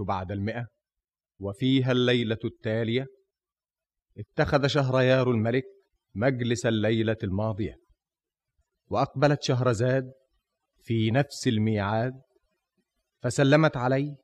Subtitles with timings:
[0.00, 0.66] بعد المئة
[1.40, 3.06] وفيها الليلة التالية.
[4.18, 5.64] اتخذ شهريار الملك
[6.14, 7.76] مجلس الليلة الماضية
[8.90, 10.12] وأقبلت شهرزاد
[10.82, 12.12] في نفس الميعاد
[13.22, 14.14] فسلمت عليه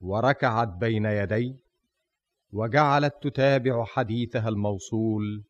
[0.00, 1.56] وركعت بين يديه
[2.52, 5.44] وجعلت تتابع حديثها الموصول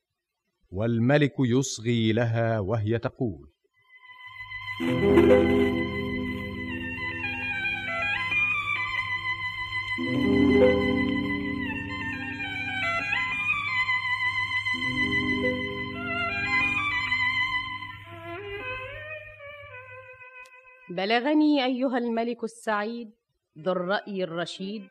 [0.71, 3.51] والملك يصغي لها وهي تقول.
[9.95, 11.15] بلغني
[21.65, 23.11] أيها الملك السعيد
[23.59, 24.89] ذو الرأي الرشيد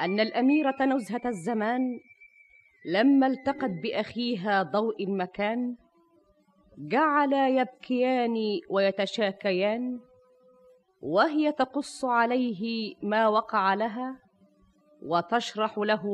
[0.00, 2.00] أن الاميره نزهه الزمان
[2.86, 5.76] لما التقت بأخيها ضوء المكان
[6.78, 8.34] جعلا يبكيان
[8.70, 10.00] ويتشاكيان
[11.04, 14.18] وهي تقص عليه ما وقع لها
[15.02, 16.04] وتشرح له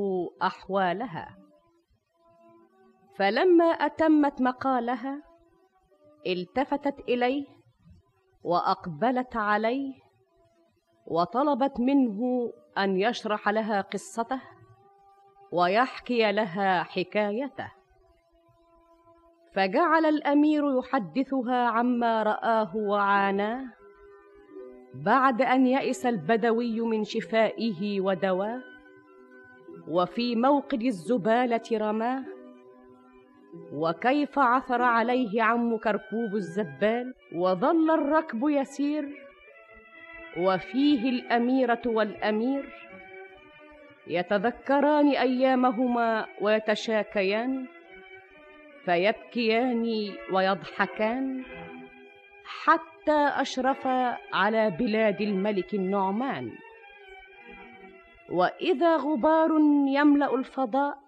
[0.42, 1.36] أحوالها.
[3.16, 5.22] فلما أتمت مقالها
[6.26, 7.46] التفتت إليه
[8.42, 9.94] وأقبلت عليه
[11.06, 12.20] وطلبت منه
[12.78, 14.40] أن يشرح لها قصته
[15.52, 17.72] ويحكي لها حكايته.
[19.54, 23.79] فجعل الأمير يحدثها عما رآه وعاناه
[24.94, 28.60] بعد أن يئس البدوي من شفائه ودواه
[29.88, 32.24] وفي موقد الزبالة رماه
[33.72, 39.08] وكيف عثر عليه عم كركوب الزبال وظل الركب يسير
[40.36, 42.64] وفيه الأميرة والأمير
[44.06, 47.66] يتذكران أيامهما ويتشاكيان
[48.84, 51.44] فيبكيان ويضحكان
[52.44, 56.52] حتى اشرفا على بلاد الملك النعمان.
[58.30, 59.50] وإذا غبار
[59.88, 60.98] يملأ الفضاء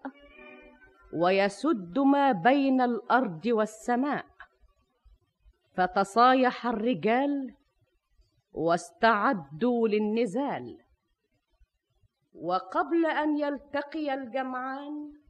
[1.14, 4.24] ويسد ما بين الأرض والسماء
[5.74, 7.54] فتصايح الرجال
[8.52, 10.78] واستعدوا للنزال.
[12.34, 15.21] وقبل أن يلتقي الجمعان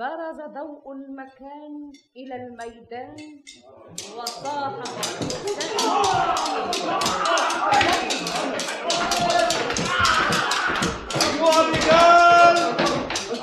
[0.00, 3.16] برز ضوء المكان إلى الميدان
[4.16, 4.72] وصاح
[11.22, 12.56] أيها الرجال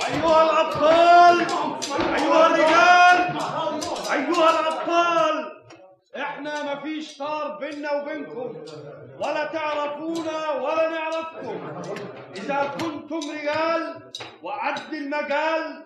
[0.08, 1.40] أيها الأبطال
[2.16, 3.38] أيها الرجال
[4.14, 5.62] أيها الأبطال
[6.18, 8.54] إحنا مفيش طار بينا وبينكم
[9.20, 11.68] ولا تعرفونا ولا نعرفكم.
[12.36, 14.12] إذا كنتم رجال
[14.44, 15.84] وقد المجال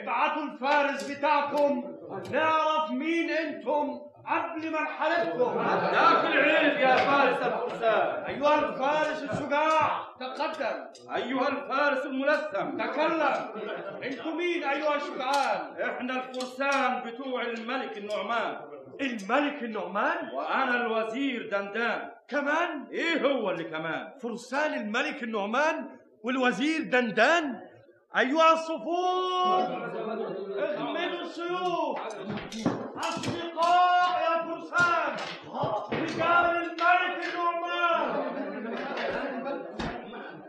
[0.00, 1.84] ابعتوا الفارس بتاعكم
[2.32, 5.58] نعرف مين أنتم قبل ما نحاربكم
[5.92, 10.02] ذاك العلم يا فارس الفرسان أيها الفارس الشجاع.
[10.20, 10.84] تقدم.
[11.16, 12.78] أيها الفارس الملثم.
[12.78, 13.34] تكلم.
[14.04, 18.56] أنتم مين أيها الشجعان؟ إحنا الفرسان بتوع الملك النعمان.
[19.00, 22.10] الملك النعمان؟ وأنا الوزير دندان.
[22.28, 25.88] كمان؟ إيه هو اللي كمان؟ فرسان الملك النعمان
[26.22, 27.60] والوزير دندان؟
[28.16, 29.68] أيها الصفوف
[30.58, 31.98] اغمدوا السيوف.
[32.96, 35.16] أصدقاء يا فرسان
[35.92, 38.32] رجال الملك النعمان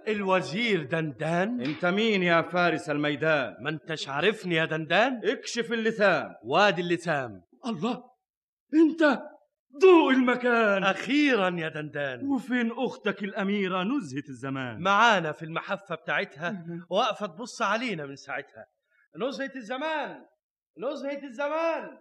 [0.07, 1.61] الوزير دندان.
[1.61, 3.55] أنت مين يا فارس الميدان.
[3.59, 8.03] ما انتش عارفني يا دندان؟ اكشف اللسان وادي اللسان الله
[8.73, 9.19] أنت
[9.81, 10.83] ضوء المكان.
[10.83, 12.27] أخيرا يا دندان.
[12.27, 18.65] وفين أختك الأميرة نزهة الزمان؟ معانا في المحفة بتاعتها واقفه تبص علينا من ساعتها.
[19.17, 20.25] نزهة الزمان!
[20.77, 21.97] نزهة الزمان!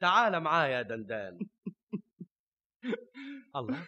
[0.00, 1.38] تعال معايا يا دندان.
[3.56, 3.86] الله.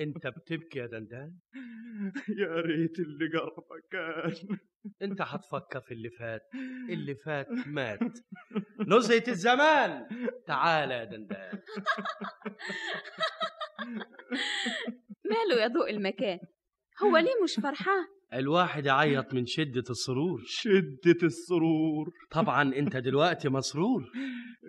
[0.00, 1.34] أنت بتبكي يا دندان؟
[2.38, 4.58] يا ريت اللي جرى مكان
[5.02, 6.42] أنت هتفكر في اللي فات.
[6.90, 8.00] اللي فات مات.
[8.92, 10.06] نزهة الزمان!
[10.46, 11.58] تعال يا دندان.
[15.24, 16.38] ماله يا ضوء المكان؟
[17.02, 20.42] هو ليه مش فرحان؟ الواحد يعيط من شدة السرور.
[20.46, 22.10] شدة السرور.
[22.30, 24.04] طبعا أنت دلوقتي مسرور.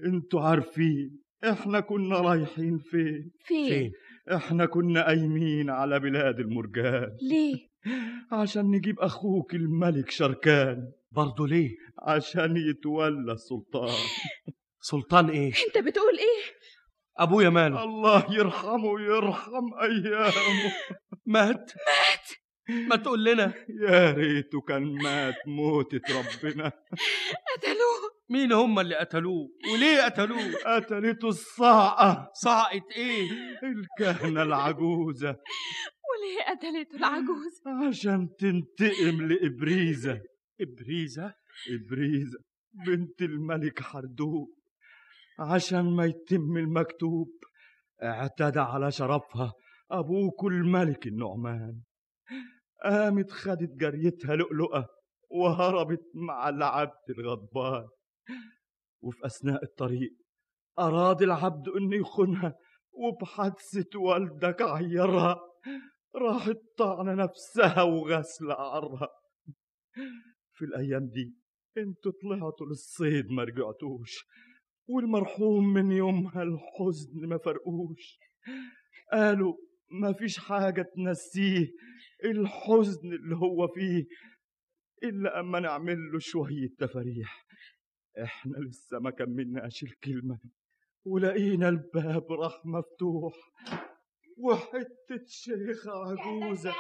[0.06, 3.92] أنتوا عارفين إحنا كنا رايحين فين؟ فين, فين؟
[4.36, 7.18] إحنا كنا قايمين على بلاد المرجان.
[7.22, 7.72] ليه؟
[8.32, 10.92] عشان نجيب أخوك الملك شركان.
[11.12, 11.70] برضه ليه؟
[12.08, 13.98] عشان يتولى السلطان.
[14.92, 16.54] سلطان إيه؟ أنت بتقول إيه؟
[17.20, 20.74] أبويا ماله؟ الله يرحمه ويرحم أيامه.
[21.26, 22.28] مات؟ مات!
[22.90, 26.72] ما تقول لنا؟ يا ريته كان مات موتة ربنا.
[27.58, 28.12] قتلوه.
[28.30, 33.30] مين هم اللي قتلوه؟ وليه قتلوه؟ قتلته الصاعقة صاعقة إيه؟
[33.64, 35.30] الكهنة العجوزة.
[36.10, 40.22] وليه قتلته العجوز؟ عشان تنتقم لإبريزة.
[40.62, 41.34] إبريزة؟
[41.70, 42.40] إبريزة
[42.88, 44.48] بنت الملك حردوب
[45.40, 47.28] عشان ما يتم المكتوب
[48.04, 49.54] اعتدى على شرفها
[49.92, 51.82] أبوك الملك النعمان.
[52.84, 54.90] قامت خدت جريتها لؤلؤة
[55.30, 57.88] وهربت مع العبد الغضبان.
[59.04, 60.12] وفي أثناء الطريق
[60.80, 62.56] أراد العبد إنه يخونها
[62.92, 65.40] وبحادثة والدك عيرها.
[66.16, 69.08] راحت طعنة نفسها وغسل عرها
[70.54, 71.36] في الأيام دي
[71.78, 74.26] أنتوا طلعتوا للصيد ما رجعتوش
[74.90, 78.20] والمرحوم من يومها الحزن ما فرقوش.
[79.12, 79.54] قالوا
[79.92, 81.68] ما فيش حاجة تنسيه.
[82.26, 84.06] الحزن اللي هو فيه
[85.04, 87.46] إلا أما نعمل له شوية تفاريح
[88.24, 90.40] إحنا لسه ما كملناش الكلمة.
[91.06, 93.34] ولقينا الباب راح مفتوح.
[94.38, 96.74] وحتة شيخة عجوزة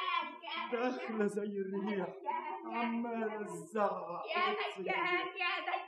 [0.71, 2.15] داخلة زي الريح.
[2.65, 4.83] عمالة تزعق يا.
[4.83, 5.80] ديان يا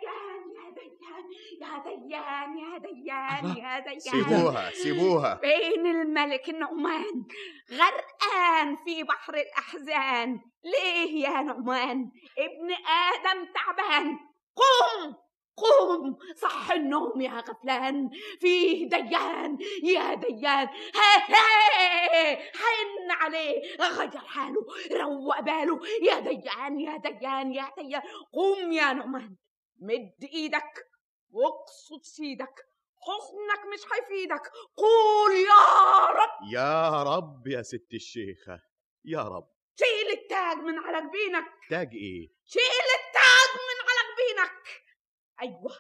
[1.62, 5.40] يا ديان يا ديان يا ديان سيبوها سيبوها.
[5.42, 7.26] بين الملك النعمان
[7.72, 10.40] غرقان في بحر الأحزان.
[10.64, 14.20] ليه يا نعمان؟ ابن آدم تعبان.
[14.56, 15.16] قوم
[15.58, 18.10] قوم صح النوم يا غفلان.
[18.40, 20.68] فيه ديان يا ديان.
[20.96, 23.62] ها ها حن عليه.
[23.80, 25.80] غير حاله روق باله.
[26.02, 28.02] يا ديان يا ديان يا ديان.
[28.34, 29.36] قوم يا نعمان.
[29.82, 30.93] مد إيدك.
[31.34, 32.68] واقصد سيدك
[33.06, 34.52] حزنك مش هيفيدك.
[34.78, 36.54] قول يا رب.
[36.54, 38.62] يا رب يا ست الشيخة
[39.06, 39.50] يا رب.
[39.80, 41.46] شيل التاج من على جبينك.
[41.70, 44.84] تاج إيه؟ شيل التاج من على جبينك.
[45.42, 45.78] أيوه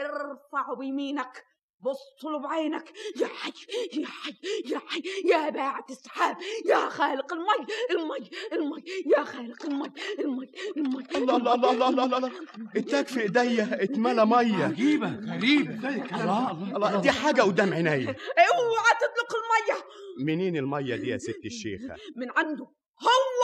[0.00, 1.46] ارفعه بيمينك.
[1.82, 3.52] بص له بعينك يا حي
[4.00, 4.34] يا حي
[4.66, 6.36] يا حي يا باعة السحاب
[6.66, 8.84] يا خالق المي المي المي
[9.16, 11.04] يا خالق المي المي المي.
[11.14, 12.30] الله الله الله الله الله, الله.
[12.76, 14.66] التاج في ايديا اتملى مية.
[14.66, 15.08] غريبة.
[15.08, 17.92] الله الله دي حاجة قدام عيني.
[18.08, 19.84] اوعى تطلق المية.
[20.24, 22.64] منين المية دي يا ست الشيخة؟ من عنده.
[23.02, 23.42] هو!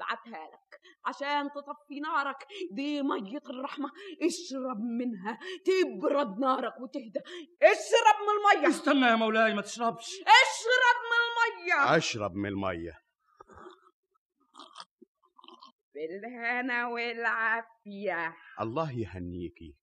[0.00, 0.67] بعتها لك.
[1.08, 2.46] عشان تطفي نارك.
[2.70, 3.90] دي مية الرحمة.
[4.22, 5.38] اشرب منها.
[5.64, 7.20] تبرد نارك وتهدى.
[7.62, 8.68] اشرب من المية.
[8.68, 10.06] استنى يا مولاي ما تشربش.
[10.20, 11.96] اشرب من المية.
[11.96, 12.98] اشرب من المية.
[15.94, 18.36] بالهنا والعافية.
[18.60, 19.76] الله يهنيكي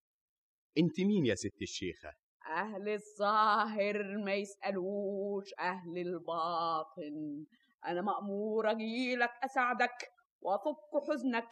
[0.77, 2.13] انت مين يا ست الشيخة؟
[2.47, 7.45] أهل الظاهر ما يسألوش أهل الباطن.
[7.85, 10.14] أنا مأمور أجيلك أساعدك.
[10.45, 11.49] وأفك حزنك.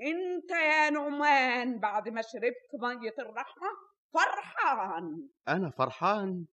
[0.00, 3.68] أنت يا نعمان بعد ما شربت مية الرحمة
[4.14, 5.28] فرحان.
[5.48, 6.46] أنا فرحان؟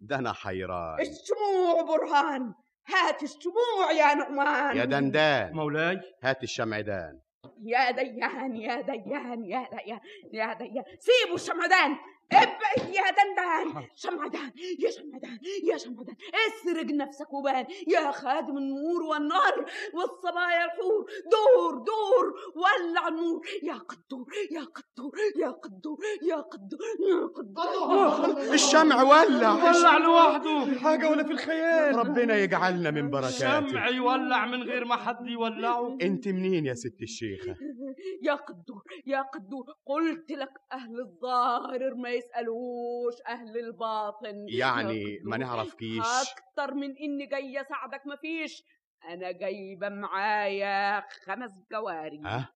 [0.00, 1.00] ده أنا حيران.
[1.00, 2.54] الشموع برهان.
[2.86, 4.76] هات الشموع يا نعمان.
[4.76, 5.52] يا دندان.
[5.52, 6.00] مولاي.
[6.22, 7.20] هات الشمعدان
[7.64, 10.00] يا ديان يا ديان يا ديان
[10.32, 10.84] يا ديان.
[10.98, 11.96] سيبوا الشمعدان
[12.34, 19.66] ابعد يا دندان شمعدان يا شمعدان يا شمعدان اسرق نفسك وبان يا خادم النور والنار
[19.94, 21.06] والصبايا الحور.
[21.32, 23.46] دور دور ولع النور.
[23.62, 28.52] يا قدور يا قدور يا قدور يا قدور يا قدور.
[28.54, 30.78] الشمع ولع ولع لوحده.
[30.80, 31.96] حاجة ولا في الخيال.
[31.96, 33.58] ربنا يجعلنا من بركاته.
[33.58, 35.98] الشمع يولع من غير ما حد يولعه.
[36.02, 37.56] أنت منين يا ست الشيخة؟
[38.22, 39.64] يا قدور يا قدور.
[39.86, 45.46] قلت لك أهل الظاهر ما يسألوش أهل الباطن يعني ما قدور.
[45.46, 48.62] نعرفكيش أكتر من إني جاية أساعدك مفيش
[49.08, 52.20] أنا جايبة معايا خمس جواري.
[52.24, 52.48] ها؟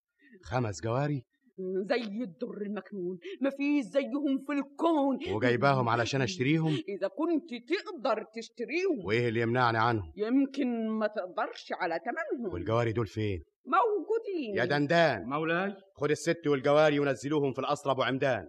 [0.44, 1.24] خمس جواري؟
[1.58, 3.18] زي الدر المكنون.
[3.42, 5.34] مفيش زيهم في الكون.
[5.34, 9.04] وجايباهم علشان أشتريهم؟ إذا كنت تقدر تشتريهم.
[9.04, 12.52] وإيه اللي يمنعني عنهم؟ يمكن ما تقدرش على تمنهم.
[12.54, 14.56] والجواري دول فين؟ موجودين.
[14.56, 15.24] يا دندان.
[15.24, 15.74] مولاي.
[15.96, 18.48] خد الست والجواري ونزلوهم في القصر أبو عمدان.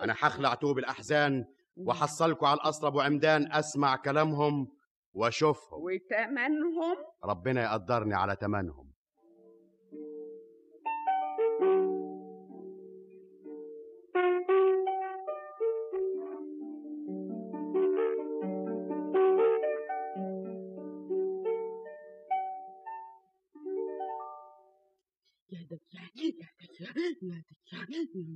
[0.00, 1.44] أنا هخلع توب الاحزان
[1.76, 4.68] وحصلكوا على القصر أبو عمدان أسمع كلامهم
[5.12, 5.80] وأشوفهم.
[5.82, 6.96] وتمنهم.
[7.24, 8.89] ربنا يقدرني على تمنهم.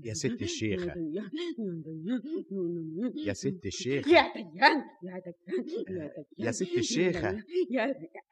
[0.04, 0.94] يا ست الشيخة.
[3.26, 4.10] يا ست الشيخة.
[4.10, 7.30] يا ديان يا ديان يا ديان يا ست الشيخة.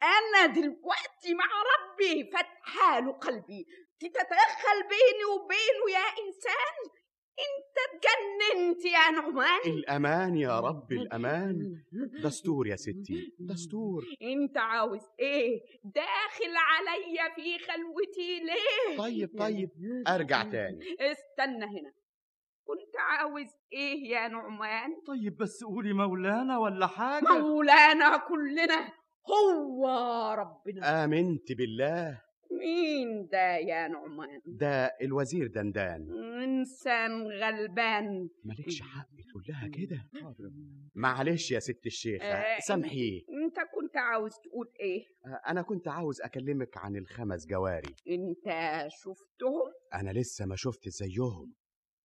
[0.03, 3.67] أنا دلوقتي مع ربي فاتحه له قلبي.
[4.01, 7.02] تتدخل بيني وبينه يا إنسان.
[7.39, 9.61] انت اتجننت يا نعمان.
[9.67, 11.83] الأمان يا رب الأمان.
[12.25, 14.05] دستور يا ستي دستور.
[14.23, 19.71] انت عاوز إيه؟ داخل عليا في خلوتي ليه؟ طيب طيب.
[20.09, 20.85] أرجع تاني.
[21.01, 21.93] استنى هنا.
[22.67, 27.25] كنت عاوز إيه يا نعمان؟ طيب بس قولي مولانا ولا حاجة.
[27.25, 28.93] مولانا كلنا
[29.27, 29.87] هو
[30.39, 31.05] ربنا.
[31.05, 32.22] آمنت بالله.
[32.59, 36.09] مين ده يا نعمان؟ ده الوزير دندان.
[36.43, 38.29] إنسان غلبان.
[38.45, 40.09] مالكش حق تقول لها كده.
[40.95, 45.05] معلش يا ست الشيخة آه، سامحيه أنت كنت عاوز تقول إيه؟
[45.47, 47.95] أنا كنت عاوز أكلمك عن الخمس جواري.
[48.09, 48.47] أنت
[48.91, 51.55] شفتهم؟ أنا لسه ما شفت زيهم.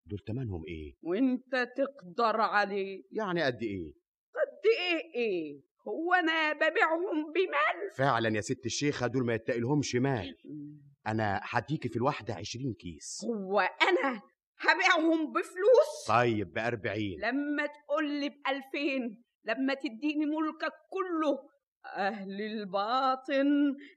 [0.06, 3.04] دول تمنهم إيه؟ وأنت تقدر عليه.
[3.12, 3.94] يعني قد إيه؟
[4.36, 7.92] قد إيه إيه؟ هو أنا ببيعهم بمال.
[7.96, 10.38] فعلا يا ست الشيخة دول ما يتقلهمش مال.
[11.08, 13.26] أنا هديكي في الواحدة عشرين كيس.
[13.26, 14.22] هو أنا
[14.60, 17.20] هبيعهم بفلوس؟ طيب بأربعين.
[17.20, 21.50] لما تقول لي بألفين لما تديني ملكك كله
[21.96, 23.48] أهل الباطن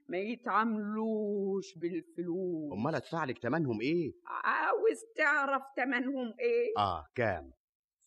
[0.07, 2.73] ما يتعاملوش بالفلوس.
[2.73, 7.51] أمال أدفع لك تمنهم إيه؟ عاوز تعرف تمنهم إيه؟ آه كام؟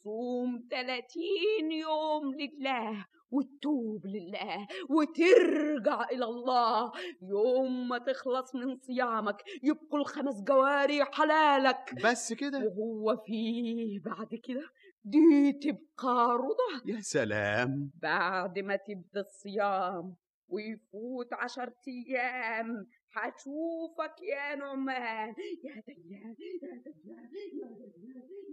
[0.05, 6.93] صوم 30 يوم لله وتتوب لله وترجع إلى الله.
[7.23, 11.95] يوم ما تخلص من صيامك يبقوا الخمس جواري حلالك.
[12.05, 14.65] بس كده؟ وهو فيه بعد كده
[15.05, 17.91] دي تبقى رضا يا سلام.
[18.03, 20.15] بعد ما تبدأ الصيام
[20.49, 22.87] ويفوت عشر أيام
[23.17, 25.35] هشوفك يا نعمان.
[25.65, 28.44] يا ديان يا ديان يا ديان يا ديان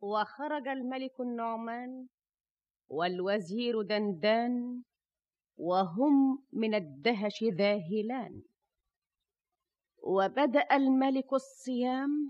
[0.00, 2.06] وخرج الملك النعمان
[2.88, 4.82] والوزير دندان
[5.56, 8.42] وهم من الدهش ذاهلان.
[10.02, 12.28] وبدأ الملك الصيام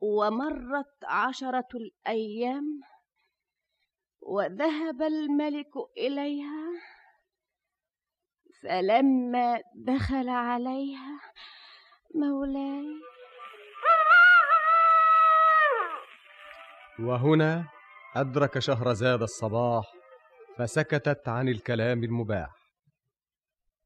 [0.00, 2.80] ومرت عشرة الأيام
[4.20, 6.70] وذهب الملك إليها
[8.62, 11.20] فلما دخل عليها
[12.14, 13.09] مولاي
[17.00, 17.68] وهنا
[18.16, 19.92] أدرك شهرزاد الصباح
[20.56, 22.50] فسكتت عن الكلام المباح.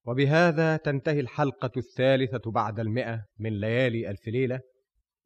[0.06, 4.60] وبهذا تنتهي الحلقة الثالثة بعد المئة من ليالي ألف ليلة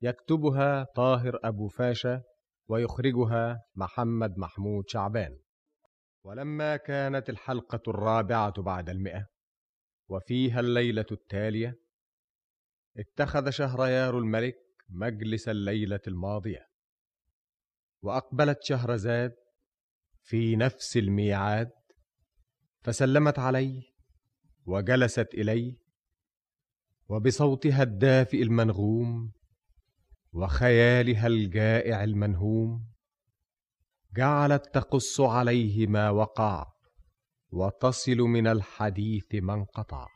[0.02, 2.22] يكتبها طاهر أبو فاشا
[2.68, 5.38] ويخرجها محمد محمود شعبان.
[6.24, 9.26] ولما كانت الحلقة الرابعة بعد المئة
[10.08, 11.74] وفيها الليلة التالية
[12.98, 14.56] اتخذ شهريار الملك
[14.88, 16.67] مجلس الليلة الماضية.
[18.02, 19.32] وأقبلت شهرزاد
[20.22, 21.70] في نفس الميعاد
[22.82, 23.82] فسلمت عليه
[24.66, 25.76] وجلست إليه
[27.08, 29.32] وبصوتها الدافئ المنغوم
[30.32, 32.88] وخيالها الجائع المنهوم
[34.16, 36.66] جعلت تقص عليه ما وقع
[37.52, 40.06] وتصل من الحديث ما انقطع.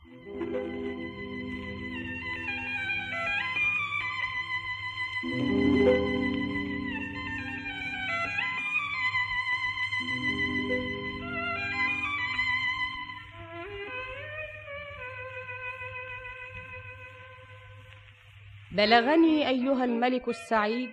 [18.73, 20.89] بلغني أيها الملك السعيد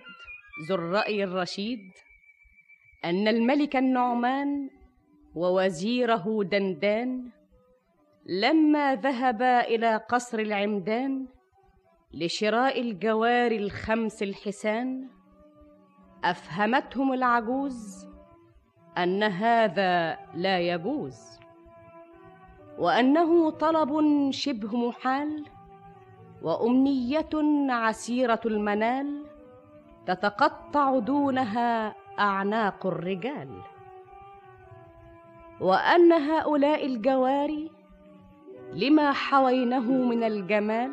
[0.69, 1.91] ذو الرأي الرشيد
[3.05, 4.69] أن الملك النعمان
[5.35, 7.31] ووزيره دندان
[8.25, 11.27] لما ذهبا إلى قصر العمدان
[12.13, 15.09] لشراء الجواري الخمس الحسان
[16.23, 18.07] أفهمتهم العجوز
[18.97, 21.39] أن هذا لا يجوز
[22.77, 23.91] وأنه طلب
[24.31, 25.45] شبه محال
[26.41, 27.29] وأمنية
[27.69, 29.25] عسيرة المنال
[30.07, 33.49] تتقطع دونها أعناق الرجال.
[35.59, 37.71] وأن هؤلاء الجواري
[38.73, 40.91] لما حوينه من الجمال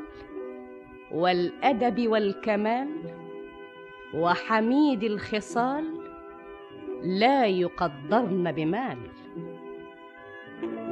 [1.12, 2.88] والأدب والكمال
[4.14, 5.84] وحميد الخصال
[7.02, 8.98] لا يقدرن بمال.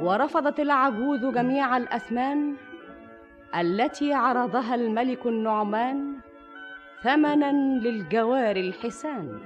[0.01, 2.55] ورفضت العجوز جميع الأثمان
[3.55, 6.19] التي عرضها الملك النعمان
[7.03, 9.39] ثمنا للجوار الحسان.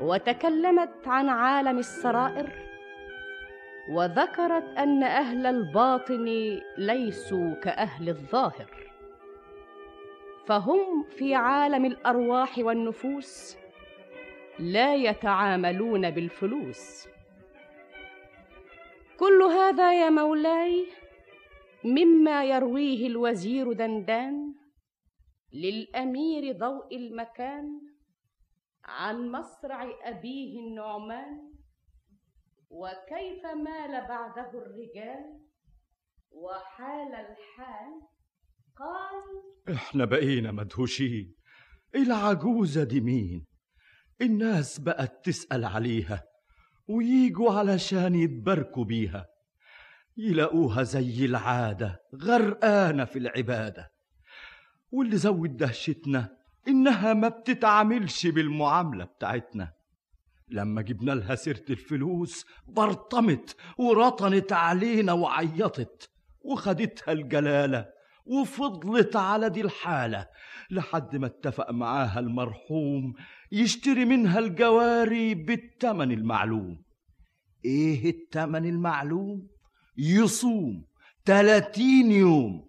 [0.00, 2.50] وتكلمت عن عالم السرائر
[3.90, 8.70] وذكرت أن أهل الباطن ليسوا كأهل الظاهر.
[10.46, 13.56] فهم في عالم الأرواح والنفوس
[14.58, 17.08] لا يتعاملون بالفلوس.
[19.18, 20.86] كل هذا يا مولاي
[21.84, 24.54] مما يرويه الوزير دندان
[25.52, 27.80] للأمير ضوء المكان
[28.84, 31.52] عن مصرع أبيه النعمان
[32.70, 35.40] وكيف مال بعده الرجال
[36.30, 38.02] وحال الحال
[38.76, 41.34] قال إحنا بقينا مدهوشين.
[41.94, 43.44] العجوزة دي مين
[44.20, 46.24] الناس بقت تسأل عليها
[46.88, 49.26] ويجوا علشان يتباركوا بيها.
[50.16, 53.90] يلاقوها زي العادة غرقانة في العبادة.
[54.90, 56.36] واللي زود دهشتنا
[56.68, 59.72] إنها ما بتتعاملش بالمعاملة بتاعتنا.
[60.48, 66.10] لما جبنا لها سيرة الفلوس برطمت ورطنت علينا وعيطت
[66.44, 67.86] وخدتها الجلالة
[68.26, 70.26] وفضلت على دي الحالة
[70.70, 73.14] لحد ما اتفق معاها المرحوم
[73.52, 76.82] يشتري منها الجواري بالتمن المعلوم.
[77.64, 79.48] إيه التمن المعلوم؟
[79.98, 80.84] يصوم
[81.24, 82.66] تلاتين يوم.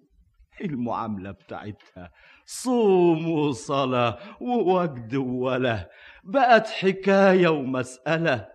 [0.61, 2.11] المعاملة بتاعتها؟
[2.45, 5.87] صوم وصلاة ووجد ووله.
[6.23, 8.47] بقت حكاية ومسألة.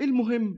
[0.00, 0.56] المهم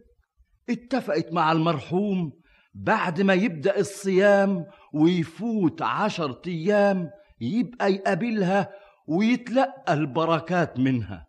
[0.70, 2.32] اتفقت مع المرحوم
[2.74, 7.10] بعد ما يبدأ الصيام ويفوت عشر أيام
[7.40, 8.70] يبقى يقابلها
[9.08, 11.26] ويتلقى البركات منها.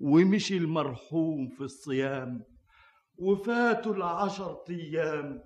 [0.00, 2.40] ومشي المرحوم في الصيام.
[3.18, 5.42] وفاتوا العشر أيام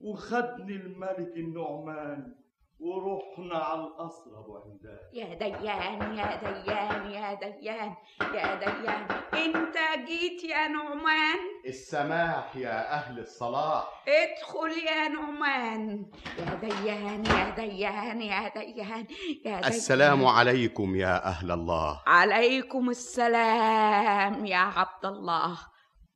[0.00, 2.34] وخدني الملك النعمان
[2.80, 4.98] ورحنا على القصر أبو عمدان.
[5.12, 7.94] يا ديان يا ديان يا ديان
[8.34, 9.06] يا ديان.
[9.34, 9.76] إنت
[10.08, 14.04] جيت يا نعمان؟ السماح يا أهل الصلاح.
[14.08, 16.06] ادخل يا نعمان.
[16.38, 19.04] يا ديان يا ديان يا ديان يا
[19.44, 19.64] ديان.
[19.64, 22.02] السلام عليكم يا أهل الله.
[22.06, 25.58] عليكم السلام يا عبد الله.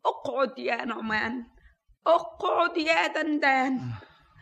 [0.07, 1.45] اقعد يا نعمان
[2.07, 3.81] اقعد يا دندان.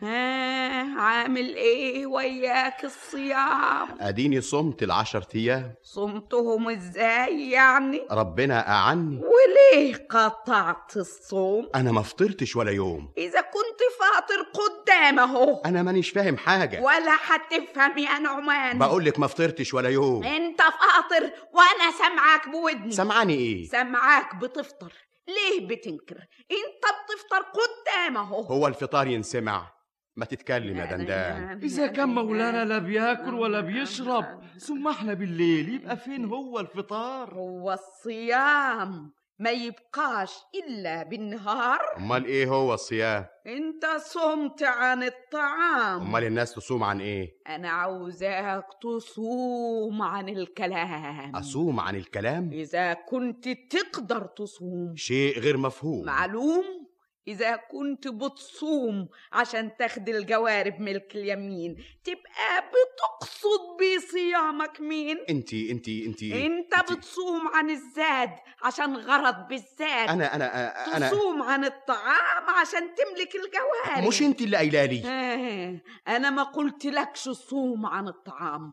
[0.02, 5.74] ها عامل إيه وياك الصيام؟ أديني صمت العشر أيام.
[5.82, 9.20] صمتهم إزاي يعني؟ ربنا أعني.
[9.20, 13.12] وليه قطعت الصوم؟ أنا ما فطرتش ولا يوم.
[13.18, 15.62] إذا كنت فاطر قدام أهو.
[15.66, 16.80] أنا مانيش فاهم حاجة.
[16.80, 18.78] ولا هتفهم يا نعمان.
[18.78, 20.24] بقول لك ما فطرتش ولا يوم.
[20.24, 22.92] انت فاطر وأنا سامعاك بودني.
[22.92, 24.92] سمعاني إيه؟ سامعاك بتفطر.
[25.28, 26.16] ليه بتنكر؟
[26.50, 28.40] انت بتفطر قدام اهو.
[28.40, 29.78] هو الفطار ينسمع.
[30.16, 31.60] ما تتكلم يا دندان.
[31.62, 37.72] إذا كان مولانا لا بياكل ولا بيشرب ثم إحنا بالليل يبقى فين هو الفطار؟ هو
[37.72, 39.12] الصيام.
[39.40, 41.80] ما يبقاش إلا بالنهار.
[41.96, 46.00] أمال إيه هو الصيام؟ أنت صمت عن الطعام.
[46.00, 51.36] أمال الناس تصوم عن إيه؟ أنا عاوزاك تصوم عن الكلام.
[51.36, 54.96] أصوم عن الكلام؟ إذا كنت تقدر تصوم.
[54.96, 56.04] شيء غير مفهوم.
[56.06, 56.87] معلوم؟
[57.28, 66.46] إذا كنت بتصوم عشان تاخد الجوارب ملك اليمين تبقى بتقصد بصيامك مين؟ انتي انتي انتي
[66.46, 68.30] أنت انتي- بتصوم عن الزاد
[68.62, 74.08] عشان غرض بالذات أنا أنا أنا تصوم عن الطعام عشان تملك الجوارب.
[74.08, 75.02] مش انت اللي قايلة لي.
[75.08, 75.80] آه،
[76.16, 78.72] أنا ما قلت لكش صوم عن الطعام.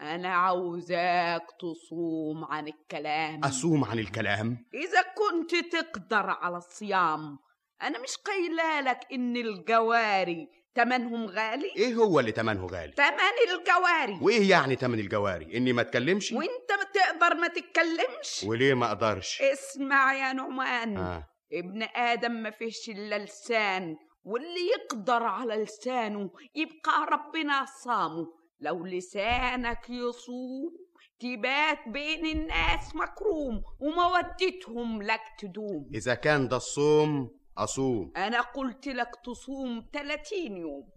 [0.00, 3.44] أنا عاوزاك تصوم عن الكلام.
[3.44, 7.38] أصوم عن الكلام؟ إذا كنت تقدر على الصيام.
[7.82, 14.18] أنا مش قايلة لك إن الجواري تمنهم غالي؟ إيه هو اللي تمنه غالي؟ تمن الجواري.
[14.22, 20.14] وإيه يعني تمن الجواري؟ إني ما اتكلمش؟ وإنت بتقدر ما تتكلمش؟ وليه ما أقدرش؟ اسمع
[20.14, 20.96] يا نعمان.
[20.96, 21.26] آه.
[21.52, 28.26] ابن آدم ما فيش إلا لسان واللي يقدر على لسانه يبقى ربنا صامه.
[28.60, 30.86] لو لسانك يصوم
[31.20, 35.90] تبات بين الناس مكروم ومودتهم لك تدوم.
[35.94, 38.12] إذا كان ده الصوم أصوم.
[38.16, 40.88] أنا قلت لك تصوم 30 يوم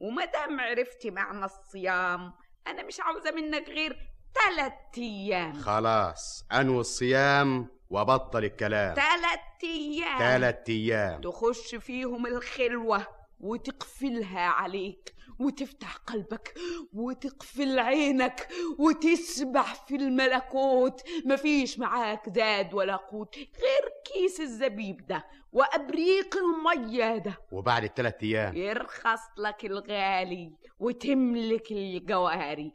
[0.00, 2.32] ومادام عرفت معنى الصيام
[2.66, 3.96] أنا مش عاوزة منك غير
[4.34, 5.52] ثلاث أيام.
[5.52, 8.94] خلاص انوي الصيام وبطل الكلام.
[8.94, 10.18] ثلاث أيام.
[10.18, 11.20] ثلاث أيام.
[11.20, 13.06] تخش فيهم الخلوة
[13.40, 15.14] وتقفلها عليك.
[15.38, 16.54] وتفتح قلبك
[16.92, 18.48] وتقفل عينك
[18.78, 21.02] وتسبح في الملكوت.
[21.24, 27.38] مفيش معاك زاد ولا قوت غير كيس الزبيب ده وأبريق المية ده.
[27.52, 32.72] وبعد الثلاث أيام يرخص لك الغالي وتملك الجواري.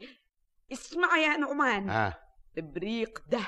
[0.72, 1.90] اسمع يا نعمان.
[1.90, 2.23] آه.
[2.58, 3.40] البريق ده.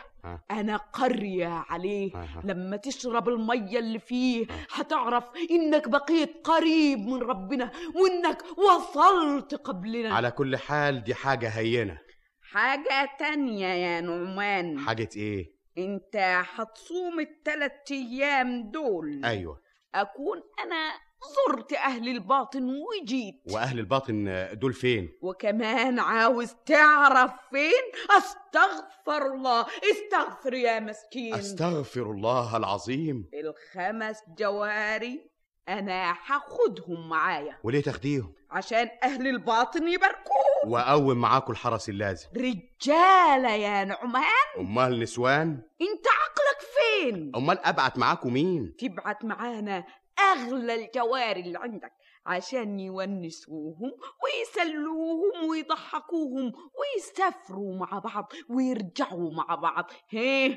[0.50, 2.12] أنا قرية عليه.
[2.44, 10.14] لما تشرب المية اللي فيه هتعرف إنك بقيت قريب من ربنا وإنك وصلت قبلنا.
[10.14, 11.98] على كل حال دي حاجة هينة.
[12.42, 14.78] حاجة تانية يا نعمان.
[14.78, 16.16] حاجة إيه؟ أنت
[16.56, 19.24] هتصوم التلات أيام دول.
[19.24, 19.60] أيوه.
[19.94, 23.42] أكون أنا زرت أهل الباطن وجيت.
[23.52, 29.66] وأهل الباطن دول فين؟ وكمان عاوز تعرف فين؟ أستغفر الله.
[29.92, 31.34] استغفر يا مسكين.
[31.34, 33.30] أستغفر الله العظيم.
[33.34, 35.30] الخمس جواري
[35.68, 37.58] أنا هاخدهم معايا.
[37.64, 42.28] وليه تاخديهم؟ عشان أهل الباطن يباركوه وأقوم معاكم الحرس اللازم.
[42.36, 44.24] رجاله يا نعمان.
[44.58, 49.84] أمال نسوان؟ أنت عقلك فين؟ أمال أبعت معاكم مين؟ تبعت معانا
[50.18, 51.92] أغلى الجواري اللي عندك
[52.26, 53.92] عشان يونسوهم
[54.24, 59.90] ويسلوهم ويضحكوهم ويسافروا مع بعض ويرجعوا مع بعض.
[60.08, 60.56] هيه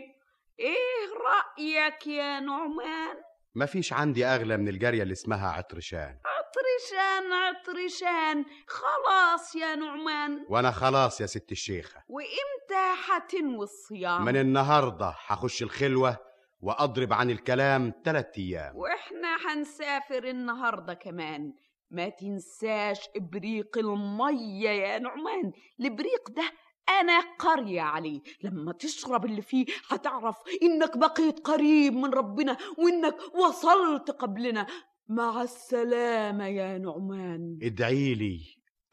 [0.59, 3.15] إيه رأيك يا نعمان؟
[3.55, 6.19] مفيش عندي أغلى من الجارية اللي اسمها عطرشان.
[6.25, 8.45] عطرشان عطرشان.
[8.67, 10.45] خلاص يا نعمان.
[10.49, 12.03] وأنا خلاص يا ست الشيخة.
[12.07, 16.17] وإمتى هتنوي الصيام؟ من النهاردة هخش الخلوة
[16.61, 18.75] وأضرب عن الكلام تلات أيام.
[18.75, 21.53] وإحنا هنسافر النهارده كمان.
[21.91, 25.51] ما تنساش ابريق المية يا نعمان.
[25.79, 26.51] الابريق ده
[26.99, 28.21] أنا قرية عليه.
[28.43, 34.67] لما تشرب اللي فيه هتعرف إنك بقيت قريب من ربنا وإنك وصلت قبلنا.
[35.07, 37.59] مع السلامة يا نعمان.
[37.63, 38.39] ادعي لي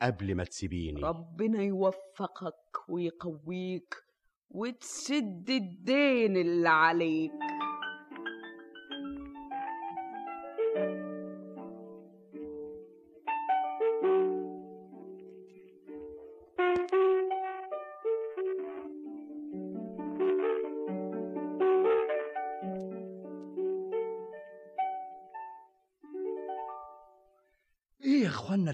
[0.03, 1.01] قبل ما تسيبيني.
[1.03, 3.95] ربنا يوفقك ويقويك
[4.51, 7.33] وتسد الدين اللي عليك.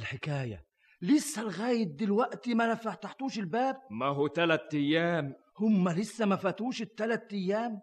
[0.03, 0.65] الحكاية.
[1.03, 5.35] لسه لغاية دلوقتي ما فتحتوش الباب؟ ما هو تلات أيام.
[5.59, 7.81] هم لسه ما فاتوش التلات أيام؟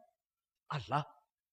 [0.75, 1.05] الله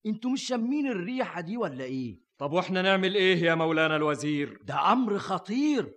[0.07, 4.93] أنتوا مش شامين الريحة دي ولا إيه؟ طب وإحنا نعمل إيه يا مولانا الوزير؟ ده
[4.93, 5.95] أمر خطير.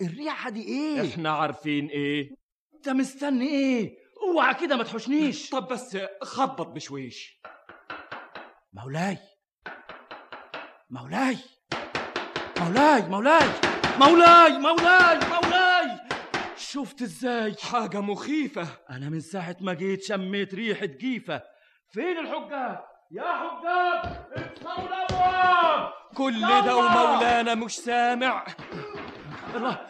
[0.00, 2.30] الريحة دي إيه؟ إحنا عارفين إيه.
[2.74, 7.40] انت مستني إيه؟ اوعى كده ما تحوشنيش طب بس خبط بشويش.
[8.72, 9.18] مولاي
[10.90, 11.36] مولاي
[12.60, 13.79] مولاي مولاي.
[14.00, 16.00] مولاي مولاي مولاي.
[16.56, 18.68] شفت إزاي؟ حاجة مخيفة.
[18.90, 21.42] أنا من ساعة ما جيت شميت ريحة جيفة.
[21.92, 28.46] فين الحجاب؟ يا حجاب افتحوا الابواب كل ده ومولانا مش سامع.
[29.54, 29.86] الله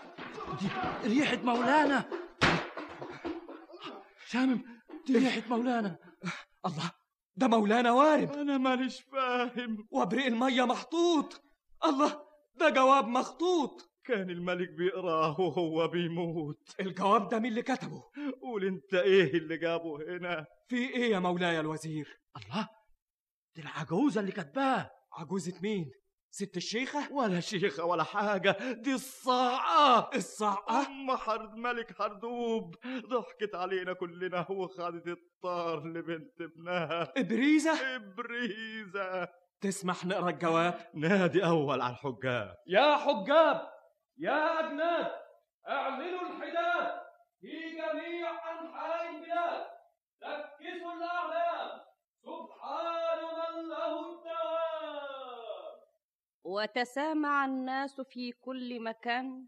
[0.61, 0.69] دي
[1.09, 2.05] ريحة مولانا.
[4.27, 4.65] شامم
[5.07, 5.97] دي ريحة مولانا.
[6.67, 6.91] الله
[7.37, 8.37] ده مولانا وارد.
[8.37, 9.89] أنا مانيش فاهم.
[9.91, 11.43] وأبريق المية محطوط.
[11.85, 12.23] الله
[12.55, 13.90] ده جواب مخطوط.
[14.11, 16.75] كان الملك بيقرأه وهو بيموت.
[16.81, 18.03] الجواب ده مين اللي كتبه؟
[18.43, 22.69] قول انت إيه اللي جابه هنا؟ في إيه يا مولاي الوزير؟ الله
[23.57, 25.91] دي العجوزة اللي كاتباه عجوزة مين؟
[26.31, 32.75] ست الشيخة؟ ولا شيخة ولا حاجة دي الصاعقة الصعقة أم حرد ملك حردوب.
[32.87, 37.13] ضحكت علينا كلنا وخدت الطار لبنت ابنها.
[37.17, 39.29] إبريزة؟ إبريزة.
[39.61, 42.55] تسمح نقرأ الجواب؟ نادي أول على الحجاب.
[42.67, 43.80] يا حجاب!
[44.23, 45.13] يا أجناد
[45.69, 47.01] اعلنوا الحداد
[47.41, 49.67] في جميع أنحاء البلاد.
[50.23, 51.81] ركزوا الأعلام.
[52.23, 55.81] سبحان من له الدوام
[56.45, 59.47] وتسامع الناس في كل مكان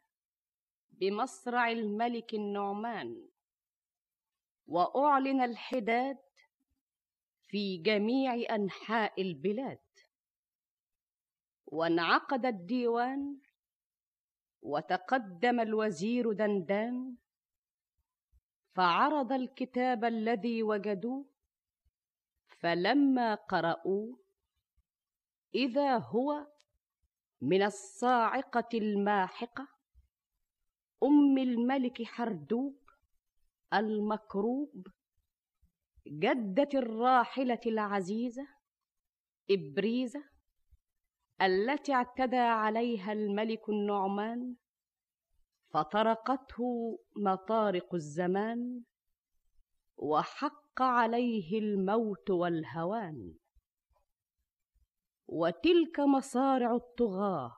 [0.90, 3.28] بمصرع الملك النعمان.
[4.66, 6.18] وأعلن الحداد
[7.48, 9.78] في جميع أنحاء البلاد.
[11.66, 13.38] وانعقد الديوان
[14.62, 17.16] وتقدم الوزير دندان
[18.74, 21.26] فعرض الكتاب الذي وجدوه
[22.60, 24.18] فلما قرأوه
[25.54, 26.46] إذا هو
[27.40, 29.68] من الصاعقة الماحقة
[31.02, 32.82] أم الملك حردوب
[33.74, 34.86] المكروب
[36.06, 38.48] جدة الراحلة العزيزة
[39.50, 40.31] إبريزة
[41.42, 44.54] التي اعتدى عليها الملك النعمان
[45.70, 48.82] فطرقته مطارق الزمان
[49.96, 53.34] وحق عليه الموت والهوان.
[55.26, 57.56] وتلك مصارع الطغاة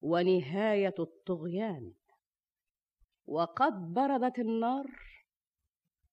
[0.00, 1.92] ونهاية الطغيان.
[3.24, 4.86] وقد بردت النار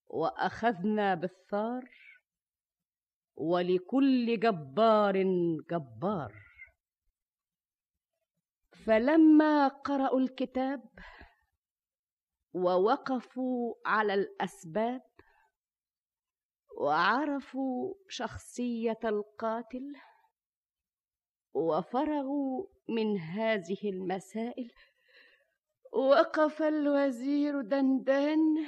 [0.08, 1.99] وأخذنا بالثار
[3.40, 5.24] ولكل جبار
[5.72, 6.34] جبار.
[8.86, 10.90] فلما قرأوا الكتاب
[12.54, 15.02] ووقفوا على الأسباب
[16.82, 19.96] وعرفوا شخصية القاتل
[21.54, 24.72] وفرغوا من هذه المسائل
[25.94, 28.68] وقف الوزير دندان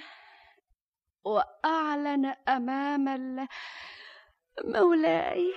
[1.25, 3.47] وأعلن أمام ال-
[4.59, 5.53] مولاي.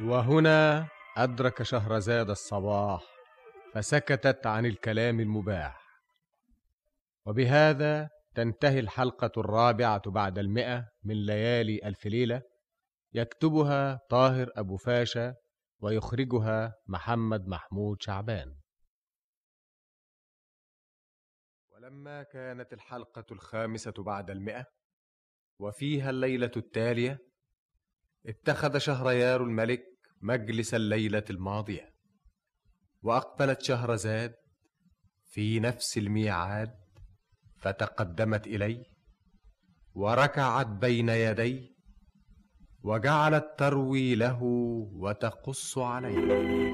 [0.00, 3.02] وهنا أدرك شهرزاد الصباح
[3.74, 5.86] فسكتت عن الكلام المباح.
[7.26, 12.42] وبهذا تنتهي الحلقة الرابعة بعد المئة من ليالي ألف ليلة
[13.12, 15.34] يكتبها طاهر أبو فاشا
[15.80, 18.65] ويخرجها محمد محمود شعبان.
[21.86, 24.66] ولما كانت الحلقة الخامسة بعد المئة
[25.58, 27.18] وفيها الليلة التالية
[28.26, 29.84] اتخذ شهريار الملك
[30.22, 31.94] مجلس الليلة الماضية
[33.02, 34.34] وأقبلت شهرزاد
[35.24, 36.74] في نفس الميعاد
[37.56, 38.84] فتقدمت إليه
[39.94, 41.76] وركعت بين يديه
[42.82, 44.42] وجعلت تروي له
[44.92, 46.66] وتقص عليه.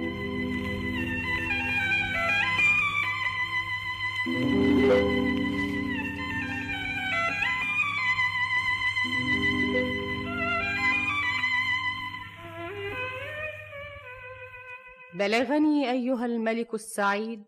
[15.15, 17.43] بلغني أيها الملك السعيد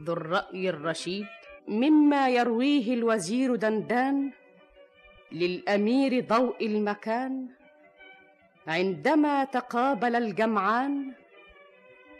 [0.00, 1.26] ذو الرأي الرشيد
[1.68, 4.30] مما يرويه الوزير دندان
[5.32, 7.48] للأمير ضوء المكان
[8.66, 11.12] عندما تقابل الجمعان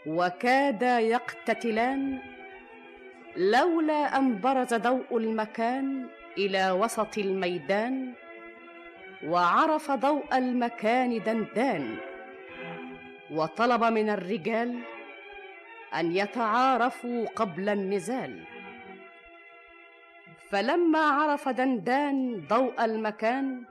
[0.07, 2.19] وكادا يقتتلان
[3.37, 8.13] لولا أن برز ضوء المكان إلى وسط الميدان
[9.25, 11.97] وعرف ضوء المكان دندان
[13.31, 14.79] وطلب من الرجال
[15.95, 18.43] أن يتعارفوا قبل النزال.
[20.49, 23.63] فلما عرف دندان ضوء المكان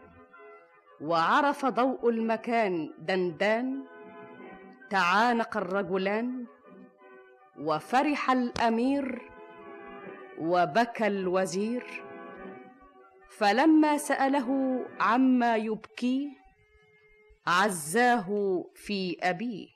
[1.00, 3.84] وعرف ضوء المكان دندان
[4.90, 6.46] تعانق الرجلان
[7.58, 9.22] وفرح الأمير
[10.40, 11.84] وبكى الوزير
[13.30, 14.48] فلما سأله
[15.00, 16.28] عما يبكيه
[17.46, 18.26] عزاه
[18.74, 19.68] في أبيه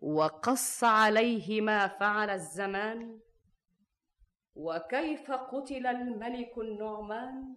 [0.00, 3.20] وقص عليه ما فعل الزمان
[4.54, 7.56] وكيف قتل الملك النعمان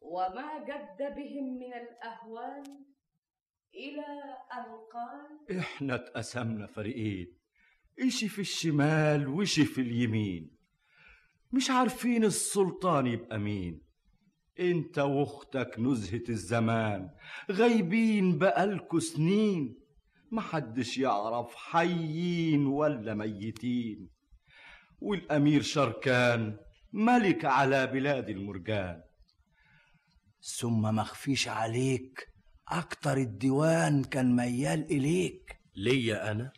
[0.00, 2.62] وما جد بهم من الأهوال
[3.74, 4.06] إلى
[4.52, 7.39] أن قال إحنا اتقسمنا فريقين
[8.00, 10.50] إشي في الشمال وإشي في اليمين.
[11.52, 13.82] مش عارفين السلطان يبقى مين.
[14.60, 17.10] إنت وأختك نزهة الزمان
[17.50, 19.76] غايبين بقالكوا سنين.
[20.32, 24.08] محدش يعرف حيين ولا ميتين.
[25.00, 26.56] والأمير شركان
[26.92, 29.02] ملك على بلاد المرجان.
[30.58, 32.26] ثم مخفيش عليك
[32.68, 35.56] أكتر الديوان كان ميال إليك.
[35.76, 36.52] ليا أنا؟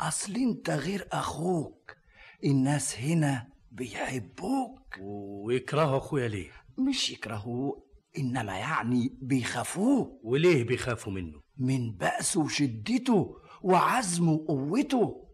[0.00, 1.96] أصل أنت غير أخوك.
[2.44, 4.98] الناس هنا بيحبوك.
[5.00, 7.82] ويكرهوا أخويا ليه؟ مش يكرهوه
[8.18, 10.20] إنما يعني بيخافوه.
[10.22, 15.28] وليه بيخافوا منه؟ من بأسه وشدته وعزمه وقوته.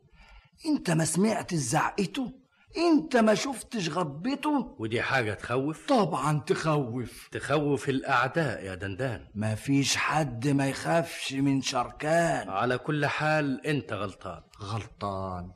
[0.66, 2.32] أنت ما سمعت زعقته؟
[2.78, 7.28] انت ما شفتش غضبته ودي حاجة تخوف؟ طبعا تخوف.
[7.32, 9.28] تخوف الأعداء يا دندان.
[9.34, 12.48] ما فيش حد ما يخافش من شركان.
[12.48, 14.42] على كل حال أنت غلطان.
[14.62, 15.50] غلطان.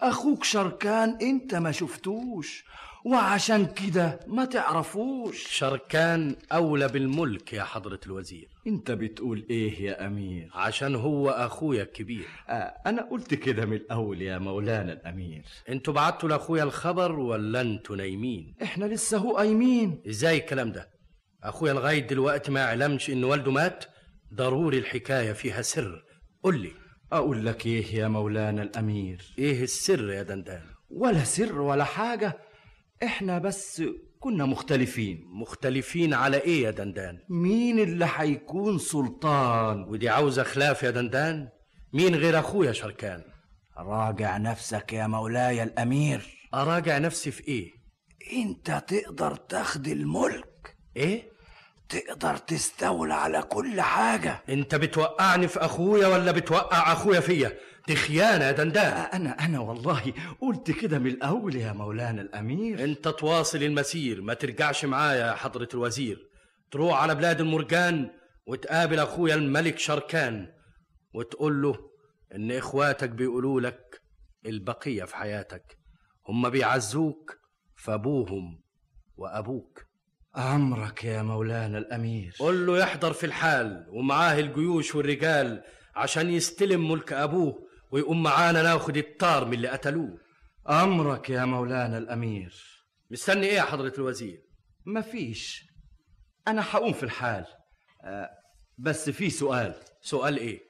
[0.00, 2.64] أخوك شركان انت ما شفتوش.
[3.04, 5.46] وعشان كده ما تعرفوش.
[5.48, 8.48] شركان أولى بالملك يا حضرة الوزير.
[8.66, 12.26] انت بتقول إيه يا أمير؟ عشان هو أخويا الكبير.
[12.48, 15.44] آه أنا قلت كده من الأول يا مولانا الأمير.
[15.68, 20.02] أنتوا بعتوا لأخويا الخبر ولا أنتوا نايمين؟ إحنا لسه هو قايمين.
[20.08, 20.90] إزاي الكلام ده؟
[21.42, 23.84] أخويا لغاية دلوقتي ما يعلمش إن والده مات؟
[24.34, 26.04] ضروري الحكاية فيها سر.
[26.42, 26.72] قل لي.
[27.12, 32.38] أقول لك إيه يا مولانا الأمير؟ إيه السر يا دندان؟ ولا سر ولا حاجة.
[33.02, 33.82] إحنا بس
[34.20, 35.24] كنا مختلفين.
[35.32, 41.48] مختلفين على إيه يا دندان؟ مين اللي هيكون سلطان؟ ودي عاوزة خلاف يا دندان؟
[41.92, 43.22] مين غير أخويا شركان؟
[43.78, 46.38] راجع نفسك يا مولاي الأمير.
[46.54, 47.70] أراجع نفسي في إيه؟
[48.32, 50.76] أنت تقدر تاخد الملك.
[50.96, 51.30] إيه؟
[51.88, 54.42] تقدر تستولى على كل حاجة.
[54.48, 57.52] أنت بتوقعني في أخويا ولا بتوقع أخويا فيا؟
[57.88, 62.84] دي خيانه يا دندان أنا أنا والله قلت كده من الأول يا مولانا الأمير.
[62.84, 66.18] أنت تواصل المسير ما ترجعش معايا يا حضرة الوزير.
[66.70, 68.10] تروح على بلاد المرجان
[68.46, 70.52] وتقابل أخويا الملك شركان
[71.14, 71.90] وتقول له
[72.34, 74.00] إن إخواتك بيقولوا لك
[74.46, 75.78] البقية في حياتك.
[76.28, 77.36] هم بيعزوك
[77.76, 78.60] فأبوهم
[79.16, 79.84] وأبوك.
[80.36, 82.36] أمرك يا مولانا الأمير.
[82.38, 85.62] قول له يحضر في الحال ومعاه الجيوش والرجال
[85.96, 90.18] عشان يستلم ملك أبوه ويقوم معانا ناخد الطار من اللي قتلوه.
[90.68, 92.54] أمرك يا مولانا الأمير.
[93.10, 94.42] مستني إيه يا حضرة الوزير؟
[94.86, 95.64] مفيش
[96.48, 97.46] أنا هقوم في الحال.
[98.04, 98.30] آه،
[98.78, 99.74] بس في سؤال.
[100.02, 100.60] سؤال إيه؟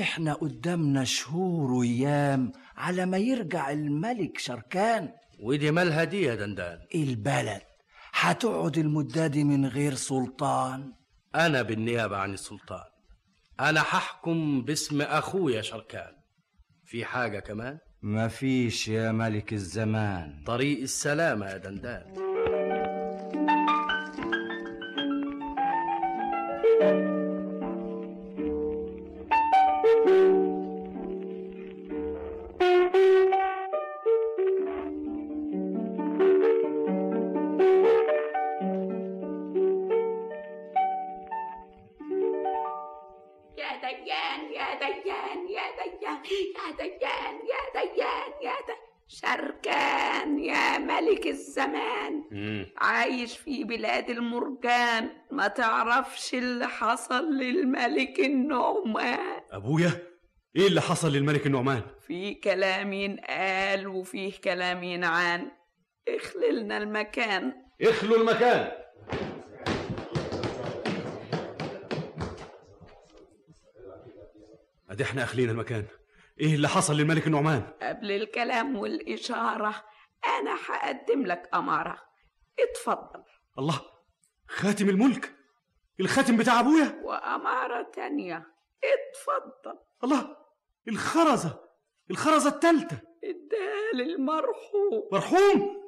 [0.00, 5.12] إحنا قدامنا شهور وأيام على ما يرجع الملك شركان.
[5.40, 7.62] ودي مالها دي يا دندان؟ البلد.
[8.12, 10.92] هتقعد المدة دي من غير سلطان.
[11.34, 12.84] أنا بالنيابة عن السلطان.
[13.60, 16.12] أنا هحكم باسم أخويا شركان.
[16.84, 20.42] في حاجة كمان؟ مفيش يا ملك الزمان.
[20.46, 22.35] طريق السلامة يا دندان.
[55.36, 59.40] ما تعرفش اللي حصل للملك النعمان.
[59.52, 59.90] أبويا؟
[60.56, 65.50] إيه اللي حصل للملك النعمان؟ في كلام ينقال وفيه كلام ينعان.
[66.08, 67.52] اخللنا المكان.
[67.82, 68.72] اخلوا المكان.
[74.90, 75.84] ادي إحنا أخلينا المكان.
[76.40, 79.74] إيه اللي حصل للملك النعمان؟ قبل الكلام والإشارة
[80.40, 81.98] أنا هقدم لك أمارة.
[82.58, 83.22] اتفضل.
[83.58, 83.80] الله
[84.48, 85.32] خاتم الملك.
[86.00, 87.00] الخاتم بتاع أبويا.
[87.04, 88.46] وأمارة تانية.
[88.84, 89.78] اتفضل.
[90.04, 90.36] الله
[90.88, 91.60] الخرزة.
[92.10, 92.98] الخرزة التالتة.
[93.24, 95.82] اديها للمرحوم مرحوم؟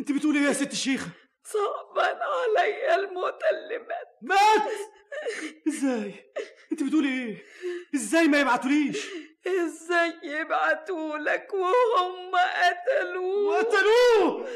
[0.00, 1.10] أنت بتقولي إيه يا ست الشيخة؟
[1.44, 4.18] صعبان عليا الموت اللي مات.
[4.22, 4.72] مات؟
[5.68, 6.14] إزاي؟
[6.72, 7.44] أنت بتقولي إيه؟
[7.94, 9.06] إزاي ما يبعتوليش؟
[9.46, 14.48] إزاي يبعتولك وهم قتلوه؟ وقتلوه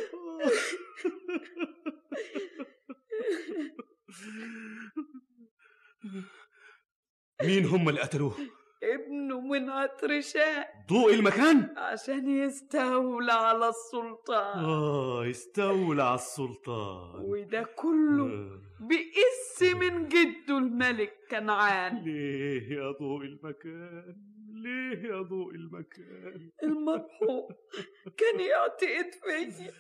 [7.42, 8.34] مين هم اللي قتلوه؟
[8.82, 14.64] ابنه من عطرشان ضوء المكان؟ عشان يستولى على السلطان.
[14.64, 17.20] آه استولى على السلطان.
[17.24, 18.60] وده كله آه.
[18.80, 22.04] بقس من جده الملك كنعان.
[22.04, 27.48] ليه يا ضوء المكان؟ ليه يا ضوء المكان؟ المرحوم
[28.18, 29.72] كان يعتقد فيا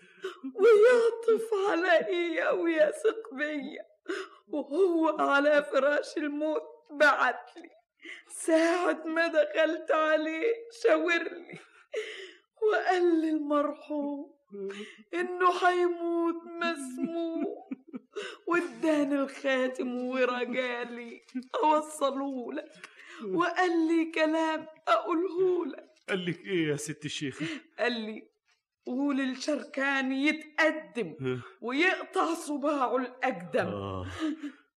[0.54, 3.86] ويعطف عليا ويثق بيا
[4.48, 7.70] وهو على فراش الموت بعتلي
[8.28, 11.58] ساعة ما دخلت عليه شاورلي
[12.62, 14.34] وقال لي المرحوم
[15.14, 17.44] إنه هيموت مسموم.
[18.48, 21.22] واداني الخاتم ورجالي
[21.64, 22.91] اوصله لك
[23.24, 25.88] وقال لي كلام أقوله لك.
[26.08, 27.46] قال لك إيه يا ست الشيخة؟
[27.78, 28.22] قال لي
[28.86, 33.66] قول الشركان يتقدم ويقطع صباعه الأقدم.
[33.66, 34.06] آه.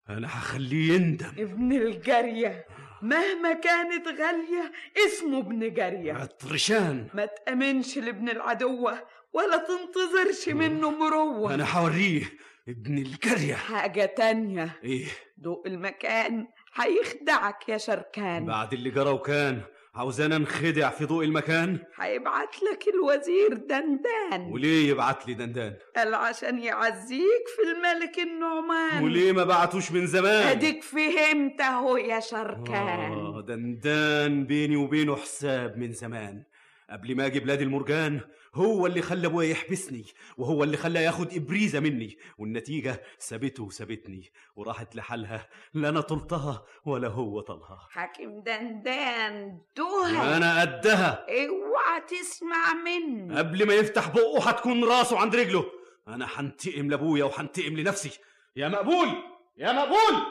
[0.08, 1.32] أنا هخليه يندم.
[1.38, 2.66] ابن الجارية
[3.02, 4.72] مهما كانت غالية
[5.06, 6.12] اسمه ابن جارية.
[6.12, 7.08] عطرشان.
[7.14, 11.54] ما تأمنش لابن العدوة ولا تنتظرش منه مروة.
[11.54, 12.24] أنا هوريه
[12.68, 13.54] ابن الجارية.
[13.54, 14.80] حاجة تانية.
[14.84, 15.06] إيه؟
[15.40, 16.46] ضوء المكان
[16.76, 18.46] هيخدعك يا شركان.
[18.46, 19.60] بعد اللي جرى وكان
[19.94, 24.52] عاوزانا نخدع في ضوء المكان؟ هيبعت لك الوزير دندان.
[24.52, 29.04] وليه يبعت لي دندان؟ قال عشان يعزيك في الملك النعمان.
[29.04, 33.12] وليه ما بعتوش من زمان؟ أديك فهمت أهو يا شركان.
[33.12, 36.42] آه دندان بيني وبينه حساب من زمان.
[36.90, 38.20] قبل ما أجي بلاد المرجان
[38.54, 40.04] هو اللي خلى أبويا يحبسني
[40.38, 42.18] وهو اللي خلاه ياخد إبريزة مني.
[42.38, 47.88] والنتيجة سابته وسابتني وراحت لحالها لا أنا طلتها ولا هو طلها.
[47.90, 51.26] حاكم دندان دوها أنا قدها.
[51.28, 55.64] اوعى تسمع منه قبل ما يفتح بقه هتكون راسه عند رجله.
[56.08, 58.10] أنا هنتقم لأبويا وهنتقم لنفسي.
[58.56, 59.08] يا مقبول!
[59.56, 60.22] يا مقبول!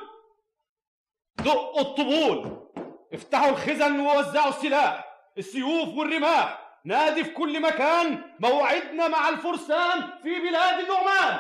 [1.38, 2.68] دقوا الطبول.
[3.14, 5.15] افتحوا الخزن ووزعوا السلاح.
[5.38, 6.60] السيوف والرماح.
[6.86, 11.40] نادي في كل مكان موعدنا مع الفرسان في بلاد النعمان.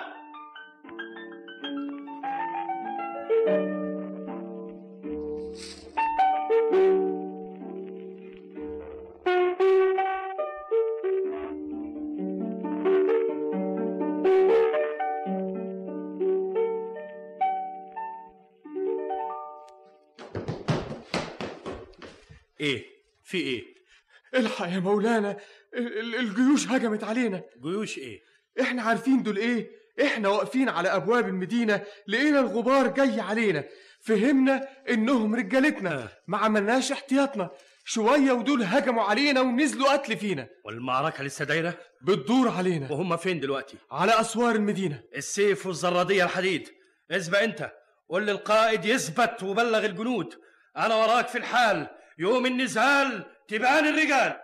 [24.67, 25.37] يا مولانا
[25.75, 27.41] ال- ال- الجيوش هجمت علينا.
[27.63, 28.19] جيوش إيه؟
[28.61, 29.69] إحنا عارفين دول إيه؟
[30.05, 33.63] إحنا واقفين على أبواب المدينة لقينا الغبار جاي علينا.
[34.01, 37.49] فهمنا إنهم رجالتنا ما عملناش احتياطنا.
[37.87, 40.47] شوية ودول هجموا علينا ونزلوا قتل فينا.
[40.65, 42.91] والمعركة لسه دايرة؟ بتدور علينا.
[42.91, 45.03] وهم فين دلوقتي؟ على أسوار المدينة.
[45.15, 46.69] السيف والزرادية الحديد.
[47.11, 47.71] اسبق أنت.
[48.09, 50.33] قول للقائد يثبت وبلغ الجنود.
[50.77, 51.87] أنا وراك في الحال.
[52.17, 54.41] يوم النزال تبان الرجال.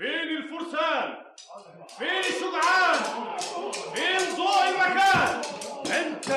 [0.00, 1.14] فين الفرسان؟
[1.98, 2.98] فين الشجعان؟
[3.94, 5.42] فين ضوء المكان؟
[5.86, 6.30] أنت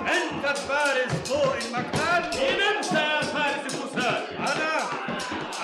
[0.00, 4.24] أنت فارس ضوء المكان؟ مين أنت يا فارس الفرسان.
[4.38, 4.82] أنا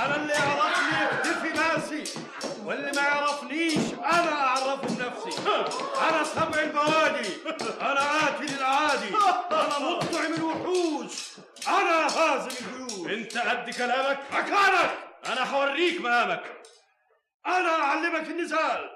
[0.07, 2.19] أنا اللي يعرفني يختفي ناسي
[2.65, 5.43] واللي ما يعرفنيش أنا اعرفه بنفسي
[6.11, 7.29] أنا سبع البوادي
[7.81, 9.09] أنا قاتل الاعادي
[9.53, 11.13] أنا مقطع من الوحوش
[11.69, 14.19] أنا هازم الجيوش أنت قد كلامك.
[14.33, 14.91] مكانك
[15.27, 16.43] أنا هوريك مقامك.
[17.49, 18.91] أنا أعلمك النزال.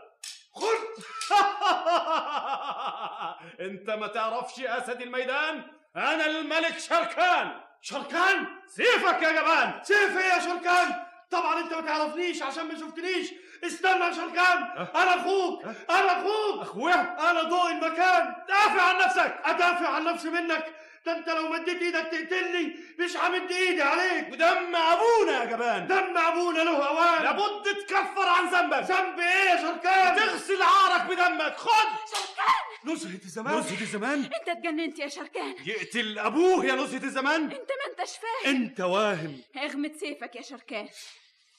[0.52, 1.02] خد
[3.66, 5.62] أنت ما تعرفش أسد الميدان؟
[5.96, 7.60] أنا الملك شركان.
[7.80, 9.80] شركان؟ سيفك يا جبان.
[9.82, 11.02] سيف إيه يا شركان.
[11.30, 13.30] طبعا أنت ما تعرفنيش عشان ما شفتنيش.
[13.64, 14.88] استنى يا شركان.
[14.94, 15.64] أنا أخوك.
[15.90, 16.62] أنا أخوك.
[16.62, 18.34] أخويا؟ أنا ضوء المكان.
[18.48, 19.40] دافع عن نفسك.
[19.44, 20.74] أدافع عن نفسي منك.
[21.06, 24.32] ده انت لو مديت إيدك تقتلني مش همد ايدي عليك.
[24.32, 25.86] ودم ابونا يا جبان.
[25.86, 27.22] دم ابونا له اوان.
[27.22, 28.90] لابد تكفر عن ذنبك.
[28.90, 31.56] ذنب إيه يا شركان؟ تغسل عارك بدمك.
[31.56, 31.88] خد!
[32.10, 32.92] شركان!
[32.92, 33.58] نزهة الزمان.
[33.58, 35.54] نزهة الزمان؟ انت اتجننت يا شركان.
[35.66, 37.42] يقتل ابوه يا نزهة الزمان.
[37.42, 38.56] انت ما انتش فاهم.
[38.56, 39.40] انت واهم.
[39.56, 40.88] اغمد سيفك يا شركان.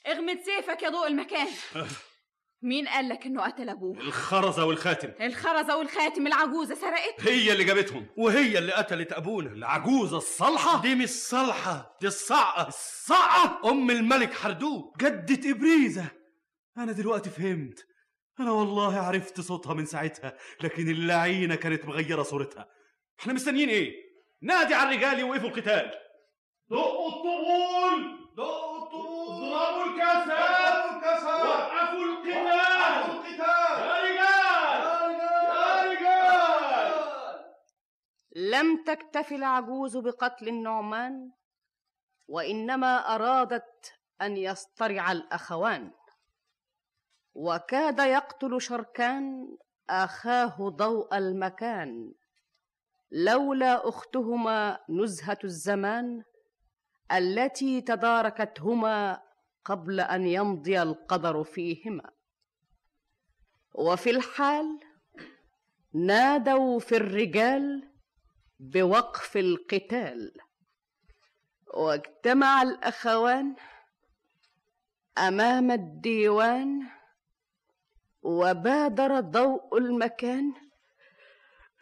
[0.07, 1.47] اغمد سيفك يا ضوء المكان.
[2.63, 8.07] مين قال لك إنه قتل أبوه؟ الخرزة والخاتم الخرزه والخاتم العجوزة سرقت هي اللي جابتهم.
[8.17, 10.81] وهي اللي قتلت أبونا العجوزة الصالحة.
[10.81, 12.67] دي مش صالحة دي الصعقة.
[12.67, 14.97] الصعقة؟ أم الملك حردوق.
[14.97, 16.05] جدة إبريزة.
[16.77, 17.85] أنا دلوقتي فهمت.
[18.39, 22.67] أنا والله عرفت صوتها من ساعتها لكن اللعينة كانت مغيرة صورتها.
[23.19, 23.93] إحنا مستنيين إيه؟
[24.41, 25.91] نادي على الرجال يوقفوا القتال.
[26.69, 28.72] دقوا الطبول دقوا
[29.53, 30.73] وقفوا القتال.
[31.25, 32.53] وقفوا القتال.
[32.63, 35.19] يا رجال.
[35.19, 36.93] يا رجال.
[38.35, 41.31] لم تكتف العجوز بقتل النعمان
[42.27, 45.91] وإنما أرادت أن يصطرع الأخوان.
[47.33, 49.57] وكاد يقتل شركان
[49.89, 52.13] أخاه ضوء المكان.
[53.11, 56.23] لولا أختهما نزهة الزمان
[57.11, 59.21] التي تداركتهما
[59.65, 62.09] قبل أن يمضي القدر فيهما.
[63.75, 64.79] وفي الحال
[65.93, 67.89] نادوا في الرجال
[68.59, 70.31] بوقف القتال.
[71.73, 73.55] واجتمع الأخوان
[75.17, 76.87] أمام الديوان
[78.21, 80.53] وبادر ضوء المكان.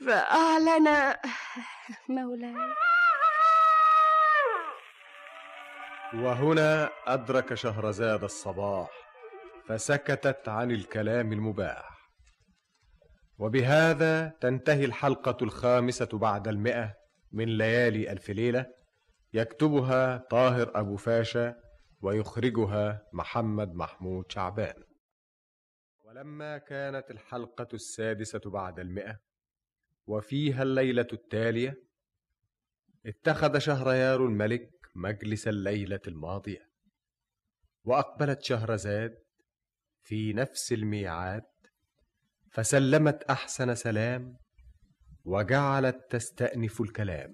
[0.05, 1.15] فاعلن
[2.09, 2.90] مولاي.
[6.14, 8.89] وهنا أدرك شهرزاد الصباح
[9.68, 12.12] فسكتت عن الكلام المباح.
[13.38, 16.93] وبهذا تنتهي الحلقة الخامسة بعد المئة
[17.32, 18.66] من ليالي ألف ليلة
[19.34, 21.55] يكتبها طاهر أبو فاشا
[22.01, 24.84] ويخرجها محمد محمود شعبان.
[26.03, 29.20] ولما كانت الحلقة السادسة بعد المئة
[30.07, 31.84] وفيها الليلة التالية
[33.05, 36.71] اتخذ شهريار الملك مجلس الليلة الماضية.
[37.83, 39.17] وأقبلت شهرزاد
[40.03, 41.43] في نفس الميعاد
[42.51, 44.37] فسلمت أحسن سلام
[45.25, 47.33] وجعلت تستأنف الكلام.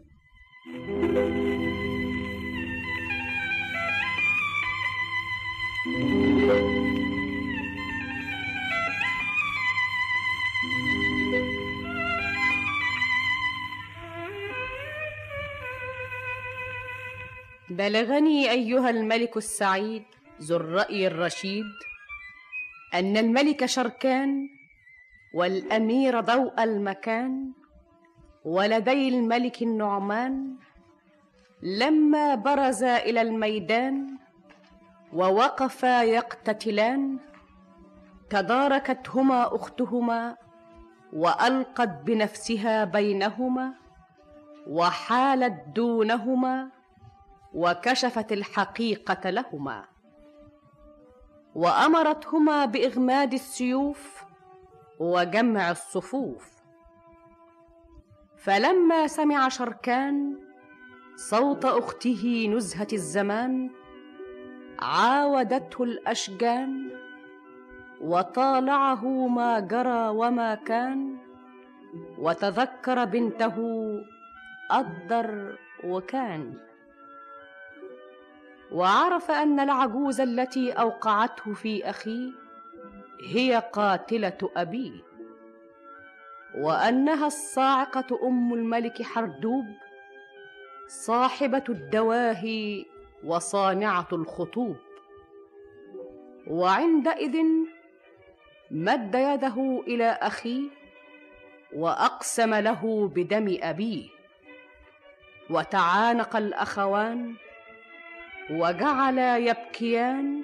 [17.78, 20.04] بلغني أيها الملك السعيد
[20.42, 21.66] ذو الرأي الرشيد
[22.94, 24.50] أن الملك شركان
[25.34, 27.52] والأمير ضوء المكان
[28.46, 30.56] ولدي الملك النعمان
[31.62, 34.18] لما برزا إلى الميدان
[35.14, 37.20] ووقفا يقتتلان
[38.30, 40.38] تداركتهما أختهما
[41.14, 43.74] وألقت بنفسها بينهما
[44.68, 46.77] وحالت دونهما
[47.58, 49.86] وكشفت الحقيقة لهما.
[51.56, 54.24] وأمرتهما بإغماد السيوف
[55.00, 56.46] وجمع الصفوف.
[58.38, 60.40] فلما سمع شركان
[61.16, 63.70] صوت أخته نزهة الزمان
[64.80, 66.92] عاودته الأشجان
[68.02, 71.18] وطالعه ما جرى وما كان
[72.18, 73.58] وتذكر بنته
[74.70, 76.67] قدر وكان.
[78.72, 82.32] وعرف أن العجوز التي أوقعته في أخيه
[83.22, 85.08] هي قاتلة أبيه
[86.56, 89.66] وأنها الصاعقة أم الملك حردوب
[90.88, 92.86] صاحبة الدواهي
[93.24, 94.76] وصانعة الخطوب.
[96.48, 97.38] وعندئذ
[98.72, 100.70] مد يده إلى أخيه
[101.74, 104.10] وأقسم له بدم أبيه.
[105.50, 107.36] وتعانق الأخوان
[108.50, 110.44] وجعلا يبكيان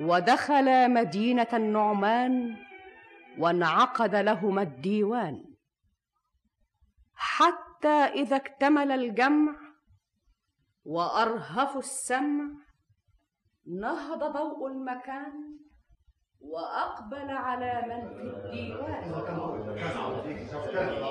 [0.00, 2.56] ودخلا مدينة النعمان
[3.38, 5.44] وانعقد لهما الديوان.
[7.14, 9.56] حتى إذا اكتمل الجمع
[10.84, 12.50] وارهفوا السمع
[13.66, 15.58] نهض ضوء المكان
[16.40, 19.10] وأقبل على من في الديوان.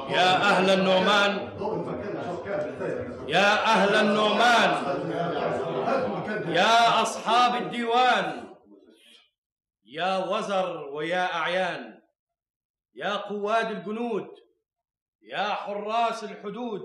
[0.09, 1.31] يا أهل النعمان.
[3.27, 4.71] يا أهل النعمان.
[6.55, 8.55] يا أصحاب الديوان.
[9.85, 12.01] يا وزر ويا أعيان.
[12.95, 14.27] يا قواد الجنود.
[15.21, 16.81] يا حراس الحدود.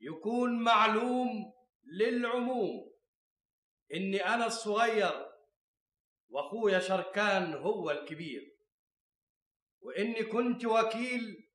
[0.00, 1.52] يكون معلوم
[1.84, 2.92] للعموم
[3.94, 5.31] إني أنا الصغير
[6.32, 8.56] وأخويا شركان هو الكبير.
[9.80, 11.48] وإني كنت وكيل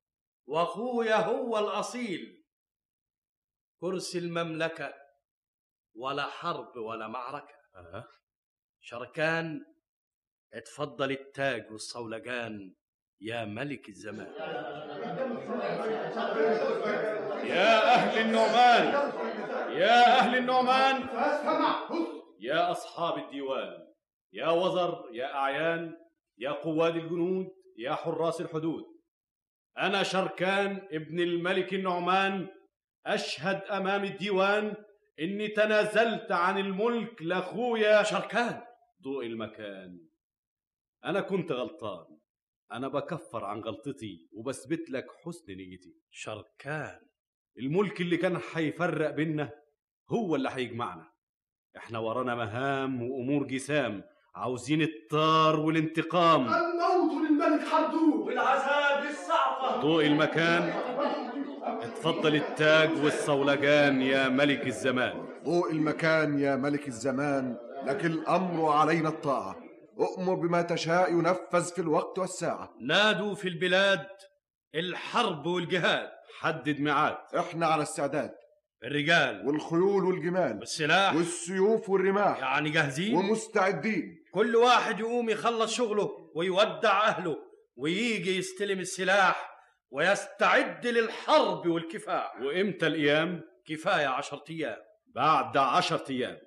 [0.46, 2.44] وأخويا هو الأصيل.
[3.80, 4.94] كرسي المملكة
[5.94, 7.54] ولا حرب ولا معركة.
[7.74, 8.08] أه.
[8.80, 9.64] شركان
[10.52, 12.74] اتفضل التاج والصولجان
[13.20, 14.32] يا ملك الزمان.
[17.46, 19.12] يا أهل النعمان
[19.72, 21.08] يا أهل النعمان
[22.40, 23.87] يا أصحاب الديوان.
[24.32, 25.96] يا وزر يا أعيان
[26.38, 27.46] يا قواد الجنود
[27.78, 28.84] يا حراس الحدود.
[29.78, 32.48] أنا شركان ابن الملك النعمان
[33.06, 34.74] أشهد أمام الديوان
[35.20, 38.02] إني تنازلت عن الملك لأخويا.
[38.02, 38.62] شركان.
[39.02, 40.00] ضوء المكان.
[41.04, 42.18] أنا كنت غلطان.
[42.72, 45.94] أنا بكفر عن غلطتي وبثبت لك حسن نيتي.
[46.10, 47.00] شركان.
[47.58, 49.50] الملك اللي كان هيفرق بينا
[50.10, 51.12] هو اللي هيجمعنا
[51.76, 54.04] إحنا ورانا مهام وأمور جسام.
[54.34, 56.40] عاوزين الطار والانتقام.
[56.40, 60.72] الموت للملك حردوب والعذاب للصعقه ضوء المكان.
[61.62, 65.26] اتفضل التاج والصولجان يا ملك الزمان.
[65.44, 69.56] ضوء المكان يا ملك الزمان لك الأمر علينا الطاعة.
[70.00, 72.70] أؤمر بما تشاء ينفذ في الوقت والساعة.
[72.80, 74.06] نادوا في البلاد
[74.74, 76.08] الحرب والجهاد.
[76.40, 77.16] حدد ميعاد.
[77.38, 78.30] إحنا على استعداد.
[78.84, 84.24] الرجال والخيول والجمال والسلاح والسيوف والرماح يعني جاهزين؟ ومستعدين.
[84.32, 87.36] كل واحد يقوم يخلص شغله ويودع أهله
[87.76, 89.50] ويجي يستلم السلاح
[89.90, 92.40] ويستعد للحرب والكفاح.
[92.40, 94.78] وإمتى الأيام؟ كفاية عشرة أيام.
[95.14, 96.38] بعد عشرة أيام.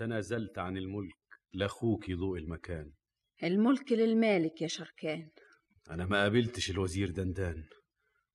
[0.00, 1.16] تنازلت عن الملك
[1.52, 2.92] لأخوك ضوء المكان.
[3.42, 5.28] الملك للمالك يا شركان.
[5.90, 7.64] أنا ما قابلتش الوزير دندان.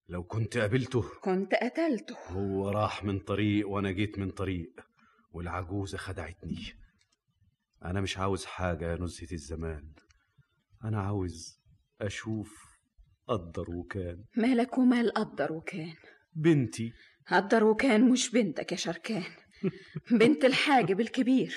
[0.09, 2.15] لو كنت قابلته كنت قتلته.
[2.27, 4.73] هو راح من طريق وأنا جيت من طريق
[5.31, 6.73] والعجوزة خدعتني.
[7.85, 9.93] أنا مش عاوز حاجة يا نزهة الزمان.
[10.83, 11.59] أنا عاوز
[12.01, 12.53] أشوف
[13.27, 14.23] قدر وكان.
[14.37, 15.95] مالك ومال قدر وكان.
[16.35, 16.93] بنتي.
[17.27, 19.44] قدر وكان مش بنتك يا شركان.
[20.11, 21.55] بنت الحاجب الكبير.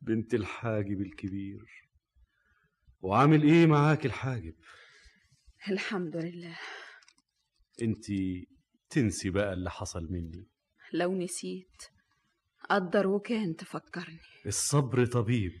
[0.00, 1.64] بنت الحاجب الكبير.
[3.00, 4.54] وعامل إيه معاك الحاجب؟
[5.70, 6.58] الحمد لله.
[7.82, 8.04] أنت
[8.90, 10.46] تنسي بقى اللي حصل مني.
[10.92, 11.82] لو نسيت
[12.70, 14.20] قدر وكان تفكرني.
[14.46, 15.52] الصبر طبيب.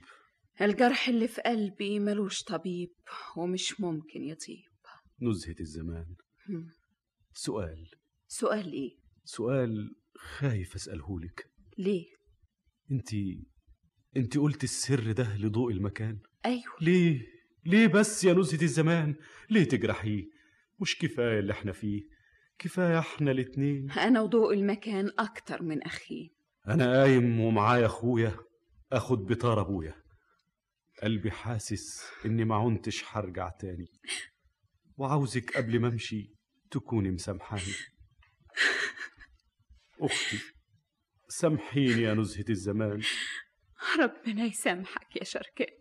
[0.60, 2.90] الجرح اللي في قلبي ملوش طبيب
[3.36, 4.64] ومش ممكن يطيب.
[5.22, 6.14] نزهة الزمان.
[7.32, 7.90] سؤال.
[8.28, 12.04] سؤال إيه؟ سؤال خايف اسألهولك ليه؟
[12.90, 13.08] انت
[14.16, 16.18] انت قلت السر ده لضوء المكان.
[16.46, 16.62] أيوه.
[16.80, 17.26] ليه؟
[17.66, 19.14] ليه بس يا نزهة الزمان؟
[19.50, 20.24] ليه تجرحيه
[20.80, 22.02] مش كفاية اللي إحنا فيه.
[22.58, 23.90] كفاية إحنا الاتنين.
[23.90, 26.28] أنا وضوء المكان أكتر من اخيه
[26.68, 28.36] أنا قايم ومعايا أخويا.
[28.92, 29.94] أخد بطار أبويا.
[31.02, 33.86] قلبي حاسس إني ما عنتش هرجع تاني.
[34.96, 36.34] وعاوزك قبل ما أمشي
[36.70, 37.62] تكوني مسامحاني.
[40.00, 40.38] أختي.
[41.36, 43.00] سامحيني يا نزهة الزمان.
[43.98, 45.74] ربنا يسامحك يا شركان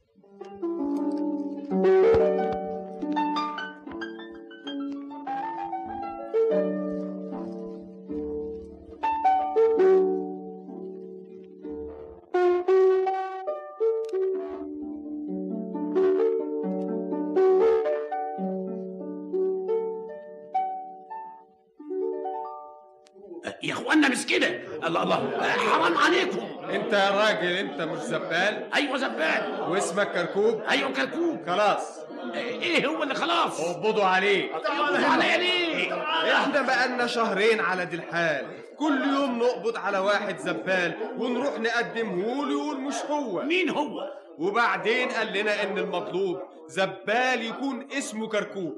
[27.94, 29.66] مش زبال أيوه زبال.
[29.70, 30.62] واسمك كركوب.
[30.70, 31.46] أيوه كركوب.
[31.48, 32.00] خلاص.
[32.36, 34.52] إيه هو اللي خلاص؟ اقبضوا عليه.
[34.52, 35.94] يقبضوا عليا ليه
[36.34, 38.46] إحنا بقالنا شهرين على دي الحال.
[38.78, 43.42] كل يوم نقبض على واحد زبال ونروح نقدمه له يقول مش هو.
[43.42, 48.78] مين هو؟ وبعدين قال لنا إن المطلوب زبال يكون اسمه كركوب.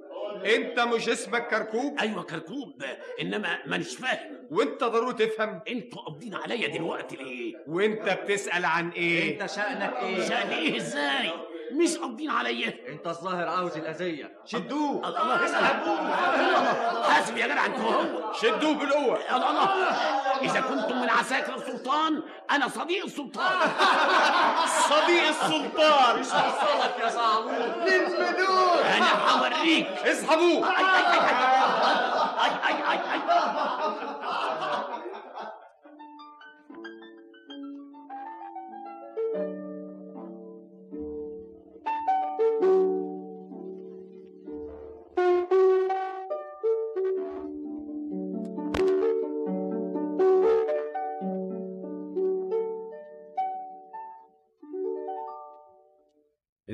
[0.55, 2.83] أنت مش اسمك كركوب؟ أيوه كركوب
[3.21, 4.34] إنما مانيش فاهم.
[4.51, 5.61] وانت ضروري تفهم.
[5.67, 11.31] أنتوا قابضين عليا دلوقتي ليه؟ وانت بتسأل عن إيه؟ انت شأنك إيه؟ شأن إيه؟ إزاي؟
[11.71, 12.73] مش قابضين عليا.
[12.89, 14.31] انت الظاهر عاوز الأذية.
[14.45, 15.07] شدوه.
[15.07, 16.15] الله الله اسحبوه
[17.03, 18.33] حاسب يا جدع انت هو.
[18.33, 19.19] شدوه بالقوة.
[19.35, 19.69] الله الله.
[20.41, 23.69] إذا كنتم من عساكر السلطان أنا صديق السلطان.
[24.89, 26.19] صديق السلطان.
[26.19, 27.51] مش هوصلك يا صعلوك
[27.87, 29.87] للملوك أنا هوريك.
[29.87, 31.19] اسحبوه أي أي أي
[32.45, 33.19] أي أي أي أي.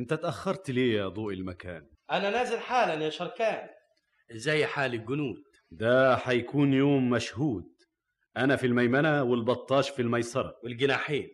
[0.01, 1.87] انت اتأخرت ليه يا ضوء المكان.
[2.11, 3.67] أنا نازل حالا يا شركان.
[4.31, 7.65] إزاي حال الجنود؟ ده حيكون يوم مشهود.
[8.37, 10.55] أنا في الميمنة والبطاش في الميسرة.
[10.63, 11.29] والجناحين.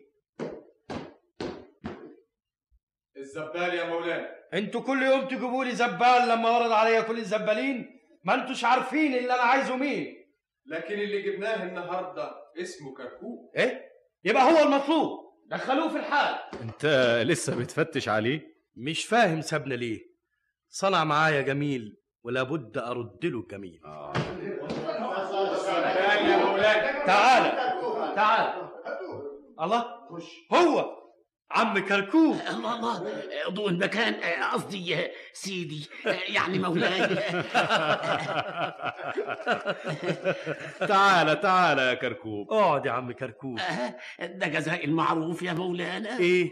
[3.16, 4.28] الزبال يا مولانا.
[4.54, 9.34] أنتوا كل يوم تجيبوا لي زبال لما ورد عليا كل الزبالين؟ ما أنتوش عارفين اللي
[9.34, 10.14] أنا عايزه مين.
[10.66, 12.30] لكن اللي جبناه النهارده
[12.62, 13.88] اسمه كركوب إيه؟
[14.24, 15.28] يبقى هو المطلوب.
[15.46, 16.38] دخلوه في الحال.
[16.62, 16.86] أنت
[17.26, 20.00] لسه بتفتش عليه؟ مش فاهم سابنا ليه.
[20.68, 23.42] صنع معايا جميل ولا بد أرد له
[26.30, 27.50] يا مولانا تعالى
[28.14, 28.70] تعالى
[29.60, 29.84] الله
[30.52, 30.96] هو
[31.50, 33.22] عم كركوب الله الله.
[33.48, 34.14] ضوء المكان
[34.52, 35.88] قصدي سيدي.
[36.04, 37.16] يعني مولاي.
[40.78, 43.60] تعالى تعالى يا كركوب اقعد يا عم كركوب
[44.20, 46.18] ده جزاء المعروف يا مولانا.
[46.18, 46.50] إيه؟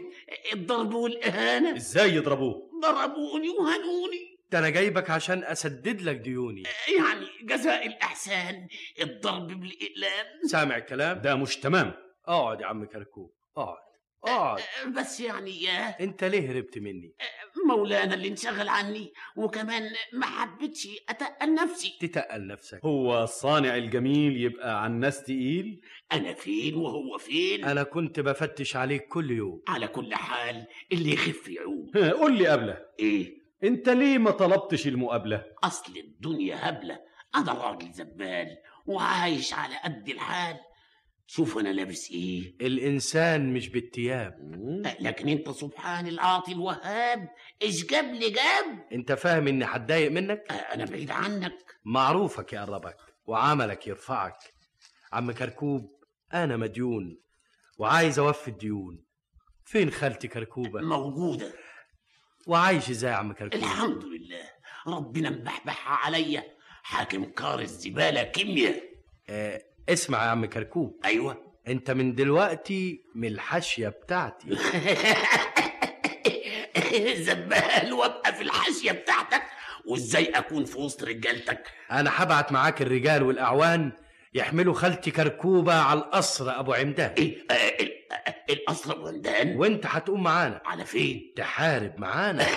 [0.53, 4.37] الضرب والإهانة إزاي يضربوه؟ ضربوني وهنوني.
[4.51, 6.63] ده أنا جايبك عشان أسدد لك ديوني.
[6.99, 8.67] يعني جزاء الإحسان
[9.01, 10.25] الضرب بالإقلام.
[10.45, 11.93] سامع الكلام؟ ده مش تمام.
[12.27, 13.86] اقعد يا عم كركوب اقعد.
[14.23, 14.61] اقعد
[14.97, 17.15] بس يعني يا أنت ليه هربت مني؟
[17.67, 21.97] مولانا اللي انشغل عني وكمان ما حبيتش أتقل نفسي.
[21.99, 22.79] تتقل نفسك.
[22.85, 29.07] هو الصانع الجميل يبقى عن ناس تقيل؟ أنا فين وهو فين؟ أنا كنت بفتش عليك
[29.07, 29.61] كل يوم.
[29.67, 31.91] على كل حال اللي يخف يعوم.
[31.95, 32.77] قول لي قبله.
[32.99, 36.99] إيه؟ أنت ليه ما طلبتش المقابلة؟ أصل الدنيا هبلة.
[37.35, 40.57] أنا راجل زبال وعايش على قد الحال.
[41.29, 44.33] شوف أنا لابس إيه؟ الإنسان مش بالتياب.
[44.99, 47.29] لكن أنت سبحان العاطي الوهاب
[47.61, 51.75] إيش جاب لي جاب؟ أنت فاهم إني هتضايق منك؟ أنا بعيد عنك.
[51.85, 54.37] معروفك يقربك وعملك يرفعك.
[55.13, 56.03] عم كركوب
[56.33, 57.19] أنا مديون
[57.77, 59.03] وعايز أوفي الديون.
[59.65, 61.53] فين خالتي كركوبة؟ موجودة.
[62.47, 64.49] وعايش إزاي يا عم كركوب؟ الحمد لله.
[64.87, 66.43] ربنا مبحبحها عليا
[66.83, 68.83] حاكم كار الزبالة كيمياء.
[69.29, 70.99] آه اسمع يا عم كركوب.
[71.05, 71.37] أيوة.
[71.67, 74.47] انت من دلوقتي من الحاشية بتاعتي.
[77.15, 79.41] زبال وابقى في الحاشية بتاعتك
[79.85, 83.91] وإزاي أكون في وسط رجالتك؟ أنا هبعت معاك الرجال والأعوان
[84.37, 87.11] يحملوا خالتي كركوبة على القصر أبو عمدان.
[87.17, 90.61] إيه آه، ال- آه، القصر أبو عمدان؟ وأنت هتقوم معانا.
[90.65, 92.43] على فين؟ تحارب معانا.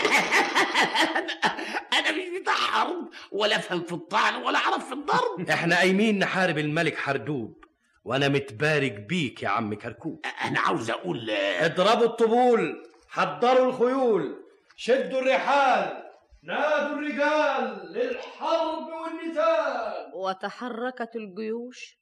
[1.93, 5.51] أنا مش بتاع حرب ولا أفهم في الطعن ولا أعرف في الضرب.
[5.51, 7.64] إحنا قايمين نحارب الملك حردوب
[8.05, 10.20] وأنا متبارك بيك يا عم كركوب.
[10.45, 14.37] أنا عاوز أقول آه، اضربوا الطبول حضروا الخيول
[14.76, 15.99] شدوا الرحال.
[16.43, 21.99] نادوا الرجال للحرب والنزال وتحركت الجيوش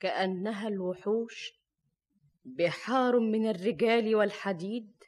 [0.00, 1.52] كأنها الوحوش
[2.44, 5.04] بحار من الرجال والحديد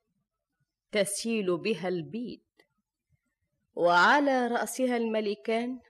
[0.93, 2.43] تسيل بها البيد.
[3.75, 5.81] وعلى رأسها الملكان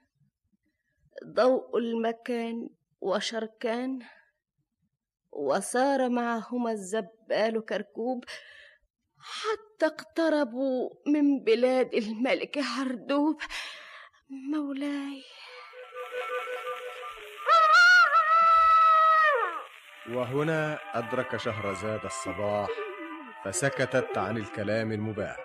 [1.25, 2.69] ضوء المكان
[3.01, 3.99] وشركان.
[5.31, 8.23] وسار معهما الزبال كركوب
[9.21, 13.37] حتى اقتربوا من بلاد الملك حردوب
[14.51, 15.23] مولاي.
[20.09, 22.69] وهنا أدرك شهرزاد الصباح
[23.45, 25.37] فسكتت عن الكلام المباح.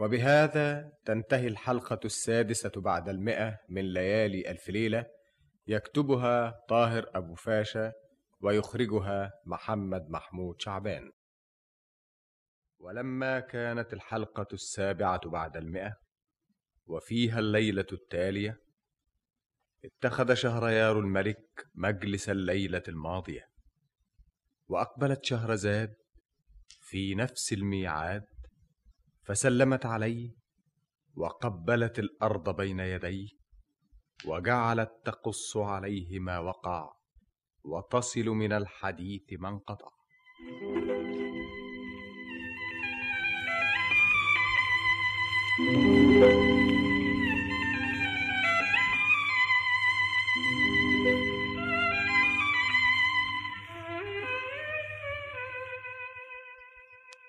[0.00, 5.06] وبهذا تنتهي الحلقة السادسة بعد المئة من ليالي ألف ليلة
[5.66, 7.92] يكتبها طاهر أبو فاشا
[8.40, 11.10] ويخرجها محمد محمود شعبان.
[12.80, 15.96] ولما كانت الحلقة السابعة بعد المئة
[16.86, 18.60] وفيها الليلة التالية
[19.84, 23.44] اتخذ شهريار الملك مجلس الليلة الماضية
[24.68, 25.94] وأقبلت شهرزاد
[26.80, 28.24] في نفس الميعاد
[29.24, 30.30] فسلمت عليه
[31.14, 33.28] وقبلت الأرض بين يديه
[34.26, 36.92] وجعلت تقص عليه ما وقع
[37.64, 39.90] وتصل من الحديث ما انقطع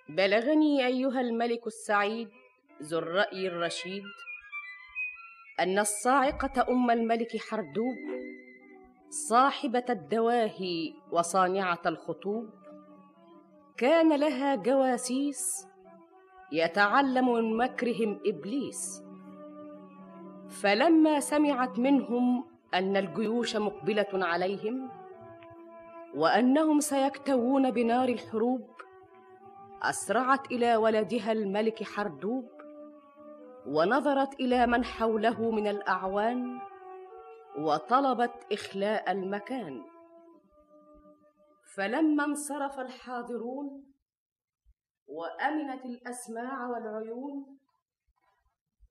[0.09, 2.29] بلغني أيها الملك السعيد
[2.84, 4.03] ذو الرأي الرشيد
[5.59, 7.97] أن الصاعقة أم الملك حردوب
[9.29, 12.49] صاحبة الدواهي وصانعة الخطوب
[13.77, 15.67] كان لها جواسيس
[16.52, 19.04] يتعلم من مكرهم إبليس.
[20.49, 24.89] فلما سمعت منهم أن الجيوش مقبلة عليهم
[26.16, 28.68] وأنهم سيكتوون بنار الحروب
[29.82, 32.49] أسرعت إلى ولدها الملك حردوب
[33.68, 36.60] ونظرت إلى من حوله من الأعوان
[37.58, 39.82] وطلبت إخلاء المكان.
[41.76, 43.91] فلما انصرف الحاضرون
[45.12, 47.57] وأمنت الأسماع والعيون.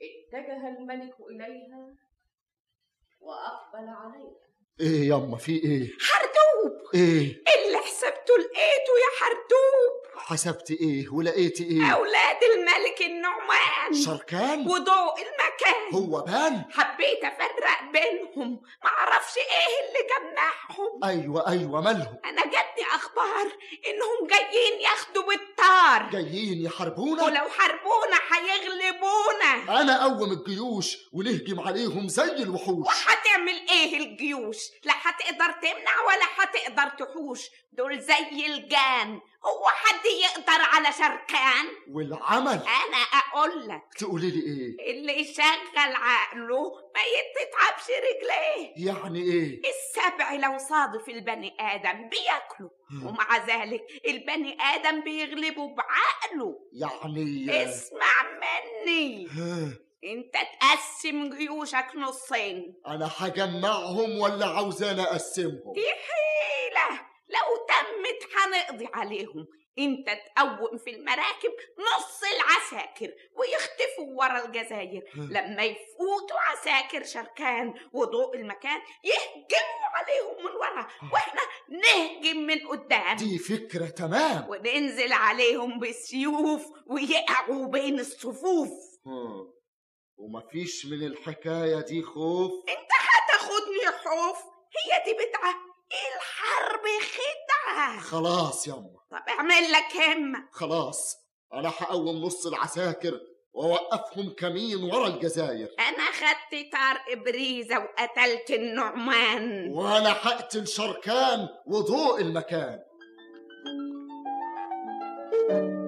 [0.02, 1.94] اتجه الملك إليها
[3.20, 4.40] وأقبل عليها.
[4.80, 11.92] إيه ياما في إيه؟ حردوب إيه؟ اللي حسبته لقيته يا حردوب حسبت إيه ولقيت إيه؟
[11.94, 13.94] أولاد الملك النعمان.
[14.04, 15.94] شركان؟ وضوء المكان.
[15.94, 18.62] هو بان؟ حبيت أفرق بينهم.
[18.84, 21.04] معرفش إيه اللي جمعهم.
[21.04, 23.46] أيوه أيوه مالهم أنا جاتني أخبار
[23.86, 26.10] إنهم جايين ياخدوا بالطار.
[26.12, 29.80] جايين يحاربونا؟ ولو حاربونا هيغلبونا.
[29.80, 32.86] أنا اقوم الجيوش ونهجم عليهم زي الوحوش.
[32.86, 37.40] وهتعمل إيه الجيوش؟ لا هتقدر تمنع ولا هتقدر تحوش.
[37.72, 39.20] دول زي الجان.
[39.44, 43.82] هو حد يقدر على شركان والعمل؟ أنا أقول لك.
[43.98, 46.62] تقولي لي إيه؟ اللي يشغل عقله
[46.94, 48.88] ما يتتعبش رجليه.
[48.88, 52.70] يعني إيه؟ السبع لو صادف البني آدم بياكله
[53.04, 56.58] ومع ذلك البني آدم بيغلبه بعقله.
[56.72, 59.28] يعني اسمع مني.
[60.04, 62.74] أنت تقسم جيوشك نصين.
[62.86, 67.09] أنا هجمعهم ولا عاوزاني أقسمهم؟ دي حيلة.
[67.34, 69.46] لو تمت هنقضي عليهم.
[69.78, 70.06] انت
[70.36, 75.02] تقوم في المراكب نص العساكر ويختفوا ورا الجزاير.
[75.14, 80.88] لما يفوتوا عساكر شركان وضوء المكان يهجموا عليهم من ورا.
[81.12, 83.16] وإحنا نهجم من قدام.
[83.16, 84.48] دي فكرة تمام.
[84.48, 88.70] وننزل عليهم بالسيوف ويقعوا بين الصفوف.
[90.16, 94.38] ومفيش من الحكاية دي خوف؟ انت هتاخدني خوف.
[94.76, 100.48] هي دي بدعة الحرب خدعة خلاص ياما طب اعمل لك همة.
[100.52, 101.16] خلاص
[101.52, 103.20] أنا هقوم نص العساكر
[103.52, 109.70] وأوقفهم كمين ورا الجزاير أنا خدت طرق بريزة وقتلت النعمان.
[109.70, 112.78] وأنا هقتل شركان وضوء المكان.
[115.32, 115.79] شوف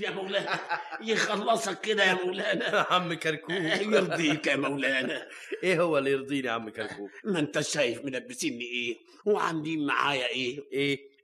[0.00, 0.58] يا مولانا
[1.02, 2.64] يخلصك كده يا مولانا.
[2.90, 3.56] عم كركوب
[3.94, 5.28] يرضيك يا مولانا.
[5.62, 10.64] إيه هو اللي يرضيني يا عم كركوب ما انت شايف ملبسيني إيه؟ وعاملين معايا إيه؟
[10.72, 11.15] إيه؟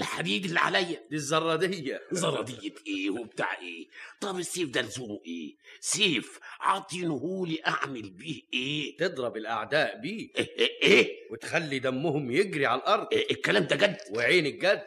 [0.00, 1.06] الحديد اللي عليا.
[1.10, 2.02] دي الزرادية.
[2.12, 3.88] زرادية إيه وبتاع إيه؟
[4.20, 10.28] طب السيف ده لزومه إيه؟ سيف عاطينهولي أعمل بيه إيه؟ تضرب الأعداء بيه.
[10.36, 13.06] إيه إيه, إيه؟ وتخلي دمهم يجري على الأرض.
[13.12, 14.84] إيه الكلام ده جد؟ وعين الجد.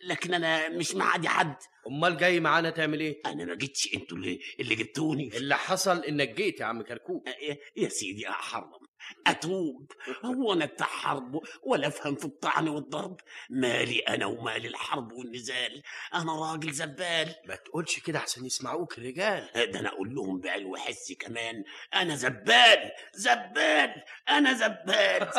[0.00, 1.56] لكن أنا مش معادي حد.
[1.86, 5.36] أمال جاي معانا تعمل إيه؟ أنا ما جيتش أنتوا اللي, اللي جبتوني.
[5.36, 7.28] اللي حصل إنك جيت يا عم كركوب
[7.76, 8.84] يا سيدي احرم
[9.26, 9.92] أتوب.
[10.24, 13.20] هو أنا بتاع حرب ولا أفهم في الطعن والضرب.
[13.50, 15.82] مالي أنا ومال الحرب والنزال.
[16.14, 17.34] أنا راجل زبال.
[17.48, 21.64] ما تقولش كده احسن يسمعوك الرجال ده أنا أقول لهم بعلو حسي كمان.
[21.94, 22.90] أنا زبال.
[23.14, 23.94] زبال.
[24.28, 25.30] أنا زبال.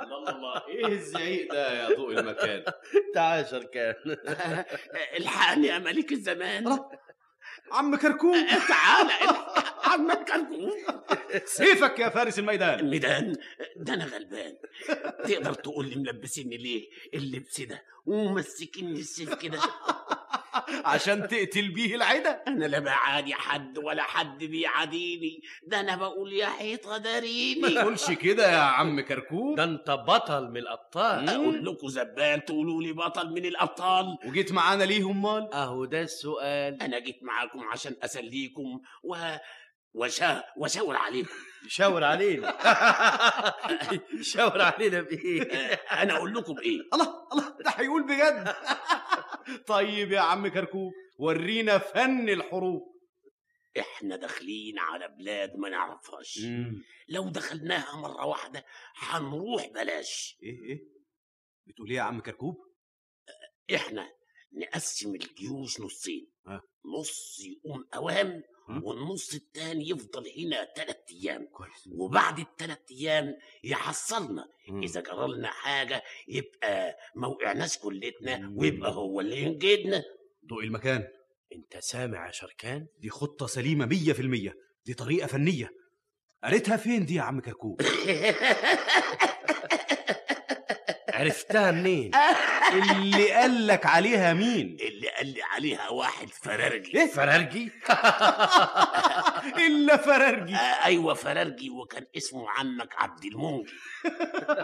[0.00, 0.68] الله الله.
[0.68, 2.64] إيه الزعيق ده يا ضوء المكان؟
[3.14, 3.94] تعال يا شركان.
[5.18, 6.78] الحقني يا ملك الزمان.
[7.72, 8.36] عم كركوب.
[8.68, 9.10] تعال.
[9.84, 10.72] عم كركوب.
[11.44, 13.36] سيفك يا فارس الميدان؟ الميدان؟
[13.76, 14.56] ده أنا غلبان.
[15.24, 19.58] تقدر تقول لي ملبسني ليه اللبس ده ومسكني السيف كده؟
[20.84, 25.42] عشان تقتل بيه العدا؟ أنا لا بعادي حد ولا حد بيعاديني.
[25.66, 27.60] ده أنا بقول يا حيط غداريني.
[27.60, 29.56] ما تقولش كده يا عم كركوب.
[29.56, 31.28] ده أنت بطل من الأبطال.
[31.28, 34.18] أقول لكم زبال تقولوا لي بطل من الأبطال.
[34.26, 36.82] وجيت معانا ليه أمال؟ أهو ده السؤال.
[36.82, 39.16] أنا جيت معاكم عشان أسليكم و
[39.96, 41.34] وشاور عليكم
[41.68, 42.58] شاور علينا
[44.32, 45.42] شاور علينا بإيه؟
[46.02, 46.80] أنا أقول لكم إيه.
[46.94, 48.54] الله الله ده هيقول بجد.
[49.74, 52.96] طيب يا عم كركوب ورينا فن الحروب.
[53.78, 56.38] إحنا داخلين على بلاد ما نعرفهاش.
[57.08, 58.64] لو دخلناها مرة واحدة
[58.96, 60.36] هنروح بلاش.
[60.42, 60.78] إيه إيه؟
[61.66, 62.56] بتقول إيه يا عم كركوب
[63.74, 64.08] إحنا
[64.52, 66.30] نقسم الجيوش نصين.
[66.46, 66.62] ها.
[67.00, 68.42] نص يقوم أوام.
[68.68, 71.46] والنص التاني يفضل هنا تلات أيام.
[71.46, 71.88] كويس.
[71.92, 74.44] وبعد التلات أيام يحصلنا.
[74.68, 74.82] مم.
[74.82, 78.52] إذا جرالنا حاجة يبقى ما وقعناش كلتنا.
[78.56, 80.02] ويبقى هو اللي ينجدنا.
[80.46, 81.08] ضوء المكان.
[81.52, 84.54] أنت سامع يا شركان؟ دي خطة سليمة مية في المية.
[84.86, 85.70] دي طريقة فنية.
[86.44, 87.80] قريتها فين دي يا عم كركوب
[91.08, 92.10] عرفتها منين؟
[92.72, 97.00] اللي قال لك عليها مين؟ اللي قال لي عليها واحد فرارجي.
[97.00, 97.64] إيه فرارجي؟
[99.66, 100.54] إلا فرارجي.
[100.54, 103.72] آه أيوه فرارجي وكان اسمه عمك عبد المنجي.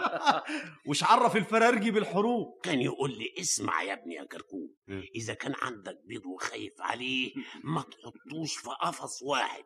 [0.87, 5.03] وش عرف الفرارجي بالحروب؟ كان يقول لي اسمع يا ابني يا كركوب مم.
[5.15, 7.33] إذا كان عندك بيض وخايف عليه
[7.63, 9.63] ما تحطوش في قفص واحد.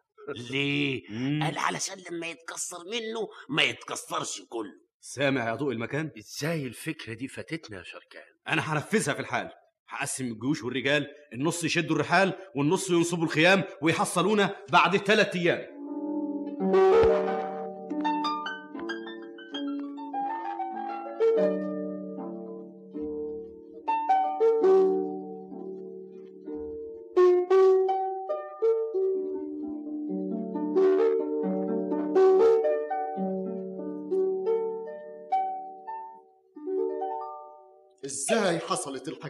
[0.52, 1.04] ليه؟
[1.44, 4.88] قال علشان لما يتكسر منه ما يتكسرش كله.
[5.00, 9.50] سامع يا ضوء المكان؟ إزاي الفكرة دي فاتتنا يا شركان؟ أنا هنفذها في الحال.
[9.90, 15.77] هقسم الجيوش والرجال النص يشدوا الرحال والنص ينصبوا الخيام ويحصلونا بعد ثلاث أيام.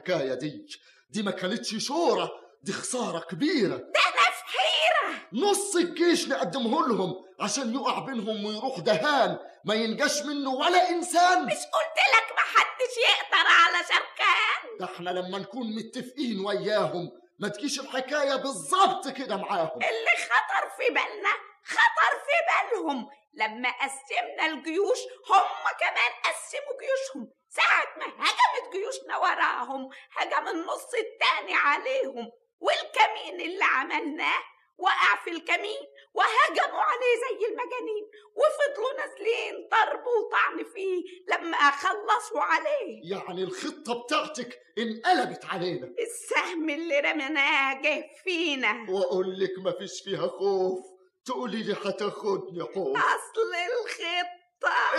[0.09, 0.65] الحكاية دي.
[1.09, 2.29] دي ما كانتش شورى
[2.63, 3.75] دي خسارة كبيرة.
[3.75, 3.99] ده
[4.45, 9.39] حيرة نص الجيش نقدمه لهم عشان يقع بينهم ويروح دهان.
[9.65, 11.45] ما ينجاش منه ولا إنسان.
[11.45, 17.79] مش قلت لك محدش يقدر على شركان؟ ده إحنا لما نكون متفقين وياهم ما تجيش
[17.79, 19.73] الحكاية بالظبط كده معاهم.
[19.75, 21.33] اللي خطر في بالنا
[21.65, 23.07] خطر في بالهم.
[23.33, 24.97] لما قسمنا الجيوش
[25.29, 27.31] هم كمان قسموا جيوشهم.
[27.49, 32.31] ساعة ما هجمت جيوشنا وراهم هجم النص التاني عليهم.
[32.59, 34.43] والكمين اللي عملناه
[34.77, 35.81] وقع في الكمين
[36.13, 38.05] وهجموا عليه زي المجانين.
[38.35, 43.11] وفضلوا نازلين ضرب وطعن فيه لما خلصوا عليه.
[43.11, 45.93] يعني الخطة بتاعتك انقلبت علينا.
[45.99, 48.85] السهم اللي رميناه جه فينا.
[48.89, 50.85] وأقول لك ما فيش فيها خوف.
[51.25, 52.97] تقولي لي هتاخدني خوف.
[52.97, 54.36] أصل الخطة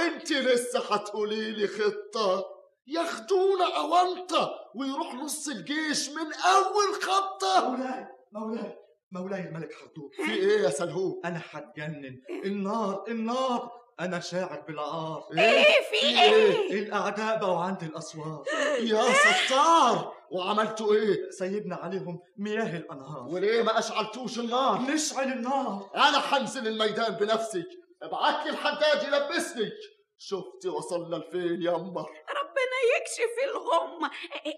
[0.06, 2.44] انت لسه هتقولي لي خطة.
[2.86, 7.68] ياخدونا أونطة ويروح نص الجيش من أول خبطة.
[7.68, 8.76] مولاي مولاي
[9.12, 13.78] مولاي الملك حردوب في إيه يا سلهوب؟ أنا هتجنن النار النار.
[14.00, 15.24] أنا شاعر بالعار.
[15.38, 18.44] إيه؟ في إيه؟ الأعداء بقوا عند الأسوار.
[18.80, 20.12] يا ستار!
[20.30, 23.28] وعملتوا إيه؟ سيبنا عليهم مياه الأنهار.
[23.28, 25.90] وليه ما أشعلتوش النار؟ نشعل النار.
[25.96, 27.64] أنا هنزل الميدان بنفسي
[28.03, 29.70] ابعت لي الحداد يلبسني
[30.18, 32.01] شفتي وصلنا لفين يما
[32.40, 34.11] ربنا يكشف الغم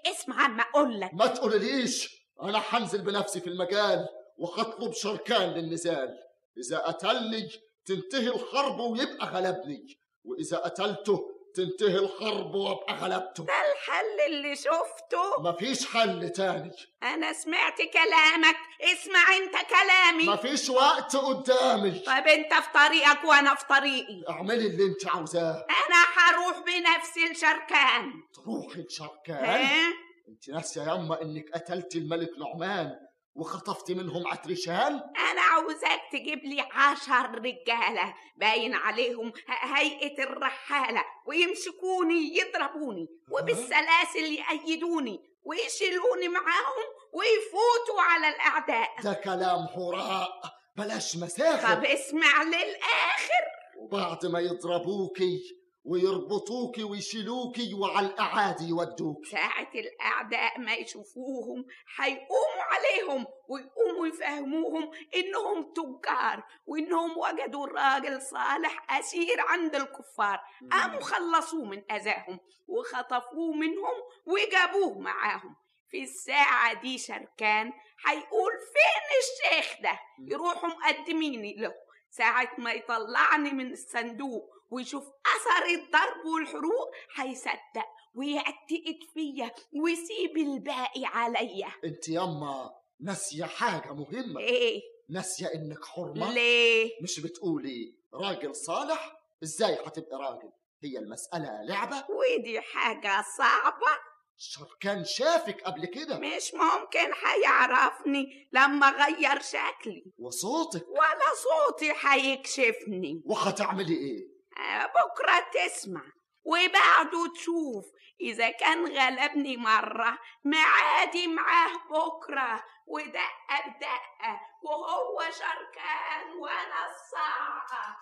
[0.07, 1.15] اسمع عم أقول لك.
[1.15, 2.21] ما تقوليليش.
[2.43, 6.19] أنا هنزل بنفسي في المجال وهطلب شركان للنزال.
[6.59, 7.49] إذا قتلني
[7.87, 9.99] تنتهي الحرب ويبقى غلبني.
[10.25, 13.45] وإذا قتلته تنتهي الحرب وابقى غلبته.
[13.45, 15.43] ده الحل اللي شفته.
[15.43, 16.73] مفيش حل تاني.
[17.03, 18.57] أنا سمعت كلامك.
[18.81, 20.27] اسمع أنت كلامي.
[20.35, 21.91] مفيش وقت قدامي.
[21.99, 24.25] طيب أنت في طريقك وأنا في طريقي.
[24.29, 25.67] اعملي اللي أنت عاوزاه.
[25.71, 28.13] أنا هروح بنفسي لشركان.
[28.35, 29.93] تروحي لشركان؟ ها
[30.29, 34.93] أنت ناسية ياما إنك قتلتي الملك نعمان وخطفت منهم عترشان
[35.31, 45.21] أنا عاوزاك تجيب لي عشر رجالة باين عليهم ه- هيئة الرحالة ويمسكوني يضربوني وبالسلاسل يأيدوني
[45.45, 48.89] ويشيلوني معاهم ويفوتوا على الأعداء.
[49.03, 50.31] ده كلام هراء
[50.77, 51.75] بلاش مساخر.
[51.75, 53.45] طب اسمع للآخر.
[53.79, 59.27] وبعد ما يضربوكي ويربطوكي ويشيلوكي وعلى الأعادي يودوك.
[59.27, 61.65] ساعة الأعداء ما يشوفوهم
[61.97, 70.41] هيقوموا عليهم ويقوموا يفهموهم إنهم تجار وإنهم وجدوا الراجل صالح أسير عند الكفار.
[70.73, 73.95] قاموا خلصوه من أذاهم وخطفوه منهم
[74.27, 75.57] وجابوه معاهم.
[75.91, 77.73] في الساعة دي شركان
[78.07, 81.75] هيقول فين الشيخ ده؟ يروحوا مقدميني له.
[82.11, 89.51] ساعة ما يطلعني من الصندوق ويشوف أثر الضرب والحروق هيصدق ويعتقد فيا
[89.83, 91.73] ويسيب الباقي عليا.
[91.85, 94.41] أنت يما ناسية حاجة مهمة.
[94.41, 94.81] إيه.
[95.11, 96.33] ناسية إنك حرمة.
[96.35, 99.13] ليه؟ مش بتقولي راجل صالح؟
[99.43, 100.53] إزاي هتبقى راجل؟
[100.85, 101.97] هي المسألة لعبة.
[102.11, 103.99] ودي حاجة صعبة.
[104.37, 106.19] شركان شافك قبل كده.
[106.19, 110.05] مش ممكن هيعرفني لما غير شكلي.
[110.19, 110.89] وصوتك.
[110.89, 114.40] ولا صوتي هيكشفني وهتعملي إيه؟
[114.87, 116.03] بكرة تسمع.
[116.45, 117.85] وبعده تشوف
[118.21, 122.65] إذا كان غلبني مرة معادي معاه بكرة.
[122.87, 127.97] ودقة بدقة وهو شركان وأنا الصاعقة.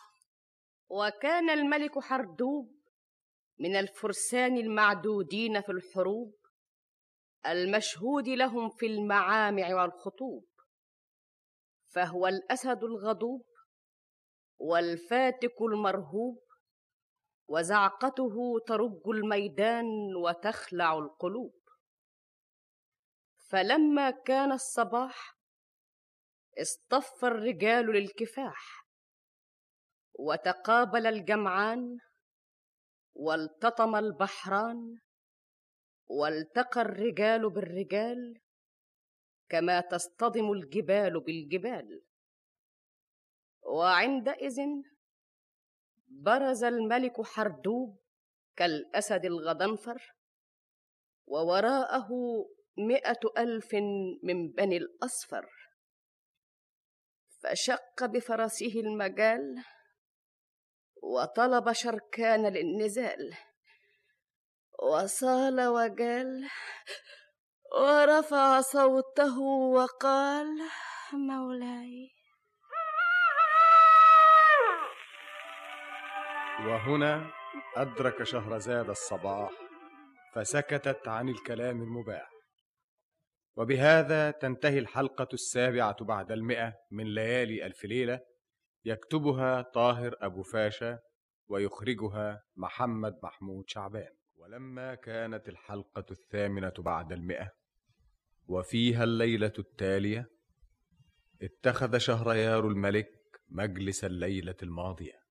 [0.88, 2.78] وكان الملك حردوب
[3.58, 6.34] من الفرسان المعدودين في الحروب
[7.46, 10.44] المشهود لهم في المعامع والخطوب
[11.94, 13.46] فهو الأسد الغضوب.
[14.58, 16.42] والفاتك المرهوب
[17.48, 21.58] وزعقته ترج الميدان وتخلع القلوب.
[23.48, 25.38] فلما كان الصباح
[26.60, 28.86] اصطف الرجال للكفاح
[30.14, 31.98] وتقابل الجمعان
[33.14, 34.98] والتطم البحران
[36.06, 38.40] والتقى الرجال بالرجال
[39.48, 42.07] كما تصطدم الجبال بالجبال.
[43.68, 44.60] وعندئذ
[46.08, 47.98] برز الملك حردوب
[48.56, 50.14] كالأسد الغضنفر
[51.26, 52.08] ووراءه
[52.78, 53.74] مئة ألف
[54.22, 55.46] من بني الأصفر.
[57.42, 59.64] فشق بفرسه المجال
[61.02, 63.34] وطلب شركان للنزال.
[64.78, 66.48] وصال وجال
[67.72, 70.46] ورفع صوته وقال
[71.12, 72.17] مولاي
[76.66, 77.30] وهنا
[77.76, 79.50] أدرك شهرزاد الصباح
[80.34, 82.30] فسكتت عن الكلام المباح.
[83.56, 88.20] وبهذا تنتهي الحلقة السابعة بعد المئة من ليالي ألف ليلة
[88.84, 90.98] يكتبها طاهر أبو فاشا
[91.48, 94.12] ويخرجها محمد محمود شعبان.
[94.36, 97.50] ولما كانت الحلقة الثامنة بعد المئة
[98.46, 100.26] وفيها الليلة التالية
[101.42, 103.10] اتخذ شهريار الملك
[103.48, 105.27] مجلس الليلة الماضية.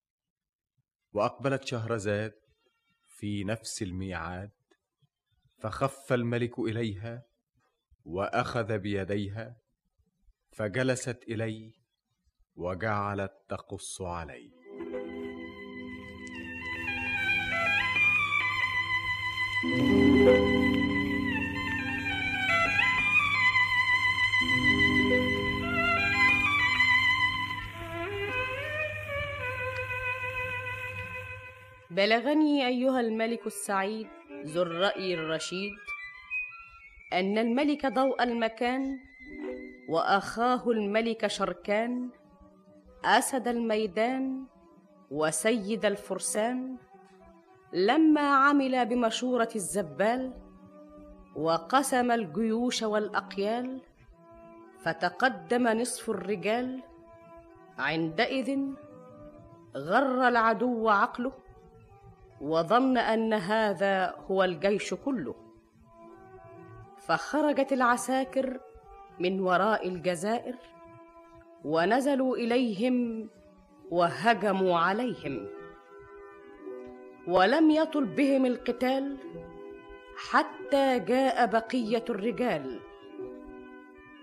[1.18, 2.34] وأقبلت شهرزاد
[3.07, 4.51] في نفس الميعاد
[5.57, 7.24] فخف الملك إليها
[8.05, 9.57] وأخذ بيديها
[10.51, 11.72] فجلست إليه
[12.55, 14.51] وجعلت تقص عليه.
[31.98, 34.08] بلغني أيها الملك السعيد
[34.45, 35.74] ذو الرأي الرشيد
[37.14, 39.00] أن الملك ضوء المكان
[39.89, 42.10] وأخاه الملك شركان
[43.06, 44.45] أسد الميدان
[45.12, 46.78] وسيد الفرسان.
[47.74, 50.34] لما عمل بمشورة الزبال
[51.36, 53.82] وقسم الجيوش والأقيال
[54.84, 56.84] فتقدم نصف الرجال
[57.78, 58.60] عندئذ
[59.76, 61.47] غر العدو عقله.
[62.42, 65.36] وظن أن هذا هو الجيش كله.
[66.98, 68.60] فخرجت العساكر
[69.20, 70.56] من وراء الجزائر
[71.66, 73.30] ونزلوا إليهم
[73.92, 75.48] وهجموا عليهم.
[77.28, 79.18] ولم يطل بهم القتال
[80.30, 82.80] حتى جاء بقية الرجال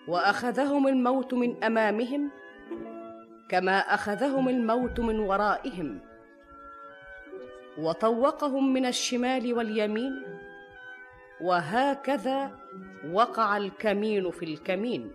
[0.08, 2.30] وأخذهم الموت من أمامهم
[3.48, 6.00] كما أخذهم الموت من ورائهم.
[7.78, 10.22] وطوقهم من الشمال واليمين
[11.40, 12.58] وهكذا
[13.12, 15.12] وقع الكمين في الكمين.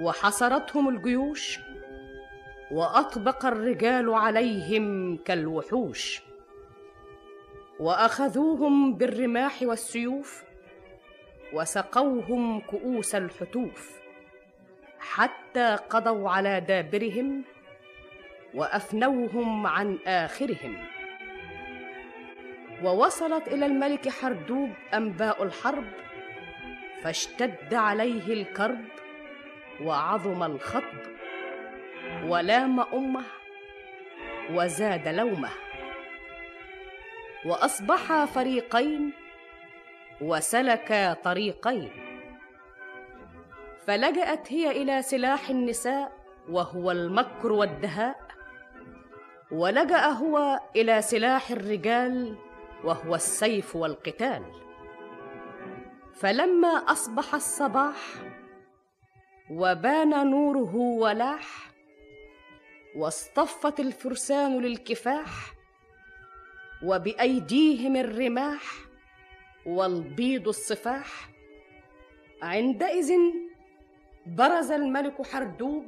[0.00, 1.58] وحصرتهم الجيوش
[2.70, 6.22] وأطبق الرجال عليهم كالوحوش.
[7.80, 10.44] وأخذوهم بالرماح والسيوف
[11.52, 14.00] وسقوهم كؤوس الحتوف.
[14.98, 17.44] حتى قضوا على دابرهم
[18.54, 20.76] وافنوهم عن آخرهم.
[22.84, 25.84] ووصلت إلى الملك حردوب أنباء الحرب
[27.02, 28.84] فاشتد عليه الكرب
[29.82, 30.98] وعظم الخطب
[32.24, 33.24] ولام أمه
[34.50, 35.50] وزاد لومه.
[37.46, 39.12] واصبحا فريقين
[40.20, 41.90] وسلكا طريقين.
[43.86, 46.12] فلجأت هي إلى سلاح النساء
[46.48, 48.29] وهو المكر والدهاء
[49.52, 52.36] ولجأ هو إلى سلاح الرجال
[52.84, 54.42] وهو السيف والقتال.
[56.14, 57.96] فلما أصبح الصباح
[59.50, 61.70] وبان نوره ولاح
[62.96, 65.54] واصطفت الفرسان للكفاح
[66.84, 68.62] وبأيديهم الرماح
[69.66, 71.30] والبيض الصفاح
[72.42, 73.12] عندئذ
[74.26, 75.84] برز الملك حردوب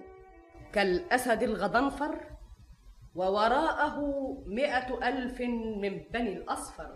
[0.73, 2.32] كالأسد الغضنفر
[3.15, 3.99] ووراءه
[4.47, 5.41] مائه ألف
[5.81, 6.91] من بني الأصفر.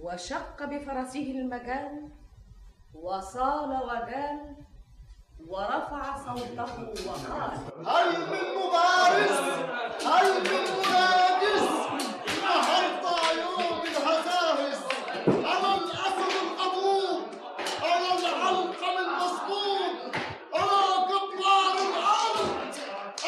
[0.00, 2.08] وشق بفرسه المجال
[2.94, 4.56] وصال وجال
[5.46, 9.40] ورفع صوته وقال هل من مبارز
[10.06, 11.68] هل من مناجز
[12.28, 14.80] النهارده يوم الهزاهز
[15.28, 17.22] أنا الاسد القبوب
[17.84, 20.14] أنا العلقم المصبوب
[20.54, 22.48] أنا جبار الأرض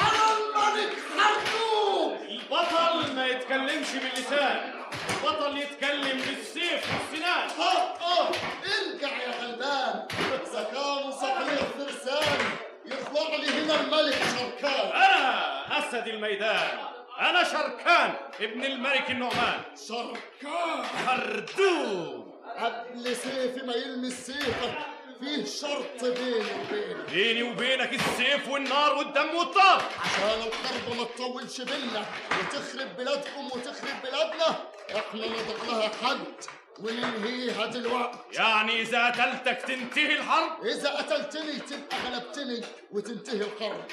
[0.00, 4.78] أنا الملك حركوب البطل ما يتكلمش باللسان
[5.10, 10.06] البطل يتكلم بالسيف والسنان آه آه ارجع يا غلبان
[10.46, 12.38] اذا كانوا صحيح فرسان
[13.68, 14.90] هنا الملك شركان.
[14.92, 16.78] أنا أسد الميدان.
[17.20, 19.60] أنا شركان ابن الملك النعمان.
[19.88, 20.84] شركان.
[21.06, 24.74] حردوب قبل سيفي ما يلمس سيفك
[25.20, 27.10] فيه شرط بيني وبينك.
[27.10, 34.56] بيني وبينك السيف والنار والدم والطار عشان الحرب ما تطولش بينا وتخرب بلادكم وتخرب بلادنا
[34.96, 36.18] إحنا نضع لها حد.
[36.82, 43.84] وننهيها دلوقتي يعني إذا قتلتك تنتهي الحرب؟ إذا قتلتني تبقى غلبتني وتنتهي الحرب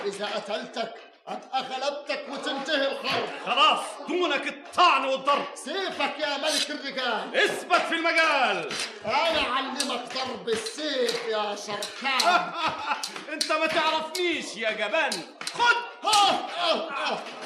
[0.00, 0.94] وإذا قتلتك
[1.28, 5.44] ابقى غلبتك وتنتهي الحرب خلاص دونك الطعن والضرب.
[5.54, 7.36] سيفك يا ملك الرجال.
[7.36, 8.68] اثبت في المجال.
[9.04, 12.52] أنا أعلمك ضرب السيف يا شركان
[13.32, 15.10] أنت ما تعرفنيش يا جبان.
[15.54, 15.91] خد!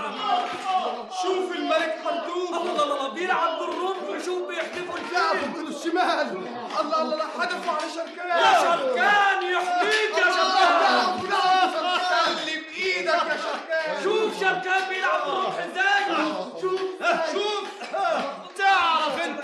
[1.22, 6.28] شوف الملك حردوب الله الله بيلعب بالرمح شوف بيحدفوا لعبوا كل الشمال.
[6.80, 8.28] الله الله الله حدفوا على شركان.
[8.28, 11.28] يا شركان يحميك يا شركان.
[12.28, 14.02] اللي بإيدك يا شركان.
[14.02, 15.58] شوف شركان بيلعب بالرمح.
[15.58, 16.02] إزاي؟
[16.60, 16.80] شوف.
[17.32, 17.64] شوف.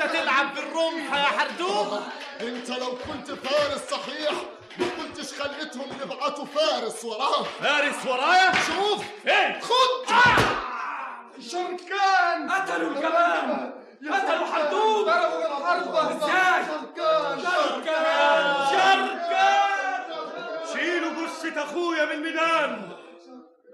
[0.07, 2.01] تلعب بالرمح يا حردوب
[2.41, 4.33] انت لو كنت فارس صحيح
[4.79, 10.15] ما كنتش خليتهم يبعتوا فارس وراه فارس ورايا؟ شوف فين؟ خد.
[11.41, 12.51] شركان!
[12.51, 13.73] قتلوا الجبان
[14.13, 17.41] قتلوا حردوب ضربوا الحرب إزاي؟ شركان!
[17.41, 18.67] شركان!
[18.71, 20.05] شركان!
[20.73, 22.89] شيلوا جثة أخويا من الميدان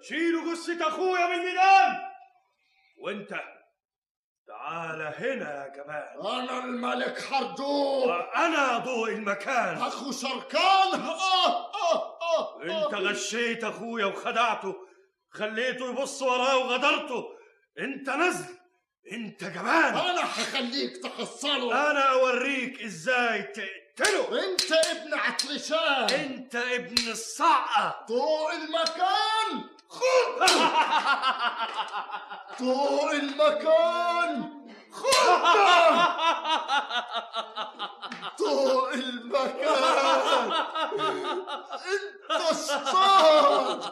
[0.08, 1.98] شيلوا جثة أخويا من الميدان
[2.98, 3.34] وانت
[4.50, 9.76] تعال هنا يا جبان أنا الملك حردوب وأنا ضوء المكان.
[9.76, 14.74] أخو شركان آه آه آه انت غشيت اخويا وخدعته
[15.30, 17.24] خليته يبص وراه وغدرته
[17.78, 18.54] انت نزل
[19.12, 24.44] انت جبان أنا هخليك تحصله أنا أوريك إزاي تقتله.
[24.44, 26.14] أنت ابن عطرشان.
[26.20, 28.06] أنت ابن الصعقة.
[28.08, 29.68] ضوء المكان.
[29.90, 30.46] خد
[32.62, 34.50] ضوء المكان!
[34.92, 35.30] خد
[38.40, 40.52] ضوء المكان!
[42.30, 43.82] انت الصاد!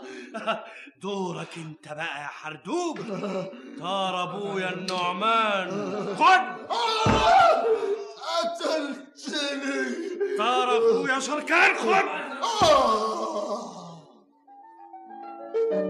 [1.02, 2.98] دورك انت بقى يا حردوب.
[3.80, 5.70] طار أبويا النعمان.
[6.18, 6.68] خد!
[8.28, 10.08] قتلتني!
[10.38, 11.76] طار اخويا شركان.
[11.76, 12.08] خد!
[12.62, 13.77] آه.
[15.68, 15.88] اطمئن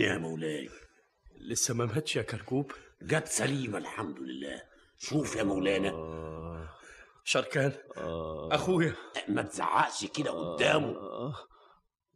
[0.00, 0.68] يا مولاي.
[1.40, 2.72] لسه ما ماتش يا كركوب؟
[3.02, 4.62] جت سليمة الحمد لله.
[4.98, 5.90] شوف يا مولانا.
[7.24, 7.72] شركان
[8.52, 8.94] أخويا.
[9.28, 10.96] ما تزعقش كده قدامه.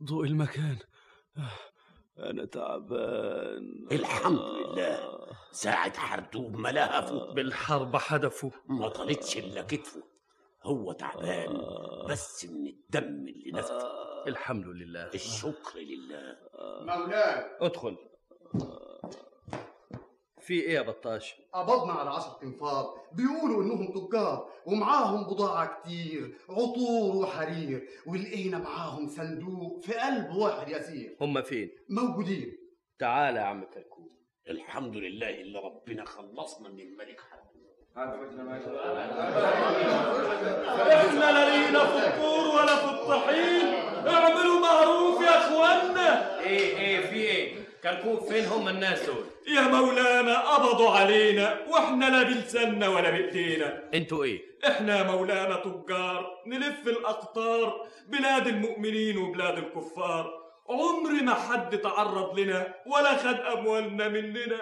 [0.02, 0.76] ضوء المكان.
[2.18, 3.86] أنا تعبان.
[3.92, 5.26] الحمد لله.
[5.52, 10.02] ساعة حردوب ما لهفه بالحرب حدفه ما طالتش إلا كتفه.
[10.62, 11.58] هو تعبان
[12.08, 13.84] بس من الدم اللي نزف
[14.26, 15.10] الحمد لله.
[15.14, 16.36] الشكر لله.
[16.80, 17.56] مولاي.
[17.60, 17.96] ادخل.
[20.46, 27.16] في إيه يا بطاش؟ قبضنا على عشرة انفار بيقولوا إنهم تجار ومعاهم بضاعة كتير عطور
[27.16, 31.16] وحرير ولقينا معاهم صندوق في قلب واحد يسير.
[31.20, 32.52] هم فين؟ موجودين.
[32.98, 34.12] تعال يا عم كركوب
[34.50, 37.44] الحمد لله اللي ربنا خلصنا من الملك حردوب
[40.92, 43.74] إحنا لا لينا في الطور ولا في الطحين
[44.08, 50.38] اعملوا معروف يا اخوانا إيه إيه في إيه؟ كركوب فين هم الناس دول؟ يا مولانا
[50.38, 57.86] قبضوا علينا وإحنا لا بلساننا ولا بايدينا أنتوا إيه؟ إحنا يا مولانا تجار نلف الأقطار
[58.08, 60.44] بلاد المؤمنين وبلاد الكفار.
[60.68, 64.60] عمر ما حد تعرض لنا ولا خد أموالنا مننا.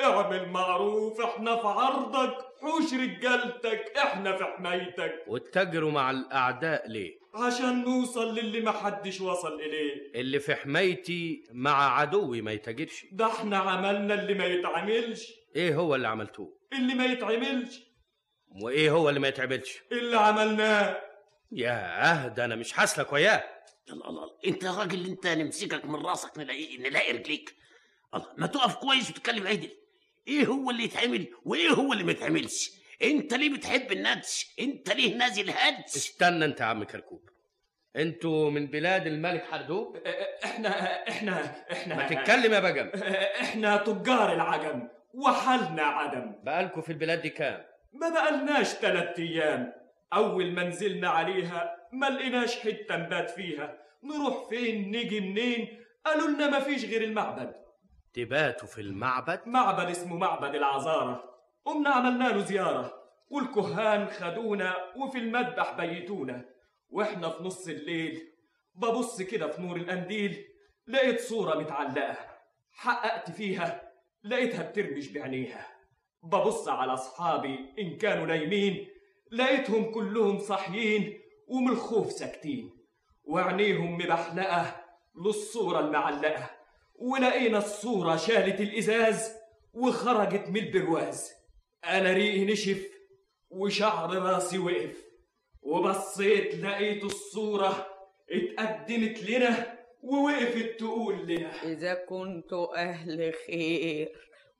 [0.00, 5.24] اعمل معروف إحنا في عرضك حوش رجالتك إحنا في حمايتك.
[5.26, 10.12] واتجروا مع الأعداء ليه؟ عشان نوصل للي ما حدش وصل إليه.
[10.14, 13.06] اللي في حمايتي مع عدوي ما يتاجرش.
[13.12, 15.32] ده إحنا عملنا اللي ما يتعملش.
[15.56, 17.80] إيه هو اللي عملتوه اللي ما يتعملش.
[18.62, 21.00] وإيه هو اللي ما يتعملش؟ اللي عملناه.
[21.52, 23.44] ياه ده أنا مش حاسلك وياه.
[23.90, 27.56] الله الله انت يا راجل انت نمسكك من راسك نلاقي نلاقي رجليك.
[28.16, 29.70] الله ما تقف كويس وتتكلم عدل
[30.28, 32.70] إيه هو اللي يتعمل وإيه هو اللي ما يتعملش؟
[33.02, 37.30] أنت ليه بتحب الندش أنت ليه نازل هدش استنى أنت يا عم كركوب.
[37.96, 39.96] أنتوا من بلاد الملك حردوب
[40.44, 40.68] إحنا
[41.08, 42.90] إحنا إحنا ما تتكلم يا بجم.
[43.40, 46.34] إحنا تجار العجم وحالنا عدم.
[46.44, 49.72] بقالكوا في البلاد دي كام؟ ما بقالناش تلات أيام.
[50.12, 53.78] أول ما نزلنا عليها ما لقيناش حتة نبات فيها.
[54.04, 57.54] نروح فين نيجي منين؟ قالوا لنا مفيش غير المعبد.
[58.16, 61.24] تباتوا في المعبد؟ معبد اسمه معبد العذارة
[61.64, 62.92] قمنا عملنا له زيارة.
[63.30, 66.44] والكهان خدونا وفي المذبح بيتونا.
[66.90, 68.32] وإحنا في نص الليل.
[68.74, 70.44] ببص كده في نور القنديل
[70.86, 72.16] لقيت صورة متعلقة.
[72.72, 73.92] حققت فيها.
[74.24, 75.66] لقيتها بترمش بعينيها.
[76.22, 78.88] ببص على أصحابي إن كانوا نايمين.
[79.30, 82.70] لقيتهم كلهم صاحيين ومن الخوف ساكتين.
[83.24, 84.84] وعينيهم مبحلقة
[85.24, 86.55] للصورة المعلقة.
[86.98, 89.32] ولقينا الصورة شالت الإزاز
[89.72, 91.32] وخرجت من البرواز.
[91.84, 92.88] أنا ريقي نشف
[93.50, 95.04] وشعر راسي وقف.
[95.62, 97.86] وبصيت لقيت الصورة
[98.30, 104.08] اتقدمت لنا ووقفت تقول لنا إذا كنتوا أهل خير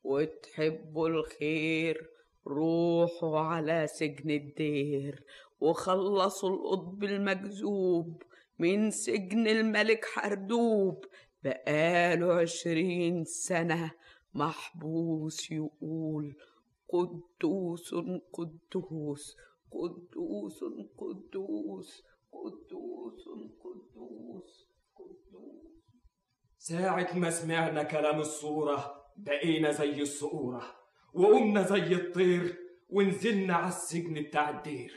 [0.03, 2.11] وتحبوا الخير
[2.47, 5.25] روحوا على سجن الدير.
[5.61, 8.23] وخلصوا القطب المجذوب
[8.59, 11.05] من سجن الملك حردوب.
[11.47, 13.91] بقاله عشرين سنة
[14.35, 16.37] محبوس يقول
[16.89, 17.95] قدوس
[18.33, 19.37] قدوس
[19.73, 20.63] قدوس قدوس
[22.33, 23.27] قدوس قدوس
[26.59, 30.63] ساعة ما سمعنا كلام الصورة بقينا زي الصقورة
[31.15, 32.57] وقمنا زي الطير
[32.89, 34.93] ونزلنا على السجن بتاع الدير.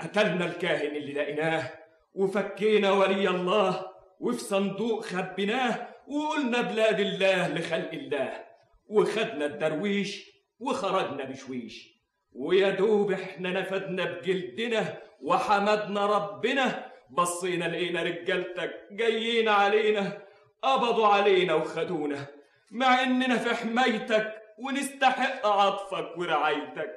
[0.00, 1.70] قتلنا الكاهن اللي لقيناه
[2.14, 3.86] وفكينا ولي الله
[4.20, 8.44] وفي صندوق خبيناه وقلنا بلاد الله لخلق الله.
[8.86, 11.88] وخدنا الدرويش وخرجنا بشويش.
[12.32, 16.92] ويا دوب إحنا نفدنا بجلدنا وحمدنا ربنا.
[17.10, 20.22] بصينا لقينا رجالتك جايين علينا
[20.62, 22.26] قبضوا علينا وخدونا.
[22.70, 26.92] مع إننا في حمايتك ونستحق عطفك ورعايتك.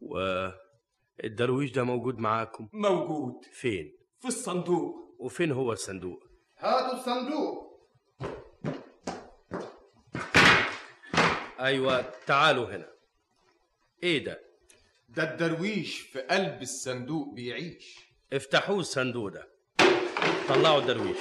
[0.00, 3.44] والدرويش ده موجود معاكم؟ موجود.
[3.52, 5.07] فين؟ في الصندوق.
[5.18, 6.24] وفين هو الصندوق؟
[6.58, 7.68] هاتوا الصندوق.
[11.60, 12.88] أيوه تعالوا هنا.
[14.02, 14.40] إيه ده؟
[15.08, 17.98] ده الدرويش في قلب الصندوق بيعيش.
[18.32, 19.48] افتحوه الصندوق ده.
[20.48, 21.18] طلعوا الدرويش.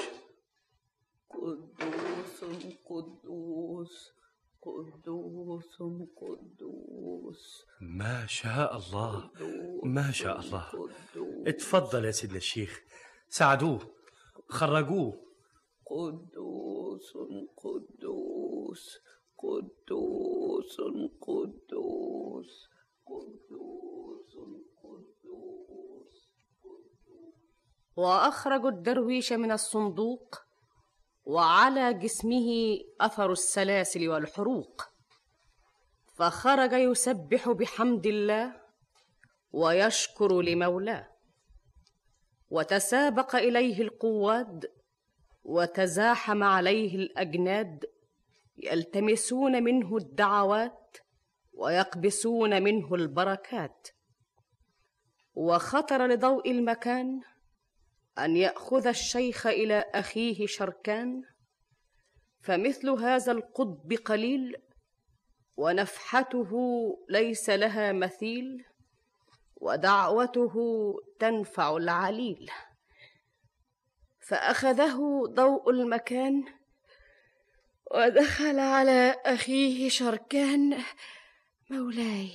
[1.29, 2.43] قدوس
[2.85, 4.11] قدوس
[4.61, 5.77] قدوس
[6.15, 7.65] قدوس.
[7.81, 9.31] ما شاء الله
[9.83, 10.71] ما شاء الله.
[11.47, 12.81] اتفضل يا سيدنا الشيخ.
[13.29, 13.79] ساعدوه
[14.49, 15.13] خرجوه.
[15.85, 17.13] قدوس
[17.57, 18.99] قدوس
[19.37, 20.79] قدوس قدوس
[21.47, 22.67] قدوس
[23.07, 23.47] قدوس
[27.95, 30.35] واخرجوا الدرويش من الصندوق
[31.25, 34.81] وعلى جسمه أثر السلاسل والحروق.
[36.15, 38.61] فخرج يسبح بحمد الله
[39.51, 41.16] ويشكر لمولاه.
[42.49, 44.71] وتسابق إليه القواد
[45.43, 47.85] وتزاحم عليه الأجناد
[48.57, 50.97] يلتمسون منه الدعوات
[51.53, 53.87] ويقبسون منه البركات.
[55.33, 57.21] وخطر لضوء المكان
[58.19, 61.21] أن يأخذ الشيخ إلى أخيه شركان
[62.41, 64.55] فمثل هذا القطب قليل
[65.57, 66.51] ونفحته
[67.09, 68.66] ليس لها مثيل.
[69.61, 70.55] ودعوته
[71.19, 72.51] تنفع العليل.
[74.19, 76.43] فأخذه ضوء المكان
[77.91, 80.83] ودخل على أخيه شركان
[81.69, 82.31] مولاي.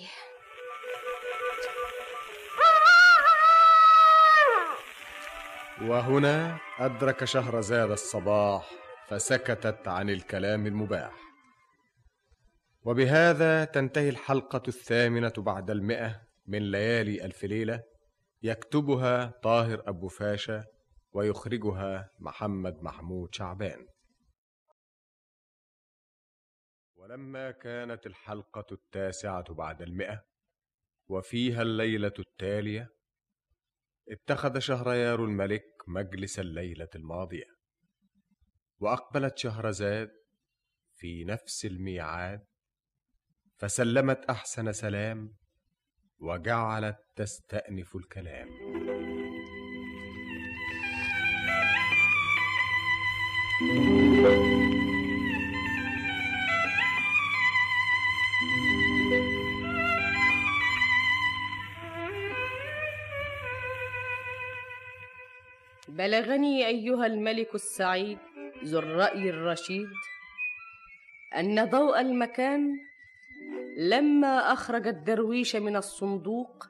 [5.82, 8.70] وهنا أدرك شهرزاد الصباح
[9.08, 11.12] فسكتت عن الكلام المباح.
[12.84, 16.31] وبهذا تنتهي الحلقة الثامنة بعد المئة.
[16.46, 17.82] من ليالي ألف ليلة
[18.42, 20.64] يكتبها طاهر أبو فاشا
[21.12, 23.86] ويخرجها محمد محمود شعبان.
[26.94, 30.22] ولما كانت الحلقة التاسعة بعد المئة
[31.08, 32.88] وفيها الليلة التالية
[34.08, 37.46] اتخذ شهريار الملك مجلس الليلة الماضية.
[38.78, 40.10] وأقبلت شهرزاد
[40.94, 42.44] في نفس الميعاد
[43.58, 45.41] فسلمت أحسن سلام
[46.22, 48.48] وجعلت تستأنف الكلام.
[65.88, 68.18] بلغني أيها الملك السعيد
[68.64, 69.88] ذو الرأي الرشيد
[71.36, 72.91] أن ضوء المكان
[73.76, 76.66] لما أخرج الدرويش من الصندوق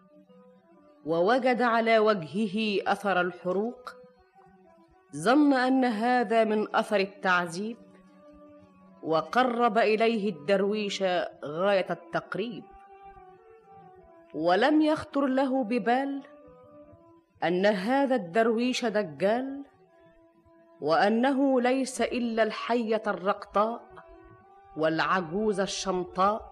[1.07, 3.97] ووجد على وجهه أثر الحروق
[5.17, 7.77] ظن أن هذا من أثر التعذيب
[9.03, 11.03] وقرب إليه الدرويش
[11.45, 12.65] غاية التقريب.
[14.35, 16.23] ولم يخطر له ببال
[17.45, 19.65] أن هذا الدرويش دجال
[20.81, 23.83] وأنه ليس إلا الحية الرقطاء
[24.77, 26.52] والعجوز الشمطاء.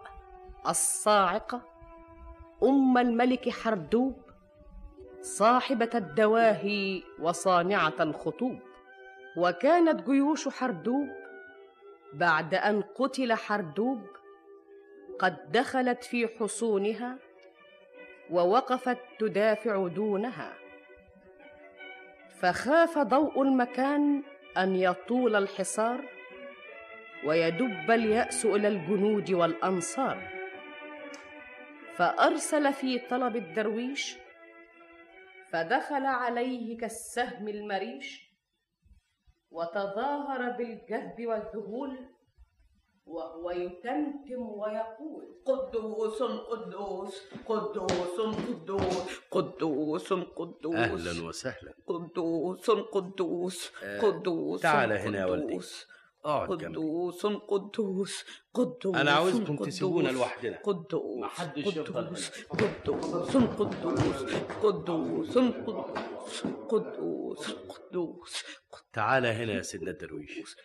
[0.69, 1.62] الصاعقة
[2.62, 4.23] أم الملك حردوب
[5.20, 8.59] صاحبة الدواهي وصانعة الخطوب.
[9.37, 11.09] وكانت جيوش حردوب
[12.12, 14.07] بعد أن قتل حردوب
[15.19, 17.19] قد دخلت في حصونها
[18.31, 20.53] ووقفت تدافع دونها.
[22.41, 24.23] فخاف ضوء المكان
[24.59, 26.05] أن يطول الحصار
[27.24, 30.39] ويدب اليأس إلى الجنود والأنصار.
[31.96, 34.16] فأرسل في طلب الدرويش
[35.52, 38.30] فدخل عليه كالسهم المريش
[39.50, 41.98] وتظاهر بالجهد والذهول
[43.06, 47.14] وهو يتمتم ويقول قدوس قدوس
[47.46, 55.52] قدوس قدوس قدوس قدوس أهلا وسهلا قدوس قدوس آه، قدوس تعال هنا يا ولدي.
[55.52, 55.86] قدوس.
[56.24, 58.24] اقعد جنبي قدوس قدوس
[58.55, 59.68] قدوس أنا عاوزكم قدوس.
[59.68, 60.59] تسيبونا لوحدنا.
[60.64, 63.36] قدوس محدش قدوس قدوس قدوس
[64.62, 68.44] قدوس قدوس قدوس قدوس
[68.92, 70.56] تعال هنا يا سيدنا الدرويش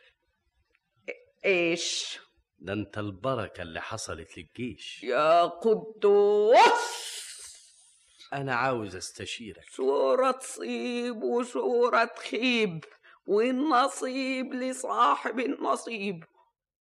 [1.46, 2.20] إيش؟
[2.60, 5.04] ده أنت البركة اللي حصلت للجيش.
[5.04, 6.56] يا قدوس!
[8.34, 9.64] أنا عاوز أستشيرك.
[9.72, 12.84] صورة تصيب وصورة تخيب
[13.26, 16.24] والنصيب لصاحب النصيب.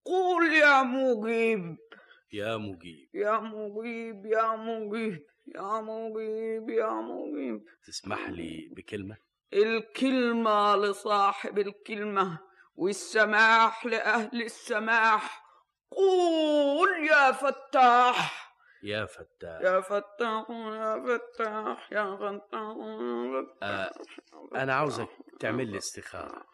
[0.04, 1.76] قول يا مجيب.
[2.32, 3.08] يا مجيب.
[3.14, 5.22] يا مجيب يا مجيب
[5.54, 7.64] يا مجيب يا مجيب.
[7.86, 9.16] تسمح لي بكلمة؟
[9.52, 12.38] الكلمة لصاحب الكلمة
[12.74, 15.44] والسماح لأهل السماح.
[15.90, 18.43] قول يا فتاح.
[18.84, 19.60] يا فتاح.
[19.60, 23.90] يا فتاح يا فتاح يا فتاح يا آه
[24.54, 25.08] أنا عاوزك
[25.40, 26.44] تعمل لي استخارة.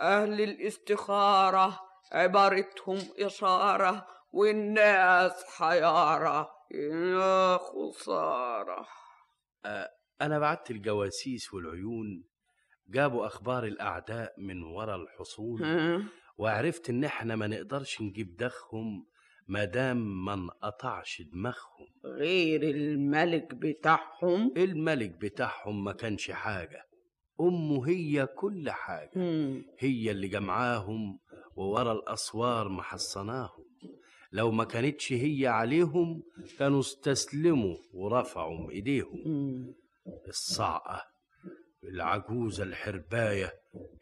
[0.00, 1.80] أهل الاستخارة
[2.12, 8.86] عبارتهم إشارة والناس حيارة يا خسارة.
[9.64, 9.90] آه
[10.22, 12.24] أنا بعت الجواسيس والعيون
[12.88, 15.60] جابوا أخبار الأعداء من ورا الحصون؟
[16.36, 19.06] وعرفت إن إحنا ما نقدرش نجيب دخهم
[19.52, 21.86] ما دام ما انقطعش دماغهم.
[22.04, 26.86] غير الملك بتاعهم؟ الملك بتاعهم ما كانش حاجة.
[27.40, 29.10] أمه هي كل حاجة.
[29.16, 29.64] مم.
[29.78, 31.18] هي اللي جمعاهم
[31.56, 33.64] وورا الأسوار محصناهم
[34.32, 36.22] لو ما كانتش هي عليهم
[36.58, 39.24] كانوا استسلموا ورفعوا إيديهم.
[40.28, 41.02] الصعقة
[41.84, 43.52] العجوزة الحرباية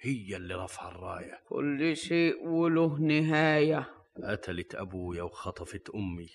[0.00, 1.40] هي اللي رفع الراية.
[1.48, 3.99] كل شيء وله نهاية.
[4.24, 6.28] قتلت أبويا وخطفت أمي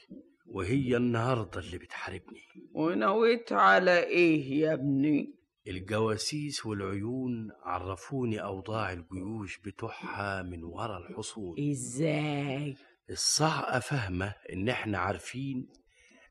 [0.47, 2.41] وهي النهاردة اللي بتحاربني.
[2.73, 5.35] ونويت على إيه يا ابني؟
[5.67, 11.55] الجواسيس والعيون عرفوني أوضاع الجيوش بتوعها من ورا الحصون.
[11.71, 12.75] إزاي؟
[13.09, 15.67] الصعقة فاهمة إن إحنا عارفين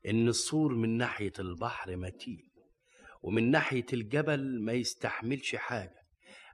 [0.07, 2.51] إن السور من ناحية البحر متين
[3.23, 6.05] ومن ناحية الجبل ما يستحملش حاجة.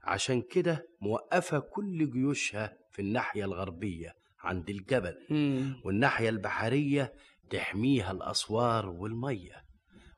[0.04, 4.14] عشان كده موقفة كل جيوشها في الناحية الغربية.
[4.44, 5.16] عند الجبل
[5.84, 7.14] والناحية البحرية
[7.50, 9.66] تحميها الأسوار والمية.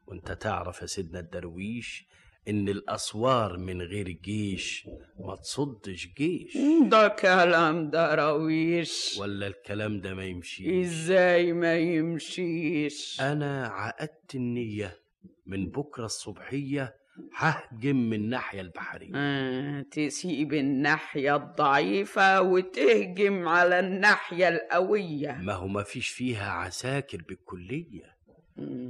[0.07, 2.05] وأنت تعرف يا سيدنا الدرويش
[2.47, 4.87] إن الأسوار من غير جيش
[5.19, 6.57] ما تصدش جيش.
[6.89, 14.99] ده كلام دراويش ولا الكلام ده ما يمشيش؟ إزاي ما يمشيش؟ أنا عقدت النية
[15.45, 16.95] من بكرة الصبحية
[17.33, 19.11] ههجم من الناحية البحرية.
[19.15, 25.31] آه تسيب الناحية الضعيفة وتهجم على الناحية القوية.
[25.41, 28.13] ما هو ما فيش فيها عساكر بالكلية.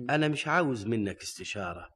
[0.10, 1.90] أنا مش عاوز منك استشارة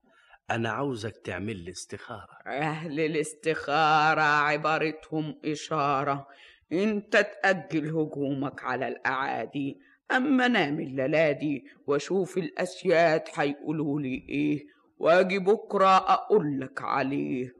[0.52, 2.38] أنا عاوزك تعمل لي استخارة.
[2.48, 6.28] أهل الاستخارة عبارتهم إشارة.
[6.72, 9.78] أنت تأجل هجومك على الأعادي
[10.12, 14.77] أما نام الليلة وأشوف الأسياد هيقولوا لي إيه.
[14.98, 17.54] وأجي بكرة أقول لك عليه.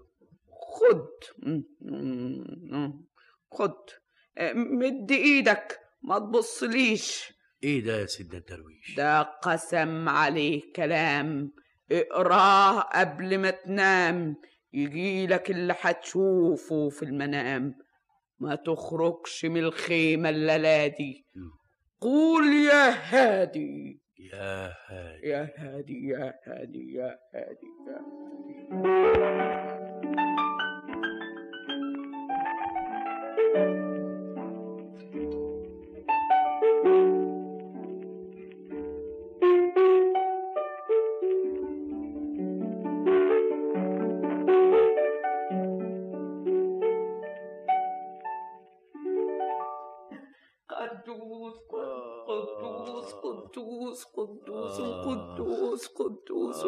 [0.52, 1.08] خد.
[3.52, 3.76] خد.
[4.56, 5.80] مد إيدك.
[6.02, 7.34] ما تبصليش.
[7.64, 11.52] إيه ده يا سيدنا الدرويش؟ ده قسم عليه كلام.
[11.92, 14.36] اقراه قبل ما تنام.
[14.74, 17.76] يجيلك اللي هتشوفه في المنام.
[18.40, 21.26] ما تخرجش من الخيمة الليلة دي.
[22.02, 24.02] قول يا هادي.
[24.20, 25.28] يا هادي.
[25.30, 28.02] يا هادي يا هادي يا هادي يا
[33.54, 33.87] قدوس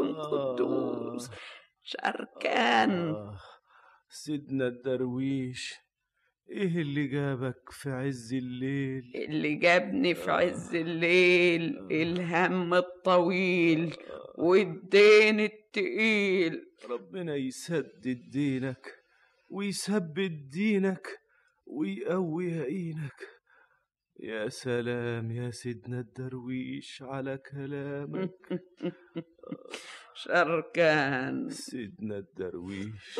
[0.08, 1.30] قدوس قدوس
[1.84, 3.16] شركان
[4.10, 5.74] سيدنا الدرويش
[6.50, 13.96] إيه اللي جابك في عز الليل؟ اللي جابني في عز الليل؟ الهم الطويل؟
[14.38, 16.62] والدين التقيل.
[16.90, 18.96] ربنا يسدد دينك
[19.50, 21.08] ويثبت دينك
[21.68, 23.39] ويقوي يقينك
[24.20, 28.64] يا سلام يا سيدنا الدرويش على كلامك.
[30.24, 33.20] شركان سيدنا الدرويش.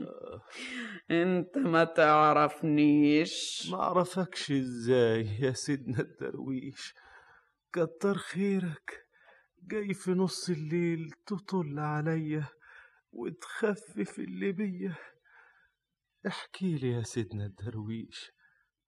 [1.10, 3.68] انت ما تعرفنيش.
[3.70, 6.94] ما اعرفكش إزاي يا سيدنا الدرويش؟
[7.72, 9.06] كتر خيرك.
[9.62, 12.46] جاي في نص الليل تطل عليا
[13.12, 14.94] وتخفف اللي بيا.
[16.26, 18.32] احكي لي يا سيدنا الدرويش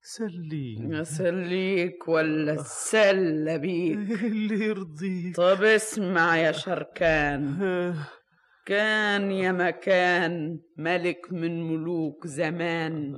[0.05, 5.35] سليني اسليك ولا السلة بيك اللي يرضيك.
[5.35, 7.95] طب اسمع يا شركان.
[8.65, 13.17] كان يا مكان ملك من ملوك زمان.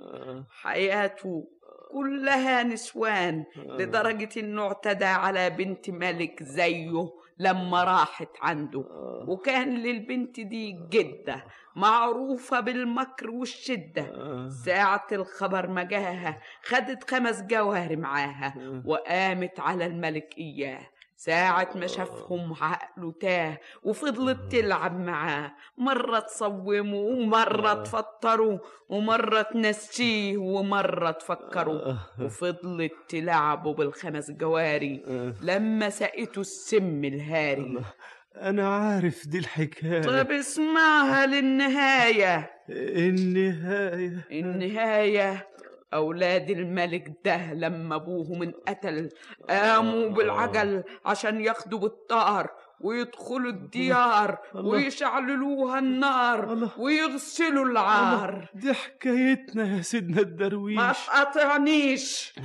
[0.49, 1.47] حياته
[1.91, 3.43] كلها نسوان
[3.79, 7.09] لدرجة إنه اعتدى على بنت ملك زيه.
[7.39, 8.85] لما راحت عنده.
[9.27, 11.43] وكان للبنت دي جدة
[11.75, 14.05] معروفة بالمكر والشدة.
[14.49, 18.81] ساعة الخبر ما جاها خدت خمس جواهر معاها.
[18.85, 20.87] وقامت على الملك إياه.
[21.17, 25.51] ساعة ما شافهم عقله تاه وفضلت تلعب معاه.
[25.77, 35.03] مرة تصومه ومرة تفطره ومرة تنسيه ومرة تفكره وفضلت تلعبه بالخمس جواري
[35.41, 37.81] لما سقته السم الهاري.
[38.35, 40.01] أنا عارف دي الحكاية.
[40.01, 42.51] طب اسمعها للنهاية.
[42.69, 44.27] النهاية.
[44.31, 45.47] النهاية.
[45.93, 49.09] أولاد الملك ده لما أبوهم انقتل
[49.49, 52.49] قاموا بالعجل عشان ياخدوا بالطار
[52.81, 58.49] ويدخلوا الديار ويشعللوها النار ويغسلوا العار.
[58.53, 60.77] دي حكايتنا يا سيدنا الدرويش.
[60.77, 62.35] ما تقاطعنيش.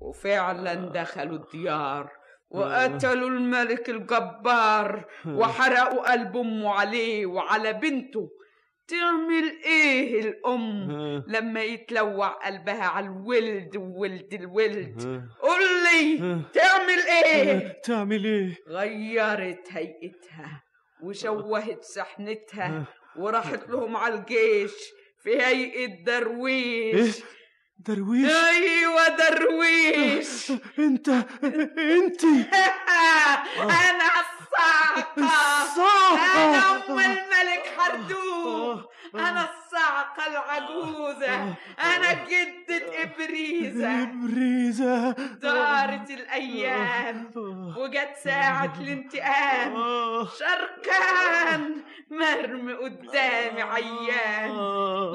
[0.00, 2.10] وفعلا دخلوا الديار
[2.50, 8.30] وقتلوا الملك الجبار وحرقوا قلب أمه عليه وعلى بنته.
[8.88, 10.92] تعمل إيه الأم
[11.26, 16.18] لما يتلوع قلبها على الولد وولد الولد؟ قول لي
[16.54, 20.62] تعمل إيه؟ تعمل إيه؟ غيرت هيئتها
[21.02, 22.86] وشوهت سحنتها
[23.16, 24.72] وراحت لهم على الجيش
[25.22, 27.16] في هيئة درويش.
[27.78, 30.50] درويش؟ أيوه درويش.
[30.78, 31.08] أنت
[31.78, 32.24] أنت.
[33.60, 36.44] أنا الصاعقة الصاعقة.
[36.44, 37.66] أنا أم الملك
[38.44, 38.84] حردوب
[39.14, 41.34] أنا الصاعقة العجوزة.
[41.78, 44.04] أنا جدة إبريزة.
[44.04, 47.30] بريزة دارت الأيام.
[47.76, 49.74] وجت ساعة الانتقام.
[50.38, 51.76] شركان
[52.10, 54.50] مرمي قدامي عيان.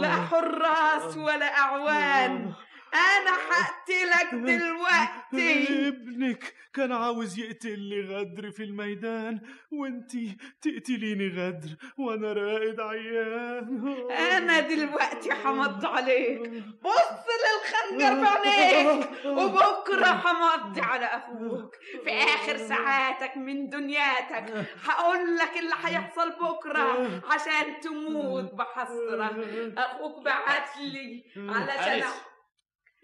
[0.01, 2.53] لا حراس ولا أعوان.
[2.93, 5.87] أنا هقتلك دلوقتي.
[5.87, 9.41] ابنك كان عاوز يقتلني غدر في الميدان
[9.71, 14.07] وانتي تقتليني غدر وأنا راقد عيان.
[14.11, 16.39] أنا دلوقتي همض عليك.
[16.83, 21.75] بص للخنجر بعينيك وبكرة همضي على أخوك.
[22.03, 29.31] في آخر ساعاتك من دنياتك هقول لك اللي هيحصل بكرة عشان تموت بحسرة.
[29.77, 32.09] أخوك بعت لي علشان.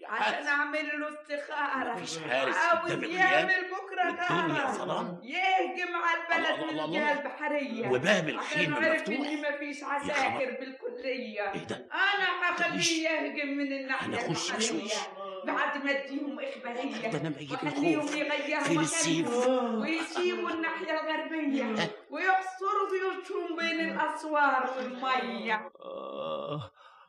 [0.04, 2.56] عشان أعمل له استخاره مفيش حارس.
[2.56, 3.04] عاوز.
[3.04, 5.20] يعمل بكره ظلام.
[5.22, 7.12] يهجم على البلد من الجهة.
[7.12, 7.88] البحرية.
[7.88, 9.14] وباب عرف مفتوح.
[9.14, 11.52] إني مفيش عساكر بالكلية.
[11.52, 14.96] إيه ده؟ أنا هخليه يهجم من الناحية البحرية.
[15.44, 17.10] بعد ما أديهم إخبارية.
[17.10, 18.16] ده أنا ميت الخوف.
[18.16, 21.90] يغيروا فين السيف؟ مكانهم ويسيبوا الناحية الغربية.
[22.10, 25.70] ويحصروا بيوتهم بين الأسوار والمية.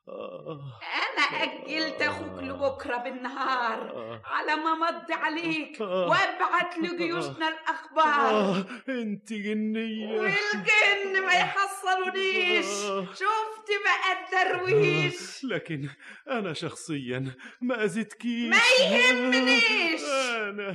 [0.10, 3.80] أنا أجلت أخوك لبكرة بالنهار.
[4.26, 5.82] على ما مضي عليك.
[5.82, 8.30] وابعت لجيوشنا الأخبار.
[8.30, 8.66] آه.
[8.90, 10.20] انت جنية.
[10.20, 12.66] والجن ما يحصلونيش.
[13.14, 14.18] شفت بقى
[14.48, 15.90] الدرويش لكن
[16.30, 17.32] أنا شخصيا
[17.62, 20.02] ما اذيتكيش ما يهمنيش.
[20.04, 20.70] أنا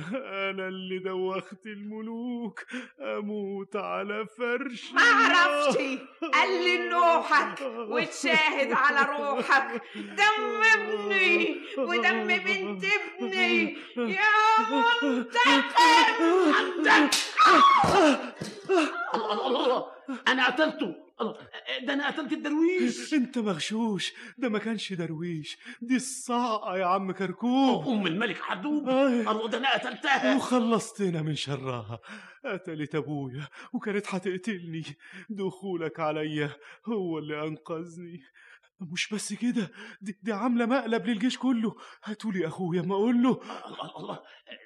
[0.49, 2.65] أنا اللي دوخت الملوك.
[2.99, 5.77] أموت على فرش ما عرفتش
[6.21, 9.22] قل نوحك وتشاهد على روحك.
[9.95, 14.33] دم ابني ودم بنت ابني يا
[14.71, 15.63] منتقم
[19.15, 19.85] الله الله الله
[20.27, 20.95] أنا قتلته.
[21.21, 21.37] الله
[21.83, 23.13] ده أنا قتلت الدرويش.
[23.13, 24.13] أنت مغشوش.
[24.37, 25.57] ده ما كانش درويش.
[25.81, 27.87] دي الصعقة يا عم كركوب.
[27.87, 28.89] ام الملك حدوب.
[28.89, 29.31] آه.
[29.31, 30.35] الله ده أنا قتلتها.
[30.35, 31.99] وخلصتنا من شرها.
[32.45, 34.83] قتلت أبويا وكانت هتقتلني.
[35.29, 36.49] دخولك عليا
[36.85, 38.23] هو اللي أنقذني.
[38.91, 39.69] مش بس كده
[40.01, 41.75] دي, دي عاملة مقلب للجيش كله.
[42.03, 43.39] هاتولي أخويا ما أقول له.
[43.65, 44.19] الله الله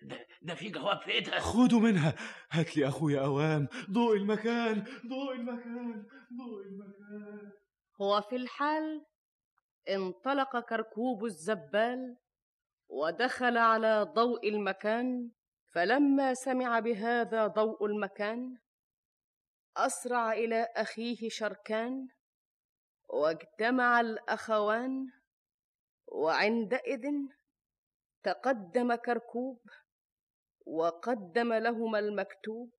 [0.04, 2.16] ده, ده في جواب في ايدها خدوا منها.
[2.52, 3.68] هات لي أخويا أوام.
[3.92, 6.06] ضوء المكان ضوء المكان
[6.38, 7.52] ضوء المكان.
[8.00, 9.06] وفي الحال
[9.90, 12.18] انطلق كركوب الزبال
[12.90, 15.32] ودخل على ضوء المكان
[15.74, 18.58] فلما سمع بهذا ضوء المكان
[19.78, 22.08] أسرع إلى أخيه شركان.
[23.10, 25.12] واجتمع الأخوان
[26.08, 27.08] وعندئذ
[28.24, 29.62] تقدم كركوب
[30.66, 32.72] وقدم لهما المكتوب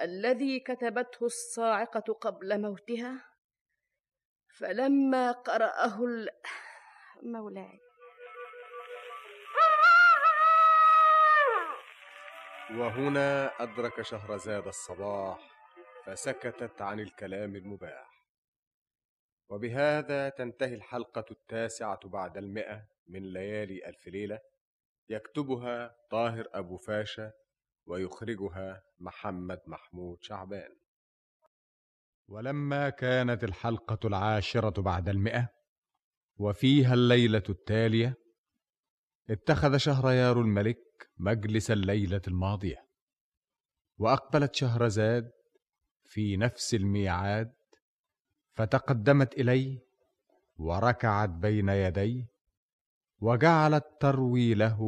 [0.00, 3.28] الذي كتبته الصاعقة قبل موتها
[4.58, 5.98] فلما قرأه.
[7.22, 7.80] مولاي
[12.70, 15.38] وهنا أدرك شهرزاد الصباح
[16.04, 18.07] فسكتت عن الكلام المباح
[19.50, 24.40] وبهذا تنتهي الحلقة التاسعة بعد المئة من ليالي ألف ليلة.
[25.08, 27.32] يكتبها طاهر أبو فاشا
[27.86, 30.76] ويخرجها محمد محمود شعبان.
[32.28, 35.48] ولما كانت الحلقة العاشرة بعد المئة
[36.36, 38.14] وفيها الليلة التالية
[39.30, 40.78] اتخذ شهريار الملك
[41.18, 42.88] مجلس الليلة الماضية
[43.98, 45.30] وأقبلت شهرزاد
[46.04, 47.57] في نفس الميعاد
[48.58, 49.78] فتقدمت إليه
[50.58, 52.26] وركعت بين يديه
[53.20, 54.80] وجعلت تروي له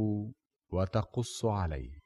[0.73, 2.01] وتقص عليه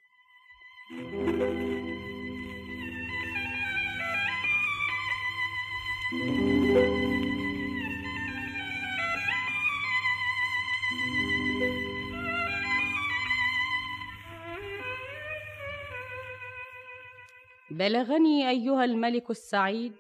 [17.71, 19.93] بلغني أيها الملك السعيد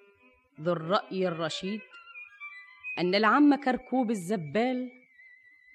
[0.60, 1.80] ذو الرأي الرشيد
[2.98, 4.90] أن العم كركوب الزبال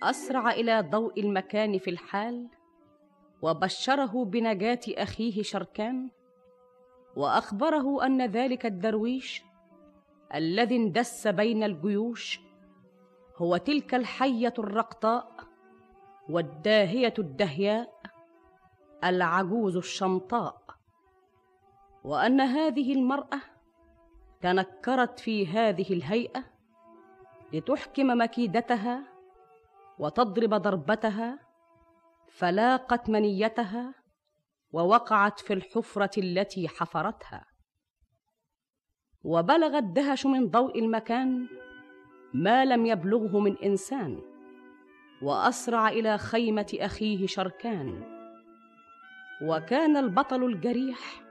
[0.04, 2.48] أسرع إلى ضوء المكان في الحال
[3.42, 6.10] وبشره بنجاة أخيه شركان
[7.16, 9.44] وأخبره أن ذلك الدرويش
[10.36, 12.40] الذي اندس بين الجيوش
[13.38, 15.32] هو تلك الحية الرقطاء
[16.30, 18.02] والداهية الدهياء
[19.04, 20.62] العجوز الشمطاء
[22.04, 23.40] وأن هذه المرأة
[24.42, 26.44] تنكرت في هذه الهيئة
[27.54, 29.04] لتحكم مكيدتها
[30.00, 31.40] وتضرب ضربتها
[32.28, 33.94] فلاقت منيتها
[34.72, 37.46] ووقعت في الحفرة التي حفرتها.
[39.24, 41.48] وبلغ الدهش من ضوء المكان
[42.34, 44.22] ما لم يبلغه من إنسان
[45.22, 48.04] وأسرع إلى خيمة أخيه شركان.
[49.42, 51.29] وكان البطل الجريح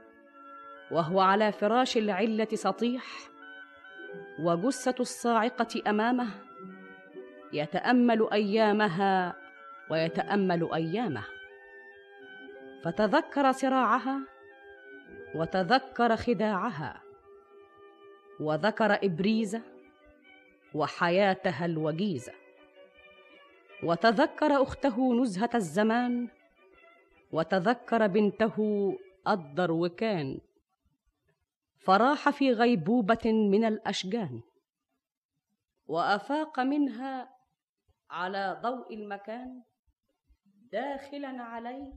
[0.90, 3.04] وهو على فراش العلة سطيح
[4.40, 6.28] وجثة الصاعقة أمامه.
[7.52, 9.36] يتأمل أيامها
[9.90, 11.24] ويتأمل أيامه.
[12.84, 14.20] فتذكر صراعها
[15.34, 17.02] وتذكر خداعها.
[18.40, 19.58] وذكر إبريز
[20.74, 22.32] وحياتها الوجيزه
[23.82, 26.28] وتذكر أخته نزهة الزمان.
[27.32, 28.56] وتذكر بنته
[29.28, 30.38] الدروكان.
[31.78, 34.40] فراح في غيبوبة من الأشجان
[35.86, 37.28] وأفاق منها
[38.10, 39.62] على ضوء المكان
[40.72, 41.92] داخلا عليه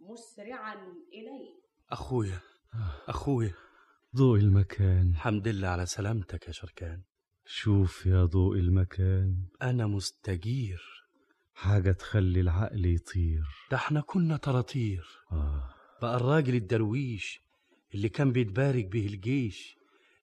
[0.00, 0.74] مسرعا
[1.12, 1.64] إليه.
[1.90, 2.40] أخويا
[3.08, 3.54] أخويا.
[4.16, 5.10] ضوء المكان.
[5.10, 7.02] الحمد لله على سلامتك يا شركان.
[7.46, 9.36] شوف يا ضوء المكان.
[9.62, 10.82] أنا مستجير.
[11.54, 13.44] حاجة تخلي العقل يطير.
[13.70, 15.74] ده إحنا كنا طراطير آه.
[16.02, 17.43] بقى الراجل الدرويش.
[17.94, 19.76] اللي كان بيتبارك به الجيش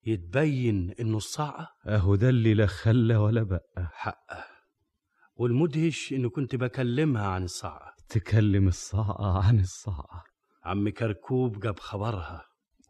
[0.05, 3.89] يتبين إنه الصعقة أهو ده اللي لا خلى ولا بقى.
[3.93, 4.45] حقه.
[5.35, 10.23] والمدهش انه كنت بكلمها عن الصعقة تكلم الصعقة عن الصعقة
[10.63, 12.45] عم كركوب جاب خبرها.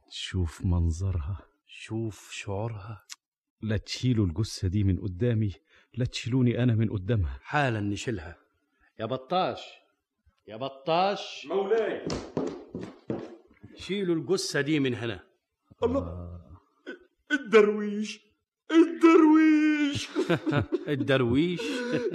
[0.10, 1.40] شوف منظرها.
[1.68, 3.04] شوف شعورها.
[3.62, 5.52] لا تشيلوا الجثة دي من قدامي.
[5.94, 7.40] لا تشيلوني أنا من قدامها.
[7.44, 8.36] حالا نشيلها.
[9.00, 9.62] يا بطاش.
[10.48, 11.48] يا بطاش.
[11.50, 12.08] مولاي.
[13.82, 15.20] شيلوا الجثة دي من هنا.
[15.84, 16.30] الله
[17.32, 18.20] الدرويش
[18.72, 20.10] الدرويش.
[20.94, 21.62] الدرويش.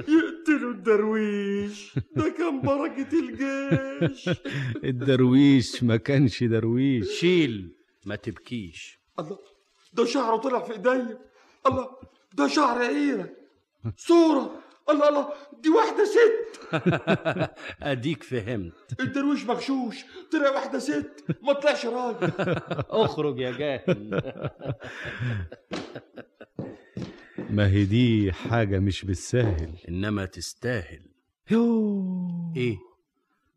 [0.09, 1.95] يقتلوا الدرويش.
[2.17, 4.31] ده كان بركة الجيش.
[4.91, 7.09] الدرويش ما كانش درويش.
[7.21, 7.77] شيل
[8.07, 8.99] ما تبكيش.
[9.19, 9.39] الله
[9.93, 11.19] ده شعره طلع في إيديا.
[11.67, 11.89] الله
[12.35, 13.31] ده شعر عيرة
[13.97, 14.63] صورة.
[14.91, 15.33] الله الله.
[15.63, 16.61] دي واحدة ست.
[17.83, 19.01] أديك فهمت.
[19.01, 20.05] الدرويش مغشوش.
[20.33, 21.25] طلع واحدة ست.
[21.43, 22.33] ما طلعش راجل.
[23.05, 24.21] اخرج يا جاهل.
[27.51, 31.03] ما هي دي حاجة مش بالساهل إنما تستاهل.
[31.51, 32.53] يو.
[32.57, 32.77] إيه؟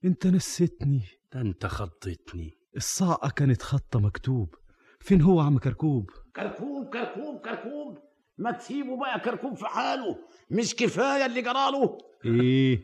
[0.06, 1.02] انت نسيتني.
[1.34, 2.58] ده انت خضتني.
[2.78, 4.56] الصعقة كانت خطة مكتوب.
[5.00, 7.98] فين هو عم كركوب؟ كركوب كركوب كركوب.
[8.40, 10.18] ما تسيبوا بقى كركوب في حاله
[10.50, 11.98] مش كفاية اللي جراله.
[12.26, 12.84] إيه.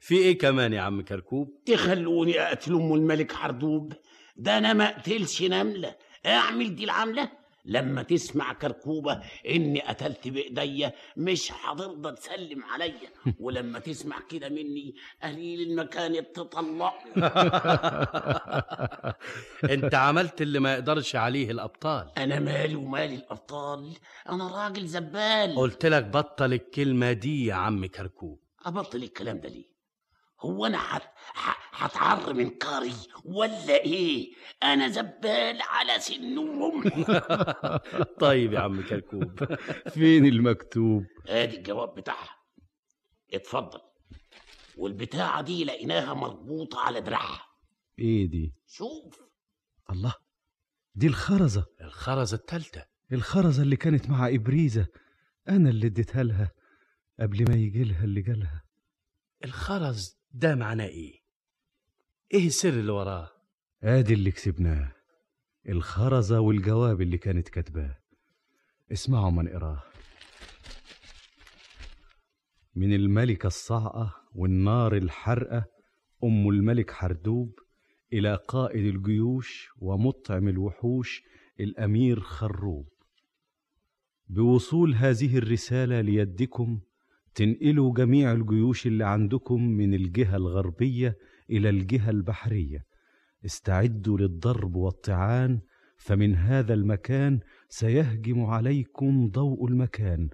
[0.00, 3.92] في إيه كمان يا عم كركوب؟ تخلوني اقتل ام الملك حردوب
[4.36, 5.96] ده أنا ما أقتلش نملة.
[6.26, 7.30] أعمل دي العملة؟
[7.64, 13.10] لما تسمع كركوبة إني قتلت بإيديا مش هترضى تسلم عليا.
[13.40, 16.94] ولما تسمع كده مني قليل المكان تطلق
[19.74, 22.10] أنت عملت اللي ما يقدرش عليه الأبطال.
[22.18, 23.92] أنا مالي ومالي الأبطال.
[24.28, 25.56] أنا راجل زبال.
[25.56, 28.40] قلت لك بطل الكلمة دي يا عم كركوب.
[28.66, 29.69] أبطل الكلام ده ليه؟
[30.42, 32.94] هو ه- هتعر من كاري
[33.24, 36.82] ولا إيه؟ أنا زبال على سنهم.
[38.20, 39.44] طيب يا عم كركوب
[39.88, 42.36] فين المكتوب؟ آدي الجواب بتاعها.
[43.34, 43.80] اتفضل.
[44.76, 47.46] والبتاعة دي لقيناها مربوطة على دراعها.
[47.98, 49.20] إيه دي؟ شوف.
[49.90, 50.14] الله
[50.94, 51.66] دي الخرزة.
[51.80, 52.84] الخرزة التالتة.
[53.12, 54.86] الخرزة اللي كانت مع إبريزة.
[55.48, 56.50] أنا اللي اديتها لها
[57.20, 58.62] قبل ما يجي لها اللي جالها.
[59.44, 61.20] الخرز ده معناه إيه؟
[62.34, 63.28] إيه السر اللي وراه؟
[63.82, 64.92] آدي اللي كسبناه
[65.68, 67.98] الخرزة والجواب اللي كانت كاتباه.
[68.92, 69.82] اسمعوا ما نقراه
[72.74, 75.64] من الملكة الصعقة والنار الحرقة
[76.24, 77.58] أم الملك حردوب
[78.12, 81.22] إلى قائد الجيوش ومطعم الوحوش
[81.60, 82.88] الأمير خروب.
[84.28, 86.80] بوصول هذه الرسالة ليدكم
[87.34, 91.16] تنقلوا جميع الجيوش اللي عندكم من الجهة الغربية
[91.50, 92.84] إلى الجهة البحرية.
[93.44, 95.60] استعدوا للضرب والطعان
[95.98, 100.28] فمن هذا المكان سيهجم عليكم ضوء المكان.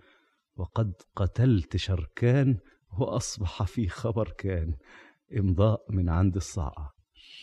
[0.57, 2.57] وقد قتلت شركان
[2.99, 4.75] وأصبح في خبر كان.
[5.39, 6.95] إمضاء من عند الصعقة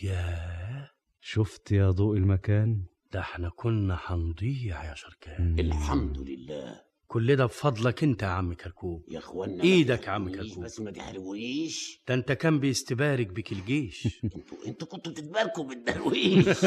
[0.03, 0.89] ياه!
[1.21, 5.59] شفت يا ضوء المكان؟ ده إحنا كنا هنضيع يا شركان.
[5.59, 6.81] الحمد لله.
[7.13, 9.05] كل ده بفضلك انت يا عم كركوب.
[9.11, 10.63] يا إخوانا إيدك يا عم كركوب.
[10.63, 14.07] بس ما تحرقونيش ده انت كان بيستبارك بك الجيش.
[14.67, 16.47] أنتوا كنتوا بتتباركوا بالدرويش.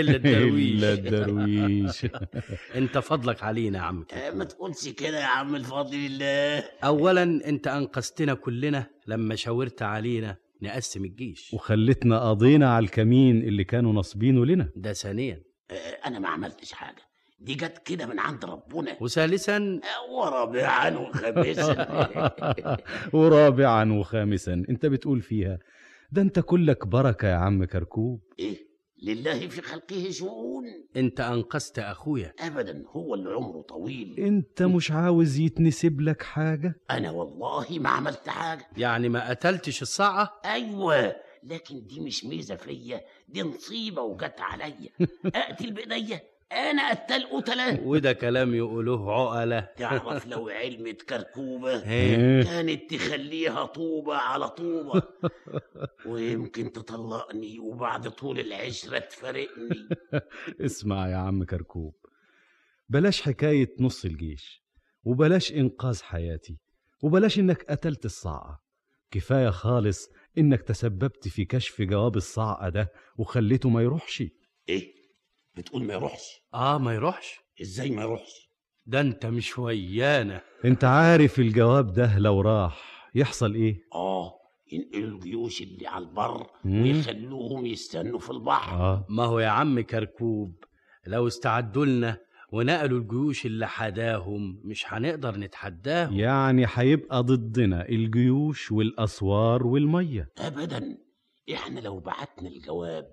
[0.00, 0.74] إلا الدرويش.
[0.78, 2.06] إلا الدرويش.
[2.80, 7.66] انت فضلك علينا يا عم آه، ما تقولش كده يا عم الفضل الله اولا انت
[7.66, 11.54] أنقذتنا كلنا لما شاورت علينا نقسم الجيش.
[11.54, 14.68] وخلتنا قضينا على الكمين اللي كانوا ناصبينه لنا.
[14.76, 15.42] ده ثانيا.
[15.70, 15.74] آه،
[16.06, 17.09] أنا ما عملتش حاجة.
[17.40, 18.96] دي جت كده من عند ربنا.
[19.00, 21.86] وثالثا آه، ورابعا وخامسا.
[23.18, 24.52] ورابعا وخامسا.
[24.70, 25.58] انت بتقول فيها
[26.12, 28.20] ده انت كلك بركة يا عم كركوب.
[28.38, 28.70] إيه؟
[29.02, 30.64] لله في خلقه شؤون.
[30.96, 32.32] انت أنقذت أخويا.
[32.40, 34.14] ابدا هو اللي عمره طويل.
[34.20, 38.66] انت مش عاوز يتنسب لك حاجة؟ أنا والله ما عملت حاجة.
[38.76, 43.00] يعني ما قتلتش الصاعة؟ أيوه لكن دي مش ميزة فيا.
[43.28, 44.88] دي نصيبة وجت عليا.
[45.34, 46.20] أقتل بإيديا.
[46.52, 49.60] أنا قتال قتله وده كلام يقولوه عقلة.
[49.60, 55.02] تعرف لو علمة كركوبة إيه؟ كانت تخليها طوبة على طوبة.
[56.06, 59.88] ويمكن تطلقني وبعد طول العشرة تفارقني.
[60.66, 61.94] اسمع يا عم كركوب.
[62.88, 64.62] بلاش حكاية نص الجيش
[65.04, 66.58] وبلاش إنقاذ حياتي
[67.02, 68.60] وبلاش إنك قتلت الصاعقة
[69.10, 70.08] كفاية خالص
[70.38, 74.22] إنك تسببت في كشف جواب الصاعقة ده وخليته ما يروحش.
[74.68, 74.99] إيه؟
[75.56, 76.40] بتقول ما يروحش.
[76.54, 77.40] آه ما يروحش.
[77.62, 78.50] إزاي ما يروحش؟
[78.86, 80.40] ده أنت مش ويانا.
[80.64, 84.32] أنت عارف الجواب ده لو راح يحصل إيه؟ آه
[84.72, 86.82] ينقلوا الجيوش اللي على البر مم.
[86.82, 88.76] ويخلوهم يستنوا في البحر.
[88.76, 89.06] آه.
[89.08, 90.64] ما هو يا عم كركوب
[91.06, 92.16] لو استعدوا لنا
[92.52, 96.18] ونقلوا الجيوش اللي حداهم مش هنقدر نتحداهم.
[96.18, 100.28] يعني هيبقى ضدنا الجيوش والأسوار والمية.
[100.38, 100.98] ابدا
[101.54, 103.06] إحنا لو بعتنا الجواب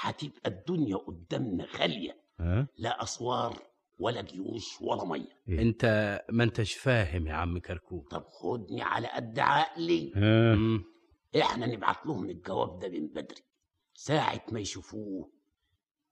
[0.00, 3.58] هتبقى الدنيا قدامنا خالية ها؟ لا أسوار
[3.98, 5.84] ولا جيوش ولا مية أنت
[6.30, 10.84] ما أنتش فاهم يا عم كركوب طب خدني على قد عقلي ها؟ مم.
[11.40, 13.42] إحنا نبعت لهم الجواب ده من بدري
[13.94, 15.30] ساعة ما يشوفوه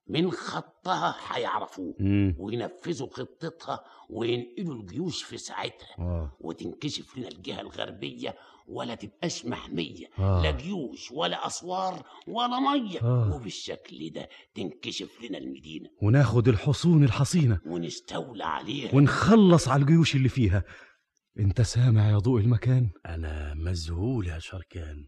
[0.06, 1.94] من خطها هيعرفوه.
[2.38, 6.36] وينفذوا خطتها وينقلوا الجيوش في ساعتها آه.
[6.40, 8.34] وتنكشف لنا الجهة الغربية
[8.70, 10.42] ولا تبقاش محمية آه.
[10.42, 13.00] لا جيوش ولا أسوار ولا مية.
[13.02, 13.34] آه.
[13.34, 15.88] وبالشكل ده تنكشف لنا المدينة.
[16.02, 17.58] وناخد الحصون الحصينة.
[17.66, 18.94] ونستولى عليها.
[18.94, 20.64] ونخلص على الجيوش اللي فيها.
[21.38, 25.04] أنت سامع يا ضوء المكان؟ أنا مذهول يا شركان.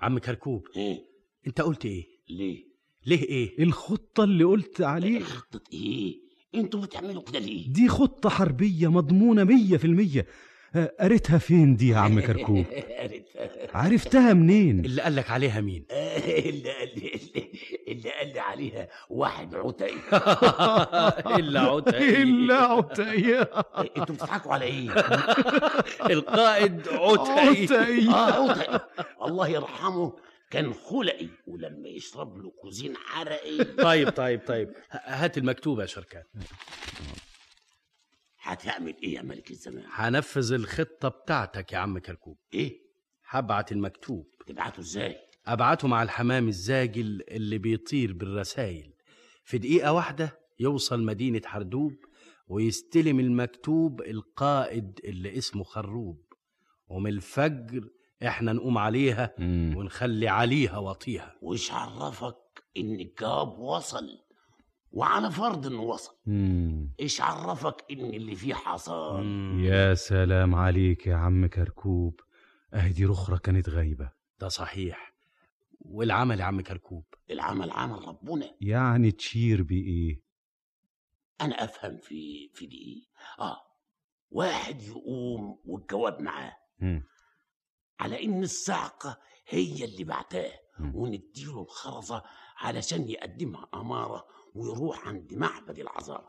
[0.00, 1.04] عم كركوب إيه؟
[1.46, 2.64] أنت قلت إيه؟ ليه؟
[3.06, 6.14] ليه إيه؟ الخطة اللي قلت عليها خطة إيه؟
[6.54, 10.26] أنتوا بتعملوا كده ليه؟ دي خطة حربية مضمونة مية في المية.
[11.00, 12.64] قريتها فين دي يا عم كركوب
[13.74, 17.48] عرفتها منين؟ اللي قالك عليها مين؟ اللي قال لي اللي,
[17.88, 19.94] اللي قال لي عليها واحد عتقي
[21.38, 23.40] إلا عتقي إلا عتقي
[23.96, 24.90] أنتوا بتضحكوا على إيه؟
[26.10, 28.08] القائد عتقي عتقي.
[28.08, 28.80] آه عتقي
[29.22, 30.12] الله يرحمه
[30.50, 34.72] كان خلقي ولما يشرب له كوزين حرقي طيب طيب طيب.
[34.90, 36.22] هات المكتوب يا شركان.
[38.42, 42.78] هتعمل إيه يا ملك الزمان؟ هنفذ الخطة بتاعتك يا عم كركوب إيه؟
[43.28, 45.16] هبعت المكتوب تبعته إزاي؟
[45.46, 48.94] أبعته مع الحمام الزاجل اللي بيطير بالرسايل
[49.44, 51.92] في دقيقة واحدة يوصل مدينة حردوب
[52.46, 56.22] ويستلم المكتوب القائد اللي اسمه خروب
[56.88, 57.88] ومن الفجر
[58.26, 59.74] إحنا نقوم عليها مم.
[59.76, 62.36] ونخلي عليها وطيها وش عرفك
[62.76, 64.18] إن الجواب وصل
[64.92, 66.16] وعلى فرض إنه وصل.
[66.26, 66.94] مم.
[67.00, 69.22] إيش عرفك إن اللي فيه حصل؟
[69.60, 72.20] يا سلام عليك يا عم كركوب.
[72.74, 74.10] أهدي رخرة كانت غايبة.
[74.40, 75.14] ده صحيح.
[75.80, 78.54] والعمل يا عم كركوب؟ العمل عمل ربنا.
[78.60, 80.22] يعني تشير بإيه؟
[81.40, 83.08] أنا أفهم في في دي.
[83.38, 83.56] آه.
[84.30, 86.56] واحد يقوم والجواب معاه.
[86.80, 87.02] مم.
[88.00, 90.52] على إن الصعقه هي اللي بعتاه.
[90.94, 92.22] ونديله الخرزة
[92.56, 96.28] علشان يقدمها أمارة ويروح عند معبد العذارى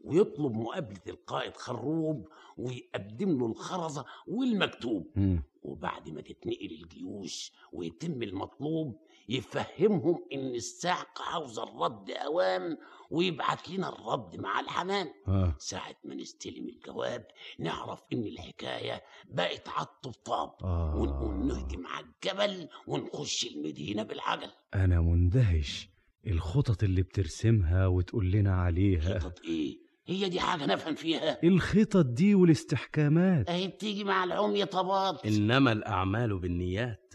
[0.00, 2.28] ويطلب مقابله القائد خروب
[2.58, 5.42] ويقدم له الخرزة والمكتوب مم.
[5.62, 12.78] وبعد ما تتنقل الجيوش ويتم المطلوب يفهمهم إن الصعقه عاوزه الرد اوام
[13.10, 15.54] ويبعت لنا الرد مع الحمام آه.
[15.58, 17.26] ساعة ما نستلم الجواب
[17.58, 20.96] نعرف إن الحكاية بقت على الطبطاب آه.
[20.96, 25.88] ونقوم نهجم على الجبل ونخش المدينة بالعجل أنا مندهش
[26.26, 29.18] الخطط اللي بترسمها وتقول لنا عليها.
[29.18, 29.76] خطط إيه؟
[30.06, 31.38] هي دي حاجة نفهم فيها.
[31.44, 33.48] الخطط دي والاستحكامات.
[33.50, 37.12] أهي بتيجي مع العمية طبات إنما الأعمال بالنيات.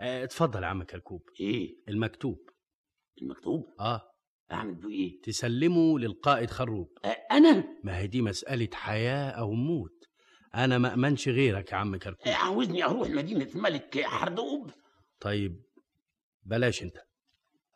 [0.00, 2.38] آه اتفضل يا عم كركوب إيه؟ المكتوب.
[3.22, 4.02] المكتوب؟ آه.
[4.52, 6.88] أعمل بيه إيه؟ تسلمه للقائد خروب.
[7.30, 10.04] أنا؟ ما هي دي مسألة حياة أو موت.
[10.54, 14.70] أنا ما أمنش غيرك يا عم كركوب عاوزني أروح مدينة ملك حردوب
[15.20, 15.62] طيب
[16.42, 16.96] بلاش أنت.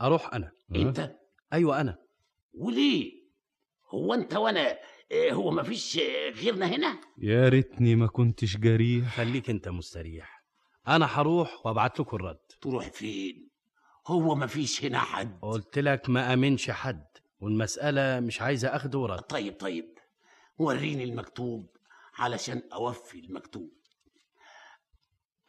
[0.01, 0.53] أروح أنا.
[0.75, 1.17] أنت؟
[1.53, 1.99] أيوة أنا.
[2.55, 3.25] وليه؟
[3.91, 4.79] هو أنت وأنا
[5.11, 5.99] إيه، هو ما فيش
[6.35, 9.17] غيرنا هنا؟ يا ريتني ما كنتش جريح.
[9.17, 10.45] خليك أنت مستريح.
[10.89, 12.39] أنا هروح وأبعت لكم الرد.
[12.61, 13.51] تروح فين؟
[14.07, 15.39] هو ما فيش هنا حد.
[15.43, 17.07] قلت لك ما أمنش حد
[17.41, 19.21] والمسألة مش عايزة أخد ورد.
[19.21, 19.95] طيب طيب.
[20.59, 21.77] وريني المكتوب
[22.15, 23.73] علشان أوفي المكتوب.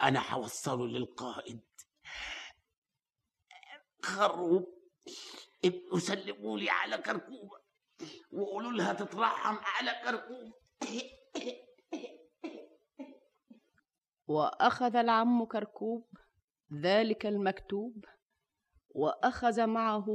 [0.01, 1.59] أنا هوصله للقائد.
[4.05, 4.65] خروب
[5.65, 7.57] ابقوا سلموا لي على كركوبه
[8.31, 10.53] وقولوا لها تترحم على كركوب.
[14.27, 16.07] وأخذ العم كركوب
[16.73, 18.05] ذلك المكتوب
[18.89, 20.07] وأخذ معه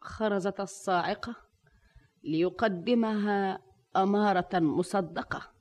[0.00, 1.36] خرزة الصاعقة
[2.22, 3.62] ليقدمها
[3.96, 5.52] أمارة مصدقة.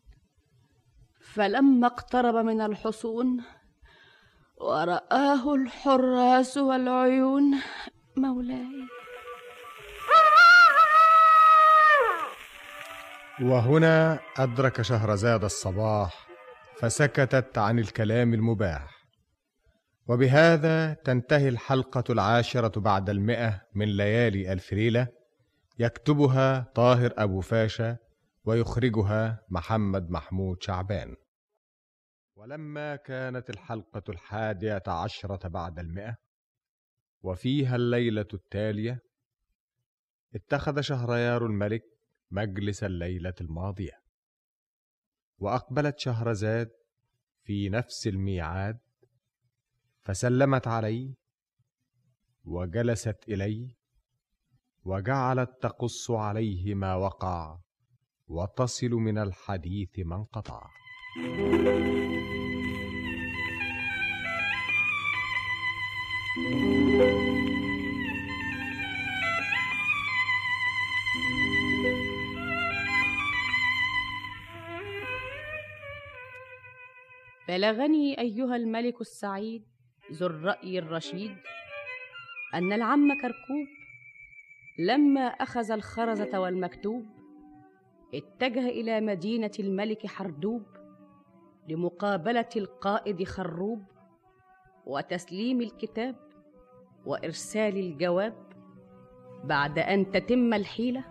[1.21, 3.43] فلما اقترب من الحصون
[4.61, 7.43] ورآه الحراس والعيون
[8.17, 8.87] مولاي.
[13.41, 16.27] وهنا أدرك شهرزاد الصباح
[16.77, 18.87] فسكتت عن الكلام المباح.
[20.07, 25.07] وبهذا تنتهي الحلقة العاشرة بعد المئة من ليالي ألف ليلة
[25.79, 27.97] يكتبها طاهر أبو فاشا
[28.45, 31.15] ويخرجها محمد محمود شعبان.
[32.47, 36.15] ولما كانت الحلقة الحادية عشرة بعد المئة
[37.21, 38.99] وفيها الليلة التالية
[40.35, 41.81] اتخذ شهريار الملك
[42.31, 44.01] مجلس الليلة الماضية.
[45.37, 46.69] وأقبلت شهرزاد
[47.43, 48.79] في نفس الميعاد
[50.01, 51.13] فسلمت عليه
[52.43, 53.75] وجلست إليه
[54.83, 57.59] وجعلت تقص عليه ما وقع
[58.27, 60.69] وتصل من الحديث ما انقطع.
[77.47, 79.63] بلغني أيها الملك السعيد
[80.11, 81.37] ذو الرأي الرشيد
[82.53, 83.67] أن العم كركوب
[84.79, 87.05] لما أخذ الخرزة والمكتوب
[88.13, 90.63] اتجه إلى مدينة الملك حردوب
[91.69, 93.83] لمقابلة القائد خروب
[94.85, 96.26] وتسليم الكتاب
[97.07, 98.33] وإرسال الجواب
[99.43, 101.03] بعد أن تتم الحيلة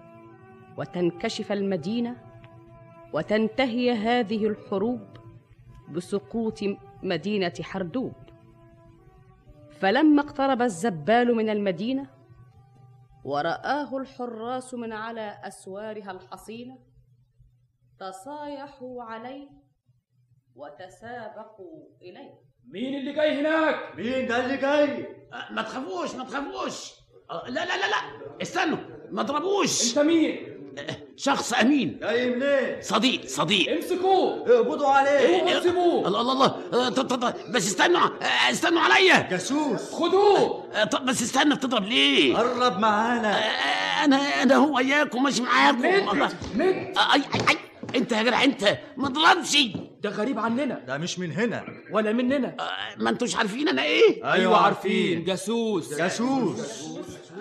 [0.79, 2.17] وتنكشف المدينة
[3.13, 5.01] وتنتهي هذه الحروب
[5.91, 6.59] بسقوط
[7.03, 8.13] مدينة حردوب.
[9.71, 12.11] فلما اقترب الزبال من المدينة
[13.25, 16.79] ورآه الحراس من على أسوارها الحصينة
[17.99, 19.49] تصايحوا عليه
[20.55, 22.46] وتسابقوا إليه.
[22.73, 25.09] مين اللي جاي هناك؟ مين ده اللي جاي؟
[25.51, 26.91] ما تخافوش ما تخافوش.
[27.31, 27.97] آه، لا لا لا لا.
[28.43, 28.79] استنوا
[29.11, 29.91] ما تضربوش.
[29.91, 30.57] انت مين؟
[31.17, 31.99] شخص أمين.
[32.03, 33.73] جاي منين؟ صديق صديق.
[33.73, 34.45] امسكوه.
[34.47, 35.41] اقبضوا عليه.
[35.41, 36.47] اوعوا تسيبوه الله الله الله.
[37.27, 39.29] آه، بس استنوا آه، استنوا عليا.
[39.31, 39.93] جاسوس.
[39.93, 40.65] خدوه.
[40.75, 43.39] آه، طب بس استنى بتضرب ليه؟ قرب معانا.
[43.39, 45.79] آه، أنا أنا هو وياكم ماشي معاكم.
[46.55, 47.59] مد آه، أي أي أي.
[47.97, 49.57] أنت يا جدع أنت ما تضربش.
[50.03, 50.79] ده غريب عننا.
[50.87, 51.65] ده مش من هنا.
[51.93, 55.25] ولا مننا آه، ما انتوش عارفين أنا إيه؟ أيوه عارفين.
[55.25, 55.95] جاسوس.
[55.95, 56.87] جاسوس.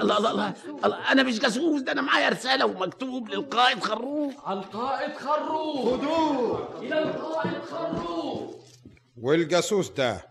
[0.02, 0.54] الله الله الله,
[0.86, 4.34] الله أنا مش جاسوس ده أنا معايا رسالة ومكتوب للقائد خروف.
[4.50, 5.94] القائد خروف.
[6.02, 6.80] خدوه.
[6.82, 8.56] إلى القائد خروف.
[9.22, 10.26] والجاسوس ده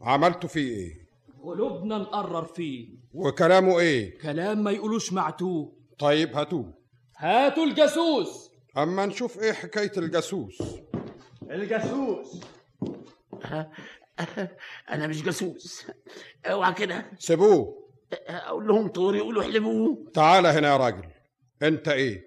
[0.00, 1.06] عملتوا فيه إيه؟
[1.44, 2.88] قلوبنا نقرر فيه.
[3.14, 5.72] وكلامه إيه؟ كلام ما يقولوش معتوه.
[5.98, 6.74] طيب هاتوه.
[7.18, 8.46] هاتوا الجاسوس.
[8.78, 10.58] أما نشوف إيه حكاية الجاسوس.
[11.50, 12.40] الجاسوس
[14.92, 15.86] أنا مش جاسوس
[16.46, 17.86] اوعى كده سيبوه.
[18.28, 21.04] أقول لهم طور يقولوا احلبوه تعال هنا يا راجل.
[21.62, 22.26] أنت إيه؟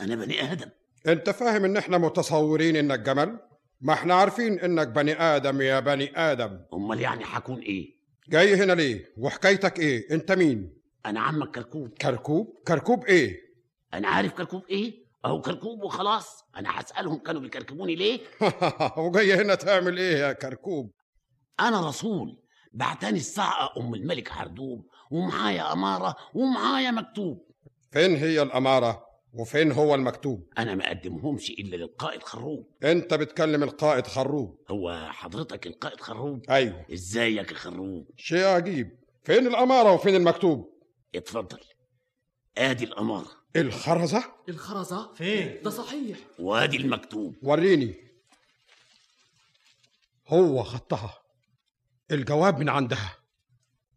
[0.00, 0.70] أنا بني آدم.
[1.06, 3.38] أنت فاهم إن إحنا متصورين إنك جمل؟
[3.80, 6.60] ما إحنا عارفين إنك بني آدم يا بني آدم.
[6.74, 10.76] أمال يعني هكون إيه؟ جاي هنا ليه؟ وحكايتك إيه؟ أنت مين؟
[11.06, 11.88] أنا عمك كركوب.
[11.88, 13.40] كركوب؟ كركوب إيه؟
[13.94, 16.39] أنا عارف كركوب إيه؟ أهو كركوب وخلاص.
[16.56, 18.20] أنا هسألهم كانوا بيكركبوني ليه؟
[18.98, 20.92] وجاي هنا تعمل إيه يا كركوب؟
[21.60, 27.46] أنا رسول بعتني الساعة أم الملك حردوب ومعايا أمارة ومعايا مكتوب.
[27.92, 32.68] فين هي الأمارة؟ وفين هو المكتوب؟ أنا ما أقدمهمش إلا للقائد خروب.
[32.84, 34.58] أنت بتكلم القائد خروب.
[34.70, 36.86] هو حضرتك القائد خروب؟ أيوه.
[36.92, 38.98] ازيك يا خروب؟ شيء عجيب.
[39.24, 40.70] فين الأمارة وفين المكتوب؟
[41.14, 41.58] اتفضل.
[42.58, 43.39] آدي الأمارة.
[43.56, 46.18] الخرزة؟ الخرزة؟ فين؟ ده صحيح.
[46.38, 47.34] وادي المكتوب.
[47.42, 47.94] وريني.
[50.28, 51.14] هو خطها.
[52.10, 53.16] الجواب من عندها.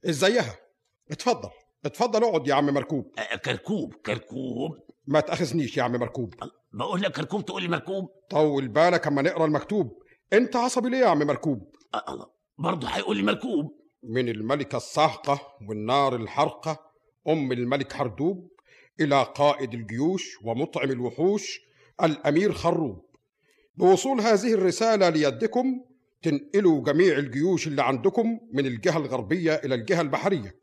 [0.05, 0.55] إزيها؟
[1.11, 1.49] اتفضل.
[1.85, 3.11] اتفضل اقعد يا عم مركوب.
[3.45, 4.77] كركوب كركوب.
[5.07, 6.33] ما تأخذنيش يا عم مركوب.
[6.73, 10.03] بقول لك كركوب تقول لي مركوب طول بالك اما نقرأ المكتوب.
[10.33, 11.75] انت عصبي ليه يا عم مركوب؟
[12.09, 12.25] الله
[12.57, 16.93] برضه هيقول لي مركوب من الملكة الساحقة والنار الحرقة.
[17.27, 18.52] أم الملك حردوب
[19.01, 21.61] إلى قائد الجيوش ومطعم الوحوش
[22.03, 23.05] الأمير خروب.
[23.75, 25.81] بوصول هذه الرسالة ليدكم
[26.21, 30.55] تنقلوا جميع الجيوش اللي عندكم من الجهة الغربية إلى الجهة البحرية.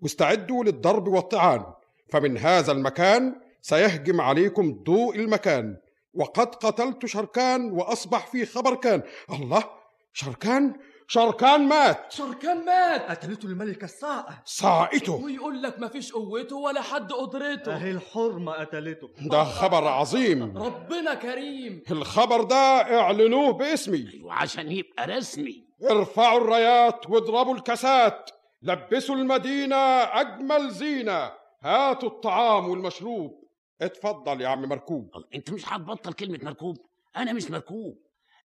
[0.00, 1.64] واستعدوا للضرب والطعان
[2.10, 5.76] فمن هذا المكان سيهجم عليكم ضوء المكان.
[6.14, 9.02] وقد قتلت شركان وأصبح في خبر كان.
[9.32, 9.64] الله
[10.12, 10.74] شركان؟
[11.10, 12.12] شركان مات.
[12.12, 13.10] شركان مات.
[13.10, 17.76] قتلته الملكة الساعة ساعته ويقول لك مفيش قوته ولا حد قدرته.
[17.76, 19.10] أهي الحرمة قتلته.
[19.20, 20.58] ده خبر عظيم.
[20.58, 21.82] ربنا كريم.
[21.90, 22.56] الخبر ده
[23.00, 24.20] اعلنوه باسمي.
[24.22, 25.64] وعشان يبقى رسمي.
[25.90, 28.30] ارفعوا الرايات واضربوا الكاسات.
[28.62, 29.76] لبسوا المدينة
[30.20, 31.32] أجمل زينة.
[31.62, 33.48] هاتوا الطعام والمشروب.
[33.82, 35.10] اتفضل يا عم مركوب.
[35.34, 36.76] أنت مش هتبطل كلمة مركوب؟
[37.16, 37.98] أنا مش مركوب.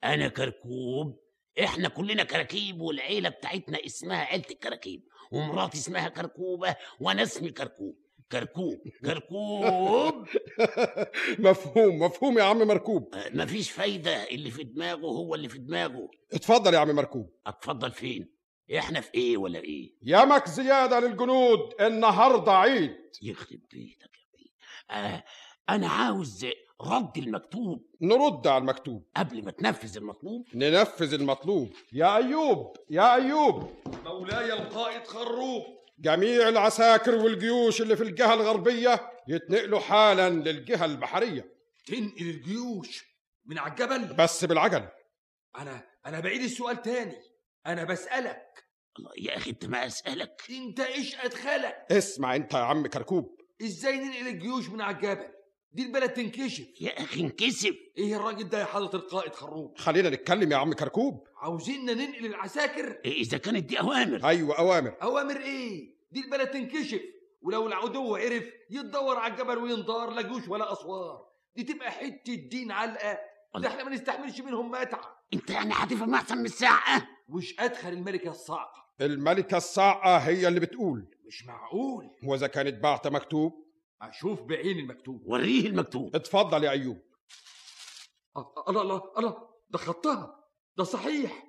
[0.05, 1.22] أنا كركوب.
[1.61, 5.03] إحنا كلنا كراكيب والعيلة بتاعتنا اسمها عيلة الكراكيب
[5.33, 8.03] ومراتي اسمها كركوبة وأنا اسمي كركوب.
[8.33, 10.27] كركوب كركوب.
[11.39, 13.15] مفهوم مفهوم يا عم مركوب.
[13.35, 16.09] مفيش فايدة اللي في دماغه هو اللي في دماغه.
[16.33, 17.35] اتفضل يا عم مركوب.
[17.47, 18.35] أتفضل فين؟
[18.79, 22.97] إحنا في إيه ولا إيه؟ يمك زيادة للجنود النهاردة عيد.
[23.23, 24.51] يخرب بيتك يا بيه
[24.97, 25.25] آه
[25.69, 26.47] أنا عاوز
[26.87, 27.87] رد المكتوب.
[28.01, 29.07] نرد على المكتوب.
[29.17, 30.47] قبل ما تنفذ المطلوب.
[30.55, 31.73] ننفذ المطلوب.
[31.93, 33.71] يا أيوب يا أيوب.
[34.05, 35.63] مولاي القائد خروب.
[35.99, 41.53] جميع العساكر والجيوش اللي في الجهة الغربية يتنقلوا حالا للجهة البحرية.
[41.87, 43.05] تنقل الجيوش
[43.47, 44.89] من على الجبل؟ بس بالعجل.
[45.59, 47.17] أنا أنا بعيد السؤال تاني.
[47.67, 48.65] أنا بسألك.
[48.99, 50.43] الله يا أخي أنت ما أسألك.
[50.51, 53.41] أنت إيش أدخلك؟ اسمع أنت يا عم كركوب.
[53.63, 55.32] إزاي ننقل الجيوش من على الجبل؟
[55.75, 56.81] دي البلد تنكشف.
[56.81, 61.27] يا أخي انكسف إيه الراجل ده يا حضرة القائد خروب؟ خلينا نتكلم يا عم كركوب.
[61.37, 64.29] عاوزيننا ننقل العساكر؟ إذا كانت دي أوامر.
[64.29, 64.95] أيوه أوامر.
[65.03, 67.01] أوامر إيه؟ دي البلد تنكشف.
[67.43, 71.27] ولو العدو عرف يتدور على الجبل وينضار لا جيوش ولا أسوار.
[71.57, 73.19] دي تبقى حتة دين علقة.
[73.57, 75.23] ده إحنا ما نستحملش منهم متعة.
[75.35, 81.07] أنت يعني هتفهم احسن من الساعة؟ وش أدخل الملكة الصعقه الملكة الصاعقة هي اللي بتقول.
[81.27, 82.11] مش معقول.
[82.25, 83.62] وإذا كانت بعت مكتوب
[84.03, 85.23] أشوف بعين المكتوب.
[85.27, 86.17] وريه المكتوب.
[86.17, 87.03] اتفضل يا أيوب.
[88.69, 90.45] الله الله الله ده خطها.
[90.77, 91.45] ده صحيح.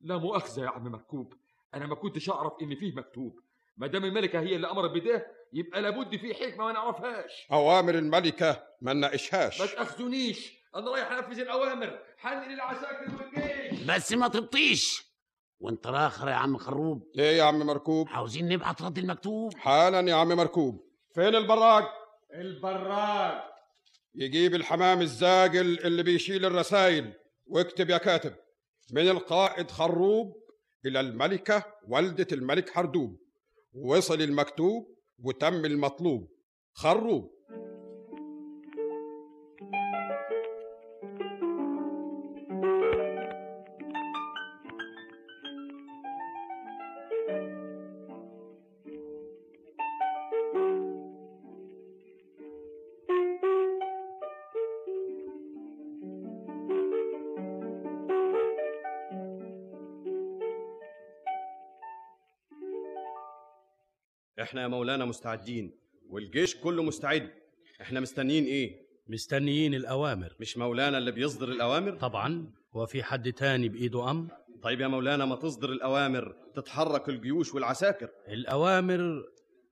[0.00, 1.34] لا مؤاخذة يا عم مكتوب
[1.74, 3.40] أنا ما كنتش أعرف إن فيه مكتوب.
[3.76, 7.46] ما دام الملكة هي اللي امرت بده يبقى لابد فيه حكمة ما نعرفهاش.
[7.52, 9.60] أوامر الملكة ما نناقشهاش.
[9.60, 11.98] ما تاخذونيش أنا رايح أنفذ الأوامر.
[12.18, 15.14] حنقل العساكر والجيش بس ما تبطيش.
[15.60, 17.12] وانت راخر يا عم خروب.
[17.18, 19.56] إيه يا عم مركوب؟ عاوزين نبعت رد المكتوب.
[19.56, 20.83] حالا يا عم مركوب.
[21.14, 21.84] فين البراج
[22.34, 23.42] البراج
[24.14, 27.12] يجيب الحمام الزاجل اللي بيشيل الرسايل
[27.46, 28.34] واكتب يا كاتب.
[28.92, 30.36] من القائد خروب
[30.86, 33.20] إلى الملكة والدة الملك حردوب.
[33.74, 36.28] وصل المكتوب وتم المطلوب.
[36.72, 37.33] خروب.
[64.54, 65.72] إحنا يا مولانا مستعدين
[66.10, 67.30] والجيش كله مستعد.
[67.80, 70.36] إحنا مستنيين إيه؟ مستنيين الأوامر.
[70.40, 72.52] مش مولانا اللي بيصدر الأوامر؟ طبعا.
[72.76, 74.28] هو في حد تاني بإيده أمر
[74.62, 78.08] طيب يا مولانا ما تصدر الأوامر تتحرك الجيوش والعساكر.
[78.28, 79.24] الأوامر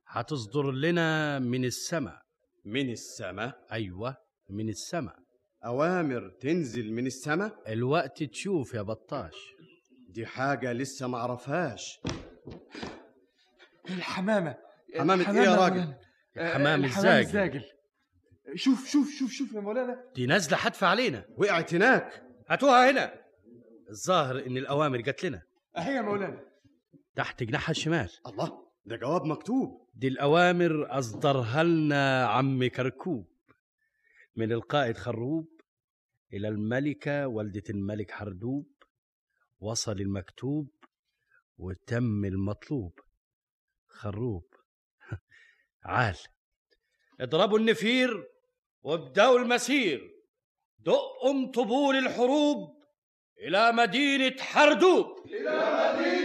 [0.06, 2.22] هتصدر لنا من السماء.
[2.64, 4.16] من السماء؟ أيوة
[4.50, 5.16] من السماء.
[5.64, 9.34] أوامر تنزل من السماء؟ الوقت تشوف يا بطاش.
[10.08, 12.00] دي حاجة لسه ما عرفهاش.
[14.98, 15.94] حمامة إيه يا راجل؟
[16.36, 17.64] الحمام الحمام الزاجل.
[18.54, 20.04] شوف شوف شوف شوف يا مولانا.
[20.14, 21.24] دي نازلة حتف علينا.
[21.36, 22.22] وقعت هناك.
[22.48, 23.22] هاتوها هنا.
[23.90, 25.42] الظاهر إن الأوامر جات لنا.
[25.76, 26.44] أهي يا مولانا.
[27.16, 28.10] تحت جناحها الشمال.
[28.26, 29.88] الله ده جواب مكتوب.
[29.94, 33.32] دي الأوامر أصدرها لنا عم كركوب.
[34.36, 35.60] من القائد خروب
[36.32, 38.72] إلى الملكة والدة الملك حردوب.
[39.60, 40.70] وصل المكتوب
[41.58, 43.00] وتم المطلوب.
[43.86, 44.51] خروب.
[45.84, 46.16] عال.
[47.20, 48.28] اضربوا النفير
[48.82, 50.12] وابدأوا المسير.
[50.78, 52.82] دقوا طبول الحروب
[53.38, 55.06] إلى مدينة حردوب.
[55.26, 56.21] إلى مدينة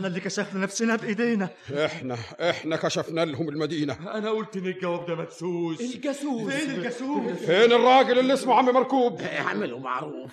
[0.00, 1.48] إحنا اللي كشفنا نفسنا بإيدينا.
[1.84, 2.16] إحنا
[2.50, 4.16] إحنا كشفنا لهم المدينة.
[4.18, 5.80] أنا قلت إن الجواب ده مدسوس.
[5.80, 6.52] الجاسوس.
[6.52, 10.30] فين الجاسوس؟ فين الراجل اللي اسمه عم مركوب؟ اعملوا معروف.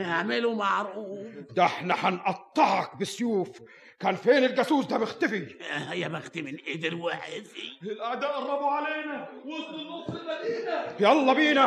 [0.00, 1.26] اعملوا معروف.
[1.56, 3.62] ده إحنا هنقطعك بالسيوف
[4.00, 5.46] كان فين الجاسوس ده مختفي؟
[5.92, 7.42] يا بخت من قدر واحد
[7.82, 9.28] الأعداء قربوا علينا.
[9.44, 10.96] وصلوا نص المدينة.
[11.00, 11.66] يلا بينا.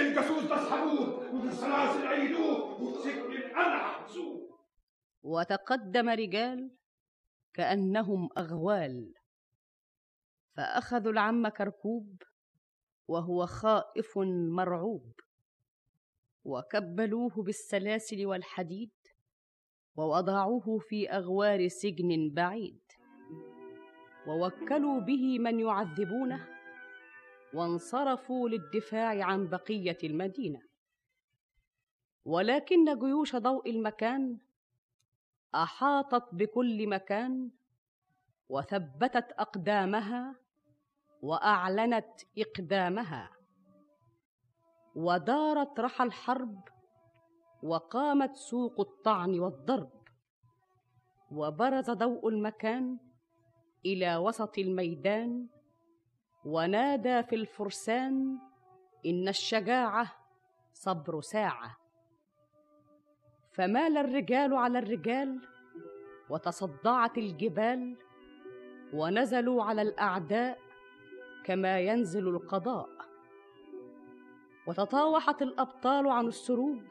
[0.00, 2.76] الجاسوس ده اسحبوه؟ وبالسلاسل عيدوه.
[3.56, 4.46] القلعة حبسوه
[5.22, 6.70] وتقدم رجال
[7.56, 9.14] كأنهم أغوال.
[10.56, 12.22] فأخذوا العم كركوب
[13.08, 14.18] وهو خائف
[14.56, 15.12] مرعوب.
[16.44, 18.90] وكبلوه بالسلاسل والحديد
[19.96, 22.80] ووضعوه في أغوار سجن بعيد.
[24.26, 26.48] ووكلوا به من يعذبونه
[27.54, 30.60] وانصرفوا للدفاع عن بقية المدينة.
[32.24, 34.38] ولكن جيوش ضوء المكان
[35.62, 37.50] أحاطت بكل مكان
[38.48, 40.34] وثبتت أقدامها
[41.22, 43.30] وأعلنت إقدامها
[44.94, 46.60] ودارت رحى الحرب
[47.62, 49.90] وقامت سوق الطعن والضرب
[51.30, 52.98] وبرز ضوء المكان
[53.86, 55.46] إلى وسط الميدان
[56.44, 58.38] ونادى في الفرسان
[59.06, 60.12] إن الشجاعة
[60.72, 61.76] صبر ساعة
[63.56, 65.40] فمال الرجال على الرجال
[66.30, 67.96] وتصدعت الجبال
[68.92, 70.58] ونزلوا على الأعداء
[71.44, 72.88] كما ينزل القضاء.
[74.66, 76.82] وتطاوحت الأبطال عن السروج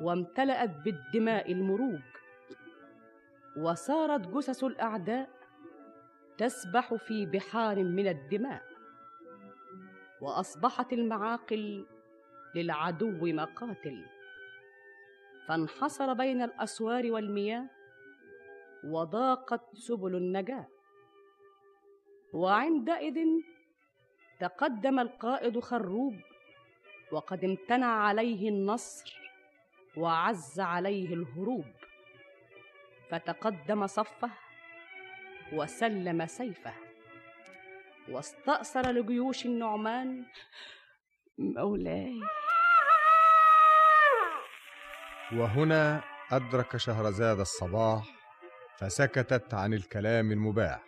[0.00, 2.00] وامتلأت بالدماء المروج.
[3.56, 5.30] وصارت جثث الأعداء
[6.38, 8.62] تسبح في بحار من الدماء.
[10.20, 11.86] وأصبحت المعاقل
[12.54, 14.17] للعدو مقاتل.
[15.48, 17.70] فانحصر بين الأسوار والمياه
[18.84, 20.66] وضاقت سبل النجاة.
[22.34, 23.18] وعندئذ
[24.40, 26.14] تقدم القائد خروب
[27.12, 29.20] وقد امتنع عليه النصر
[29.96, 31.64] وعز عليه الهروب.
[33.10, 34.30] فتقدم صفه
[35.52, 36.74] وسلم سيفه.
[38.08, 40.24] واستأثر لجيوش النعمان.
[41.38, 42.20] مولاي.
[45.32, 46.02] وهنا
[46.32, 48.14] أدرك شهرزاد الصباح
[48.78, 50.84] فسكتت عن الكلام المباح.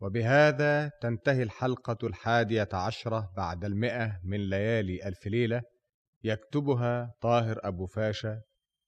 [0.00, 5.62] وبهذا تنتهي الحلقة الحادية عشرة بعد المئة من ليالي ألف ليلة
[6.24, 8.42] يكتبها طاهر أبو فاشا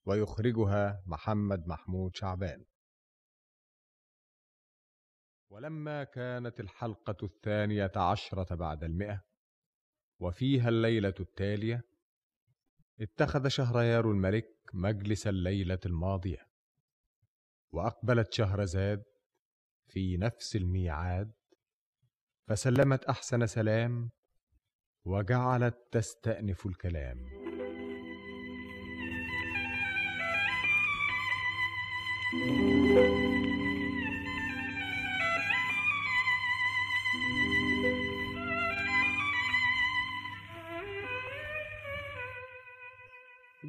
[0.05, 2.65] ويخرجها محمد محمود شعبان.
[5.49, 9.21] ولما كانت الحلقة الثانية عشرة بعد المئة
[10.19, 11.88] وفيها الليلة التالية
[13.01, 16.49] اتخذ شهريار الملك مجلس الليلة الماضية
[17.71, 19.03] وأقبلت شهرزاد
[19.87, 21.31] في نفس الميعاد
[22.47, 24.09] فسلمت أحسن سلام
[25.05, 27.29] وجعلت تستأنف الكلام.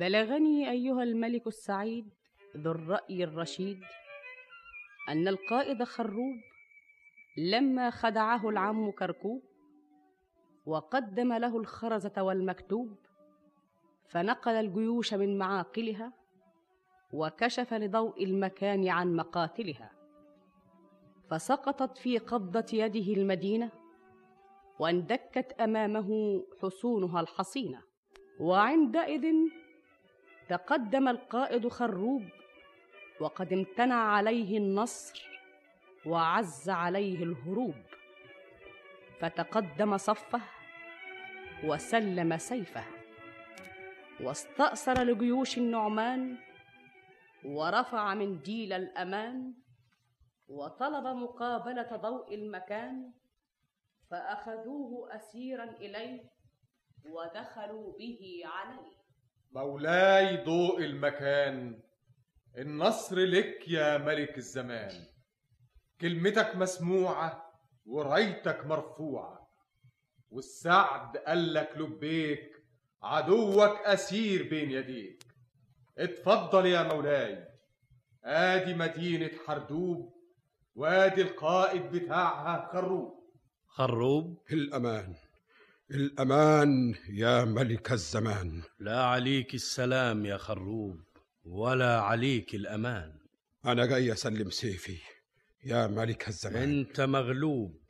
[0.01, 2.09] بلغني أيها الملك السعيد
[2.57, 3.81] ذو الرأي الرشيد
[5.09, 6.37] أن القائد خروب
[7.37, 9.43] لما خدعه العم كركوب
[10.67, 12.99] وقدم له الخرزة والمكتوب
[14.09, 16.13] فنقل الجيوش من معاقلها
[17.13, 19.91] وكشف لضوء المكان عن مقاتلها
[21.31, 23.71] فسقطت في قبضة يده المدينة
[24.79, 27.83] واندكت أمامه حصونها الحصينة.
[28.41, 29.25] وعندئذ
[30.51, 32.23] تقدم القائد خروب
[33.21, 35.29] وقد امتنع عليه النصر
[36.07, 37.75] وعز عليه الهروب.
[39.21, 40.41] فتقدم صفه
[41.65, 42.85] وسلم سيفه
[44.21, 46.39] واستأثر لجيوش النعمان
[47.45, 49.55] ورفع منديل الأمان
[50.49, 53.13] وطلب مقابلة ضوء المكان
[54.11, 56.31] فأخذوه أسيرا إليه
[57.05, 59.00] ودخلوا به عليه.
[59.53, 61.81] مولاي ضوء المكان
[62.59, 65.07] النصر لك يا ملك الزمان.
[66.01, 67.51] كلمتك مسموعة
[67.87, 69.51] ورأيتك مرفوعة
[70.31, 72.51] والسعد قالك لبيك
[73.03, 75.25] عدوك أسير بين يديك.
[75.99, 77.49] اتفضل يا مولاي
[78.25, 80.15] آدي مدينة حردوب
[80.75, 83.21] وادي القائد بتاعها خروب.
[83.67, 85.15] خروب؟ الأمان.
[85.95, 88.63] الأمان يا ملك الزمان.
[88.79, 91.01] لا عليك السلام يا خروب
[91.45, 93.13] ولا عليك الأمان.
[93.65, 94.99] أنا جاي أسلم سيفي
[95.65, 96.63] يا ملك الزمان.
[96.63, 97.81] أنت مغلوب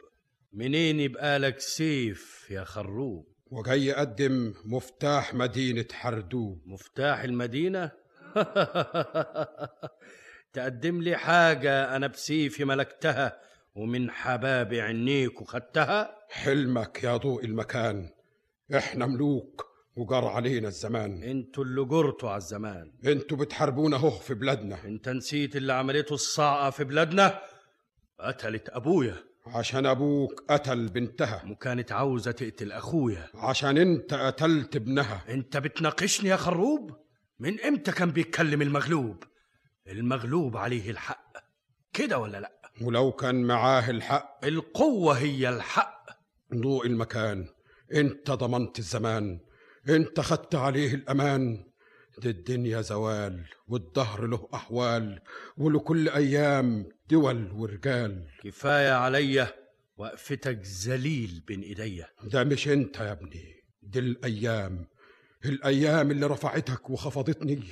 [0.53, 6.63] منين يبقى لك سيف يا خروب؟ وجاي أقدم مفتاح مدينة حردوب.
[6.67, 7.91] مفتاح المدينة؟
[10.53, 13.41] تقدم لي حاجة أنا بسيفي ملكتها
[13.75, 18.11] ومن حباب عينيك وخدتها حلمك يا ضوء المكان.
[18.77, 19.67] إحنا ملوك
[19.97, 21.23] وجار علينا الزمان.
[21.23, 22.93] أنتوا اللي جرتوا على الزمان.
[23.07, 24.85] أنتوا بتحاربونا اهو في بلادنا.
[24.85, 27.41] انت نسيت اللي عملته الصاعقة في بلادنا؟
[28.21, 29.17] قتلت أبويا.
[29.47, 31.43] عشان أبوك قتل بنتها.
[31.51, 33.29] وكانت عاوزة تقتل أخويا.
[33.35, 35.25] عشان انت قتلت ابنها.
[35.29, 36.97] انت بتناقشني يا خروب؟
[37.39, 39.25] من إمتى كان بيتكلم المغلوب؟
[39.89, 41.33] المغلوب عليه الحق.
[41.93, 42.53] كده ولا لا؟
[42.83, 44.45] ولو كان معاه الحق.
[44.45, 46.00] القوة هي الحق.
[46.55, 47.49] ضوء المكان.
[47.95, 49.41] انت ضمنت الزمان.
[49.89, 51.65] انت خدت عليه الأمان.
[52.19, 55.21] دي الدنيا زوال والدهر له أحوال
[55.57, 58.27] ولكل أيام دول ورجال.
[58.43, 59.55] كفاية عليا
[59.97, 64.87] وقفتك ذليل بين ايديا ده مش انت يا ابني دي الأيام.
[65.45, 67.63] الأيام اللي رفعتك وخفضتني.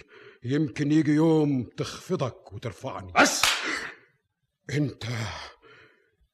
[0.45, 3.13] يمكن يجي يوم تخفضك وترفعني.
[3.21, 3.43] بس!
[4.71, 5.05] انت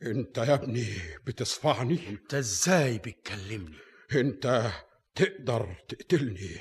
[0.05, 0.87] انت يا ابني
[1.27, 3.77] بتصفعني انت إزاي بتكلمني؟
[4.15, 4.71] انت
[5.15, 6.59] تقدر تقتلني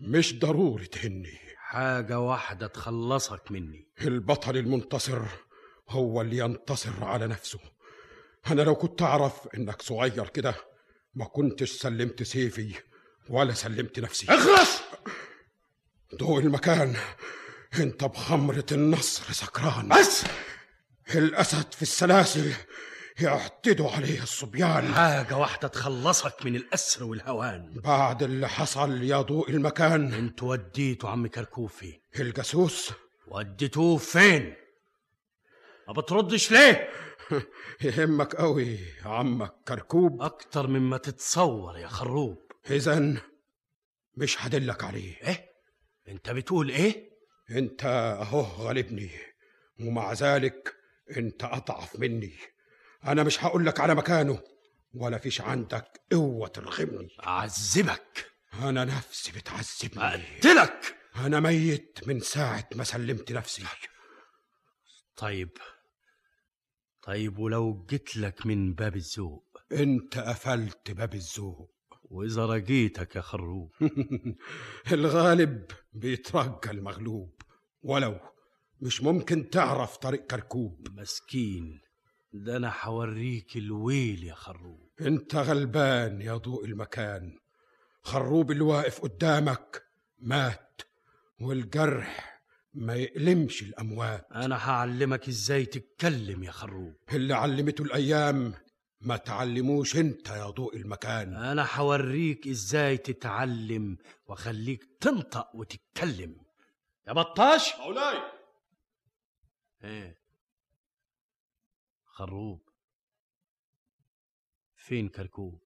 [0.00, 1.38] مش ضروري تهني.
[1.56, 3.88] حاجة واحدة تخلصك مني.
[4.02, 5.22] البطل المنتصر
[5.88, 7.58] هو اللي ينتصر على نفسه.
[8.50, 10.54] أنا لو كنت أعرف إنك صغير كده
[11.14, 12.74] ما كنتش سلمت سيفي
[13.28, 14.26] ولا سلمت نفسي.
[14.28, 14.80] اخلص!
[16.16, 16.96] ضوء المكان
[17.78, 19.88] انت بخمرة النصر سكران.
[19.88, 20.24] بس!
[21.14, 22.52] الأسد في السلاسل
[23.20, 24.94] يعتدوا عليه الصبيان.
[24.94, 27.80] حاجة واحدة تخلصك من الأسر والهوان.
[27.84, 30.14] بعد اللي حصل يا ضوء المكان.
[30.14, 32.92] انت وديته عم كركوب فين الجاسوس.
[33.28, 34.54] وديتوه فين؟
[35.88, 36.88] ما بتردش ليه؟
[37.84, 40.22] يهمك قوي عمك كركوب.
[40.22, 42.38] أكتر مما تتصور يا خروب.
[42.70, 43.14] إذا
[44.16, 45.16] مش هدلك عليه.
[45.22, 45.52] إيه؟
[46.08, 47.12] أنت بتقول إيه؟
[47.50, 47.84] أنت
[48.22, 49.10] أهو غالبني
[49.80, 50.81] ومع ذلك
[51.16, 52.36] أنت أضعف مني.
[53.04, 54.40] أنا مش هقولك على مكانه
[54.94, 57.08] ولا فيش عندك قوة ترغمني.
[57.26, 58.26] أعذبك.
[58.54, 60.04] أنا نفسي بتعذبني.
[60.04, 60.96] أقتلك.
[61.16, 63.64] أنا ميت من ساعة ما سلمت نفسي.
[65.16, 65.50] طيب.
[67.02, 71.74] طيب ولو جيت لك من باب الذوق؟ أنت قفلت باب الذوق.
[72.02, 73.72] وإذا رجيتك يا خروب.
[74.92, 77.42] الغالب بيترجى المغلوب.
[77.82, 78.20] ولو
[78.82, 80.88] مش ممكن تعرف طريق كركوب.
[80.90, 81.80] مسكين
[82.32, 84.90] ده أنا حوريك الويل يا خروب.
[85.00, 87.38] أنت غلبان يا ضوء المكان.
[88.02, 89.82] خروب اللي واقف قدامك
[90.18, 90.82] مات
[91.40, 92.42] والجرح
[92.74, 94.26] ما يألمش الأموات.
[94.34, 96.94] أنا هعلمك إزاي تتكلم يا خروب.
[97.12, 98.54] اللي علمته الأيام
[99.00, 101.36] ما تعلموش أنت يا ضوء المكان.
[101.36, 103.96] أنا حوريك إزاي تتعلم
[104.26, 106.36] وأخليك تنطق وتتكلم.
[107.08, 108.41] يا بطاش؟ مولاي!
[109.84, 110.18] إيه.
[112.04, 112.68] خروب.
[114.76, 115.62] فين كركوب؟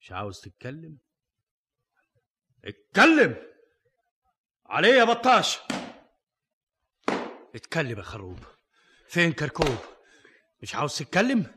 [0.00, 0.98] مش عاوز تتكلم؟
[2.64, 3.36] اتكلم!
[4.66, 5.58] عليه يا بطاش!
[7.54, 8.38] اتكلم يا خروب.
[9.08, 9.78] فين كركوب؟
[10.62, 11.54] مش عاوز تتكلم؟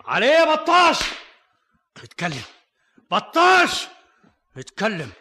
[0.00, 0.98] عليه يا بطاش!
[1.96, 2.42] اتكلم.
[3.10, 3.88] بطاش!
[4.56, 5.12] اتكلم.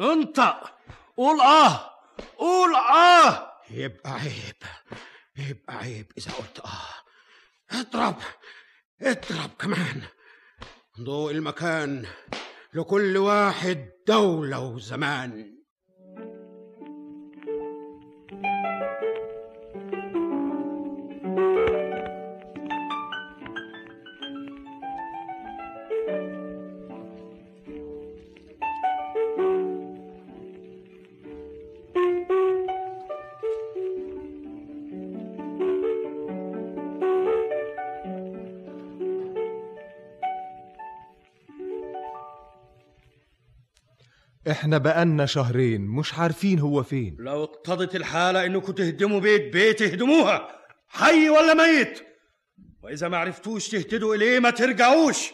[0.00, 0.78] انطق.
[1.16, 1.90] قول آه.
[2.38, 3.53] قول آه.
[3.70, 4.62] يبقى عيب
[5.36, 6.12] يبقى عيب.
[6.18, 6.94] إذا قلت آه
[7.70, 8.16] اضرب
[9.02, 10.02] اضرب كمان.
[11.00, 12.06] ضوء المكان
[12.74, 15.63] لكل واحد دولة وزمان.
[44.64, 47.16] إحنا بقالنا شهرين مش عارفين هو فين.
[47.18, 50.48] لو اقتضت الحالة إنكم تهدموا بيت بيت اهدموها.
[50.88, 52.00] حي ولا ميت؟
[52.82, 55.32] وإذا ما عرفتوش تهتدوا إليه ما ترجعوش.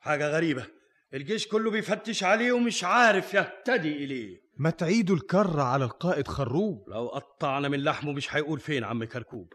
[0.00, 0.66] حاجة غريبة.
[1.14, 4.40] الجيش كله بيفتش عليه ومش عارف يهتدي إليه.
[4.56, 9.52] ما تعيدوا الكرة على القائد خروب؟ لو قطعنا من لحمه مش هيقول فين عم كركوب.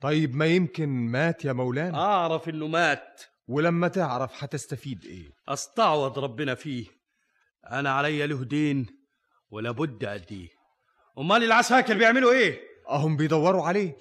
[0.00, 3.22] طيب ما يمكن مات يا مولانا؟ أعرف إنه مات.
[3.48, 6.93] ولما تعرف هتستفيد إيه؟ أستعوض ربنا فيه.
[7.70, 8.86] أنا عليا له دين
[9.50, 10.48] ولابد أديه.
[11.18, 12.60] أمال العساكر بيعملوا إيه؟
[12.90, 13.96] أهم بيدوروا عليه.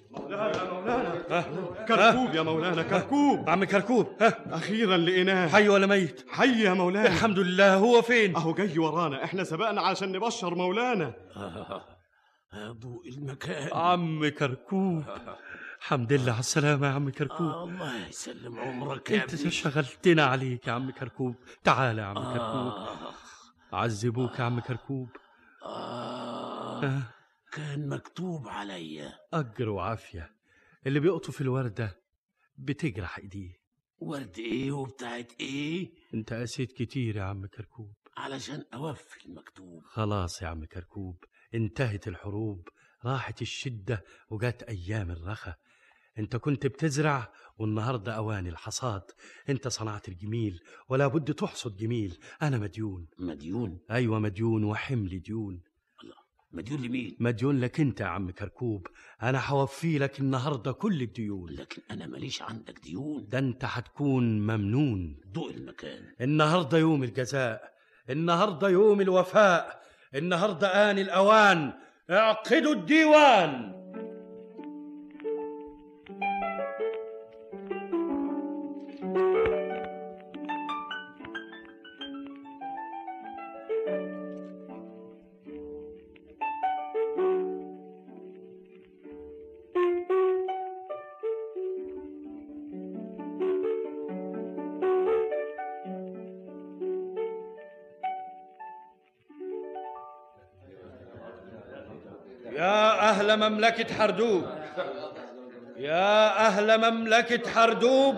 [1.88, 3.50] كركوب يا مولانا كركوب.
[3.50, 5.48] عم كركوب ها؟ أخيرا لقيناه.
[5.48, 7.08] حي ولا ميت؟ حي يا مولانا.
[7.08, 9.24] الحمد لله هو فين؟ أهو جاي ورانا.
[9.24, 11.14] إحنا سبقنا عشان نبشر مولانا.
[12.56, 13.70] ضوء المكان.
[13.74, 15.04] عم كركوب.
[15.82, 17.48] الحمد لله على السلامة يا عم كركوب.
[17.48, 21.36] آه الله يسلم عمرك يا أنت شغلتنا عليك يا عم كركوب.
[21.64, 22.38] تعال يا عم كركوب.
[22.38, 23.14] آه
[23.74, 25.10] عذبوك يا عم كركوب.
[25.66, 27.04] آه
[27.52, 30.36] كان مكتوب عليا أجر وعافية.
[30.88, 31.98] اللي بيقطف الوردة
[32.58, 33.54] بتجرح إيديه.
[33.98, 37.94] ورد إيه وبتاعت إيه؟ أنت قسيت كتير يا عم كركوب.
[38.18, 39.84] علشان أوفي المكتوب.
[39.86, 41.24] خلاص يا عم كركوب
[41.54, 42.68] انتهت الحروب
[43.06, 45.56] راحت الشدة وجات أيام الرخا
[46.20, 49.02] أنت كنت بتزرع والنهاردة أوان الحصاد.
[49.50, 50.60] أنت صنعت الجميل
[50.90, 52.18] ولا بد تحصد جميل.
[52.42, 53.08] أنا مديون.
[53.20, 55.62] مديون؟ أيوة مديون وحمل ديون.
[56.52, 58.88] مديون لمين؟ مديون لك أنت يا عم كركوب.
[59.22, 61.50] أنا حوفي لك النهاردة كل الديون.
[61.50, 63.28] لكن أنا ماليش عندك ديون.
[63.30, 65.22] ده أنت هتكون ممنون.
[65.32, 66.14] ضوء المكان.
[66.22, 67.74] النهارده يوم الجزاء.
[68.10, 69.84] النهارده يوم الوفاء.
[70.16, 71.74] النهارده آن الأوان.
[72.10, 73.83] اعقدوا الديوان.
[103.50, 104.44] مملكة حردوب.
[105.78, 108.16] يا أهل مملكة حردوب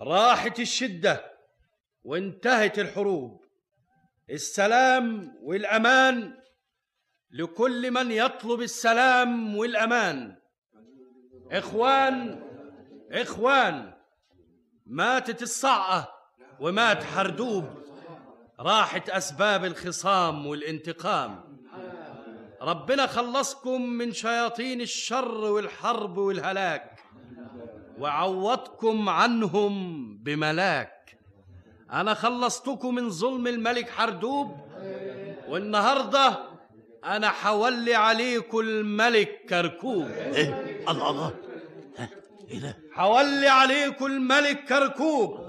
[0.00, 1.32] راحت الشدة
[2.04, 3.44] وانتهت الحروب.
[4.30, 6.34] السلام والأمان
[7.30, 10.36] لكل من يطلب السلام والأمان.
[11.52, 12.42] إخوان
[13.12, 13.92] إخوان
[14.86, 16.08] ماتت الصعقة
[16.60, 17.64] ومات حردوب.
[18.60, 21.51] راحت أسباب الخصام والانتقام.
[22.62, 26.98] ربنا خلصكم من شياطين الشر والحرب والهلاك
[27.98, 29.74] وعوضكم عنهم
[30.16, 31.18] بملاك.
[31.92, 34.56] أنا خلصتكم من ظلم الملك حردوب
[35.48, 36.38] والنهاردة
[37.04, 40.08] أنا حولي عليكم الملك كركوب.
[40.10, 41.34] إيه؟ الله الله.
[42.50, 45.40] إيه ده؟ حولي عليكم الملك كركوب.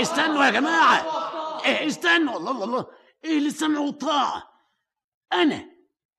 [0.00, 1.06] استنوا يا جماعة.
[1.64, 2.36] إيه استنوا.
[2.36, 2.86] الله الله الله.
[3.24, 4.42] إيه اللي السمع والطاعه
[5.32, 5.70] أنا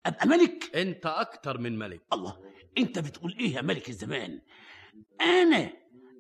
[0.06, 2.02] أبقى ملك؟ أنت أكتر من ملك.
[2.14, 2.38] الله
[2.78, 4.42] أنت بتقول إيه يا ملك الزمان؟
[5.22, 5.70] أنا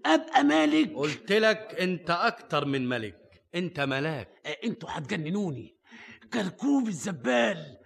[0.05, 0.93] أبقى ملك.
[0.95, 3.41] قلت لك أنت أكتر من ملك.
[3.55, 4.29] أنت ملاك.
[4.45, 5.75] آه، أنتوا هتجننوني.
[6.33, 7.77] كركوب الزبال.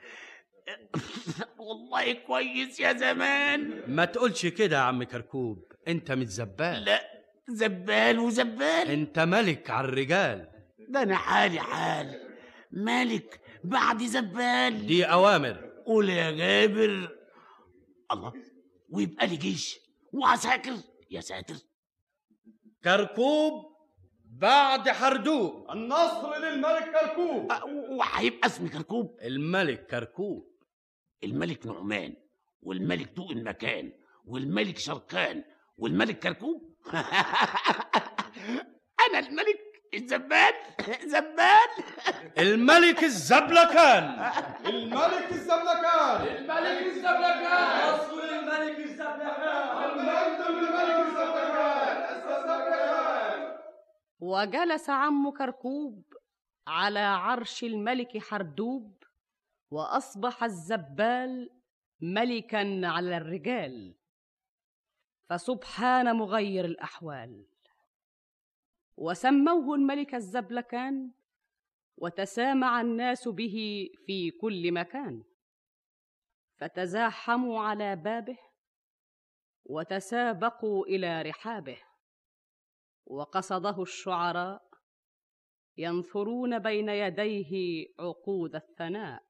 [1.57, 3.83] والله كويس يا زمان.
[3.87, 5.71] ما تقولش كده يا عم كركوب.
[5.87, 6.85] أنت مش زبال.
[6.85, 7.01] لا
[7.49, 8.87] زبال وزبال.
[8.91, 10.49] أنت ملك على الرجال.
[10.89, 12.28] ده أنا حالي حال.
[12.71, 14.85] ملك بعد زبال.
[14.87, 15.71] دي أوامر.
[15.85, 17.17] قول يا جابر.
[18.11, 18.33] الله.
[18.89, 19.79] ويبقى لي جيش.
[20.13, 20.73] وعساكر
[21.11, 21.55] يا ساتر.
[22.83, 23.53] كركوب
[24.25, 27.51] بعد حردوب النصر للملك كركوب.
[27.51, 29.17] أه، وهيبقى اسمي كركوب.
[29.21, 30.49] الملك كركوب.
[31.23, 32.15] الملك نعمان.
[32.61, 33.91] والملك ذوق المكان.
[34.25, 35.43] والملك شركان
[35.77, 36.75] والملك كركوب.
[39.09, 40.53] أنا الملك الزبال
[41.05, 41.69] زبال
[42.37, 44.31] الملك الزبلكان.
[44.65, 46.21] الملك الزبلكان.
[46.27, 47.93] الملك الزبلكان.
[47.93, 49.83] نصر الملك الزبلكان.
[49.83, 51.97] المجد للملك الزبلكان.
[52.15, 53.57] الزبلكان.
[54.19, 56.13] وجلس عم كركوب
[56.67, 59.03] على عرش الملك حردوب
[59.71, 61.49] وأصبح الزبال
[62.01, 63.95] ملكا على الرجال.
[65.29, 67.48] فسبحان مغير الأحوال.
[68.99, 71.11] وسموه الملك الزبلكان
[71.97, 75.23] وتسامع الناس به في كل مكان.
[76.57, 78.37] فتزاحموا على بابه
[79.65, 81.77] وتسابقوا إلى رحابه.
[83.05, 84.69] وقصده الشعراء
[85.77, 89.23] ينثرون بين يديه عقود الثناء.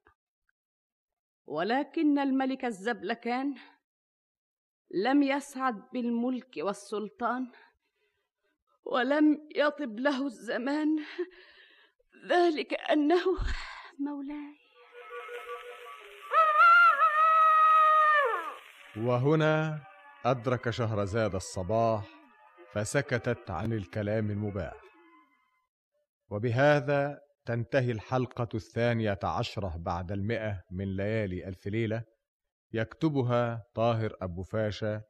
[1.46, 3.56] ولكن الملك الزبلكان
[4.92, 7.52] لم يسعد بالملك والسلطان
[8.86, 10.88] ولم يطب له الزمان.
[12.30, 13.24] ذلك أنه
[14.00, 14.60] مولاي.
[18.98, 19.84] وهنا
[20.26, 22.06] أدرك شهرزاد الصباح
[22.74, 24.74] فسكتت عن الكلام المباح.
[26.30, 32.04] وبهذا تنتهي الحلقة الثانية عشرة بعد المئة من ليالي ألف ليلة
[32.74, 35.02] يكتبها طاهر أبو فاشا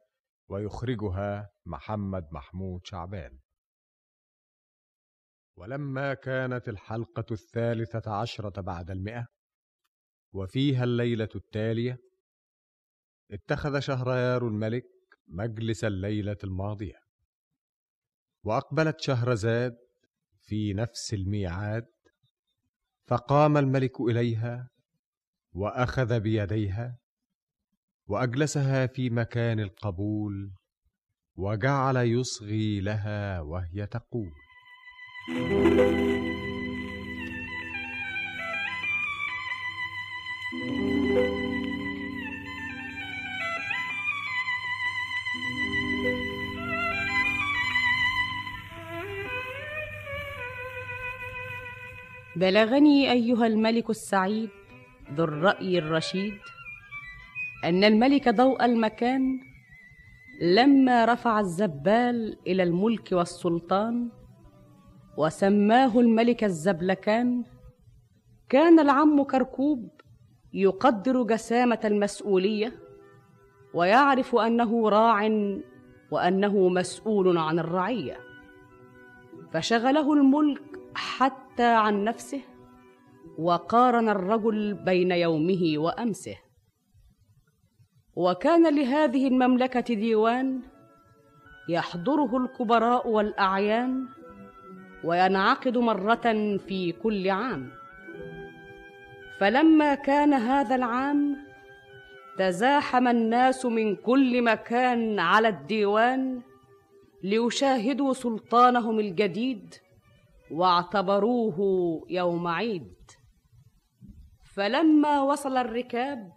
[0.48, 3.38] ويخرجها محمد محمود شعبان.
[5.56, 9.26] ولما كانت الحلقة الثالثة عشرة بعد المئة
[10.32, 11.98] وفيها الليلة التالية
[13.30, 14.84] اتخذ شهريار الملك
[15.28, 17.00] مجلس الليلة الماضية.
[18.44, 19.76] وأقبلت شهرزاد
[20.42, 21.86] في نفس الميعاد
[23.06, 24.68] فقام الملك إليها
[25.52, 26.98] وأخذ بيديها
[28.06, 30.52] وأجلسها في مكان القبول
[31.34, 34.32] وجعل يصغي لها وهي تقول
[35.28, 36.30] بلغني
[53.12, 54.48] أيها الملك السعيد
[55.14, 56.34] ذو الرأي الرشيد
[57.64, 59.40] أن الملك ضوء المكان
[60.42, 64.08] لما رفع الزبال إلى الملك والسلطان
[65.20, 67.44] وسماه الملك الزبلكان.
[68.48, 69.88] كان العم كركوب
[70.52, 72.72] يقدر جسامة المسؤولية
[73.74, 75.28] ويعرف أنه راع
[76.10, 78.16] وأنه مسؤول عن الرعية.
[79.52, 80.62] فشغله الملك
[80.94, 82.40] حتى عن نفسه
[83.38, 86.36] وقارن الرجل بين يومه وأمسه.
[88.16, 90.60] وكان لهذه المملكة ديوان
[91.68, 94.19] يحضره الكبراء والأعيان
[95.04, 97.70] وينعقد مرة في كل عام.
[99.38, 101.36] فلما كان هذا العام
[102.38, 106.42] تزاحم الناس من كل مكان على الديوان
[107.22, 109.74] ليشاهدوا سلطانهم الجديد
[110.50, 111.58] واعتبروه
[112.10, 112.94] يوم عيد.
[114.54, 116.32] فلما وصل الركاب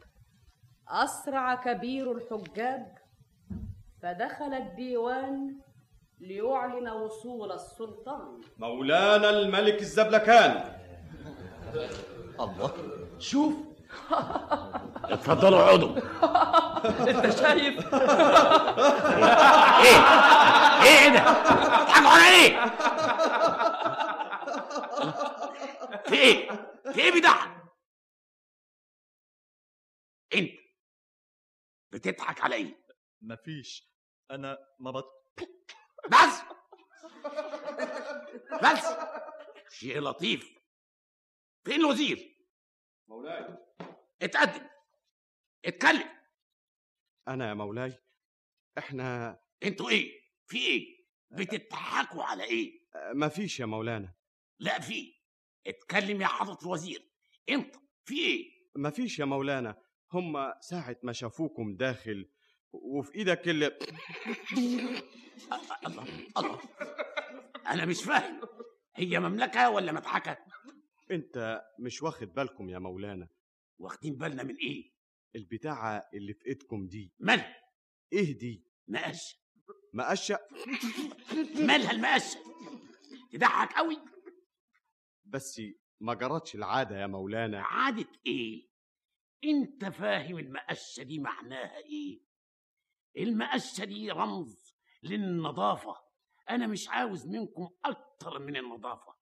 [0.90, 2.85] أسرع كبير الحجاج
[4.02, 5.56] فدخل الديوان
[6.28, 8.41] ليعلن وصول السلطان.
[8.58, 10.80] مولانا الملك الزبلكان.
[12.40, 12.74] الله.
[13.20, 13.54] شوف.
[15.04, 15.90] اتفضلوا اقعدوا
[17.10, 17.94] انت شايف؟
[19.84, 20.00] إيه؟
[20.84, 22.66] إيه ده؟ بتضحكوا على إيه؟
[26.06, 26.50] في إيه؟
[26.94, 27.64] في إيه بيضحك
[30.36, 30.52] أنت
[31.91, 32.84] بتضحك على إيه
[33.22, 33.94] مفيش.
[34.32, 35.24] أنا ما بط
[36.12, 36.42] بس.
[38.64, 38.86] بس.
[39.70, 40.54] شيء لطيف.
[41.66, 42.38] فين الوزير؟
[43.08, 43.58] مولاي.
[44.22, 44.68] اتقدم.
[45.66, 46.10] اتكلم.
[47.28, 48.00] أنا يا مولاي
[48.78, 54.14] إحنا أنتوا إيه؟ في إيه؟ بتضحكوا على إيه؟ مفيش يا مولانا.
[54.60, 55.14] لا في.
[55.68, 57.12] اتكلم يا حضرة الوزير.
[57.50, 57.76] انت
[58.06, 59.82] في إيه؟ مفيش يا مولانا.
[60.14, 62.30] هم ساعة ما شافوكم داخل
[62.74, 63.68] وفي إيدك اللي
[65.88, 66.06] الله
[66.38, 66.60] الله.
[67.68, 68.41] أنا مش فاهم.
[68.95, 70.38] هي مملكة ولا مضحكة؟
[71.12, 73.28] أنت مش واخد بالكم يا مولانا.
[73.80, 74.91] واخدين بالنا من إيه؟
[75.36, 77.14] البتاعة اللي في إيدكم دي.
[77.20, 77.56] مالها
[78.14, 79.38] إيه دي؟ مقشة
[79.94, 80.40] مقشة
[81.56, 82.40] مالها المقشة
[83.32, 83.98] تضحك قوي.
[85.26, 85.62] بس
[86.00, 87.62] ما جرتش العادة يا مولانا.
[87.62, 88.68] عادة إيه؟
[89.44, 92.32] أنت فاهم المقشة دي معناها إيه؟
[93.18, 95.95] المقشة دي رمز للنظافة.
[96.49, 99.15] أنا مش عاوز منكم أكتر من النظافة.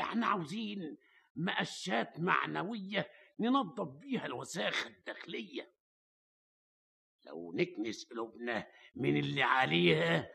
[0.00, 0.96] إحنا عاوزين
[1.36, 3.10] مقشات معنوية
[3.40, 5.72] ننظف بيها الوساخة الداخلية.
[7.26, 10.30] لو نكنس قلوبنا من اللي عليها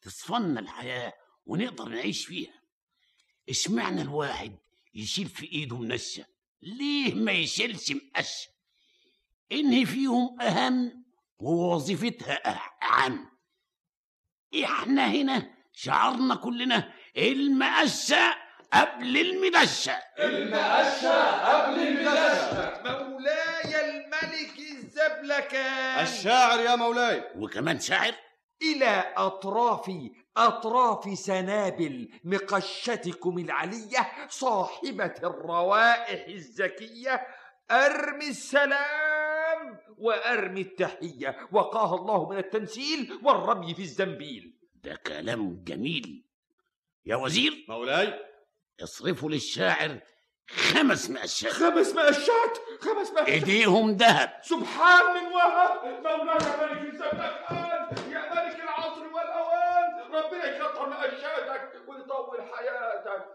[0.00, 1.12] تصفنا الحياة
[1.46, 2.62] ونقدر نعيش فيها.
[3.48, 4.58] اشمعنى الواحد
[4.94, 6.26] يشيل في إيده منشة
[6.62, 8.48] ليه ما يشيلش مقشة
[9.52, 11.03] انهي فيهم أهم
[11.38, 12.40] ووظيفتها
[12.82, 13.30] اهم
[14.64, 18.34] إحنا هنا شعرنا كلنا المقشة
[18.72, 26.02] قبل المدشة المقشة قبل المدشة مولاي الملك الزبلكان.
[26.02, 27.24] الشاعر يا مولاي.
[27.36, 28.14] وكمان شاعر.
[28.62, 29.90] إلى أطراف
[30.36, 37.26] أطراف سنابل مقشتكم العلية صاحبة الروائح الزكية
[37.70, 39.03] أرمي السلام.
[39.98, 41.48] وأرمي التحية.
[41.52, 44.54] وقاها الله من التنسيل والرمي في الزنبيل.
[44.74, 46.24] ده كلام جميل.
[47.06, 48.20] يا وزير مولاي.
[48.82, 50.00] اصرفوا للشاعر
[50.50, 54.40] خمس مقشات خمس مقشات خمس مقشات إيديهم ذهب.
[54.42, 55.84] سبحان من وهب.
[55.84, 57.34] مولانا ملك الزمان.
[58.12, 60.12] يا ملك العصر والأوان.
[60.12, 63.26] ربنا يكتر مقشاتك ويطول حياتك.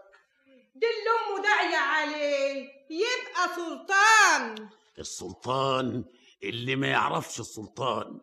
[0.74, 4.68] دل أمه داعية عليه يبقى سلطان.
[4.98, 6.04] السلطان
[6.42, 8.20] اللي ما يعرفش السلطان.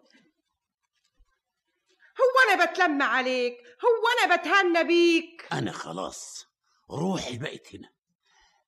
[2.19, 5.47] هو أنا بتلم عليك هو أنا بتهنى بيك.
[5.51, 6.45] أنا خلاص
[6.91, 7.89] روحي بقت هنا.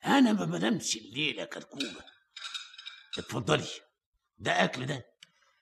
[0.06, 2.06] أنا ما بنامش الليلة كركوبه
[3.18, 3.68] اتفضلي
[4.38, 5.06] ده أكل ده.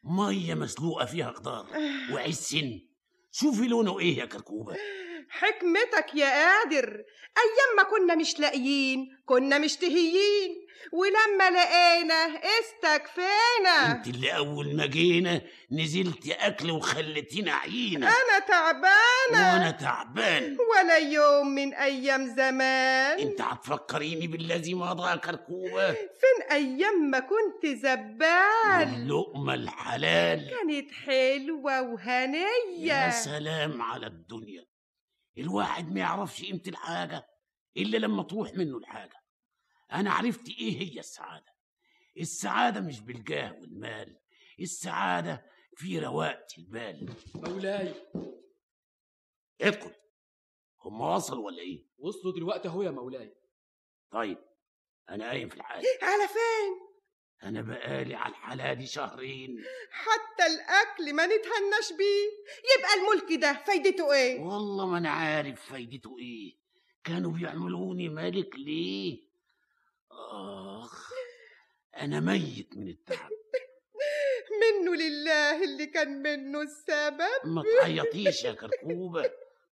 [0.03, 1.67] مية مسلوقة فيها خضار
[2.11, 2.79] وعيش سن.
[3.31, 4.77] شوفي لونه إيه يا كركوبه
[5.29, 7.03] حكمتك يا قادر.
[7.37, 13.91] أيام ما كنا مش لاقيين كنا مشتهيين ولما لقينا استكفينا.
[13.91, 15.41] انت اللي أول ما جينا
[15.71, 19.53] نزلت أكل وخلتينا عينه أنا تعبانة.
[19.53, 20.57] وأنا تعبان.
[20.75, 23.19] ولا يوم من أيام زمان.
[23.19, 30.49] انت هتفكريني بالذي مضى كركوبه فين أيام ما كنت زبال؟ اللقمه الحلال.
[30.49, 32.93] كانت حلوة وهنية.
[32.93, 34.65] يا سلام على الدنيا.
[35.37, 37.27] الواحد ما يعرفش قيمة الحاجة
[37.77, 39.15] إلا لما تروح منه الحاجة.
[39.93, 41.55] أنا عرفت إيه هي السعادة.
[42.17, 44.19] السعادة مش بالجاه والمال
[44.59, 45.45] السعادة
[45.75, 47.93] في رواقة البال مولاي.
[49.61, 49.93] ادخل.
[50.81, 53.35] هم وصلوا ولا إيه؟ وصلوا دلوقتي أهو يا مولاي.
[54.11, 54.37] طيب
[55.09, 56.87] أنا قايم في الحاجة على فين؟
[57.43, 59.63] أنا بقالي على الحالة دي شهرين.
[59.91, 62.29] حتى الأكل ما نتهناش بيه.
[62.77, 66.57] يبقى الملك ده فايدته إيه؟ والله ما أنا عارف فايدته إيه.
[67.03, 69.26] كانوا بيعملوني ملك ليه؟
[70.17, 71.09] آخ
[71.97, 73.29] أنا ميت من التعب.
[74.61, 77.45] منه لله اللي كان منه السبب.
[77.45, 79.31] ما تعيطيش يا كركوبة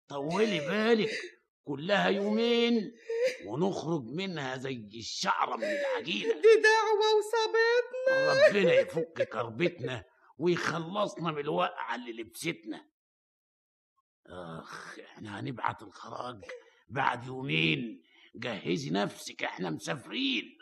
[0.08, 1.10] طولي بالك
[1.64, 2.96] كلها يومين
[3.46, 6.34] ونخرج منها زي الشعرة من العجينة.
[6.34, 10.04] دي دعوة وصابتنا ربنا يفك كربتنا
[10.38, 12.88] ويخلصنا من الوقعة اللي لبستنا.
[14.26, 16.44] آخ إحنا هنبعت الخراج
[16.88, 18.02] بعد يومين.
[18.36, 20.58] جهزي نفسك إحنا مسافرين.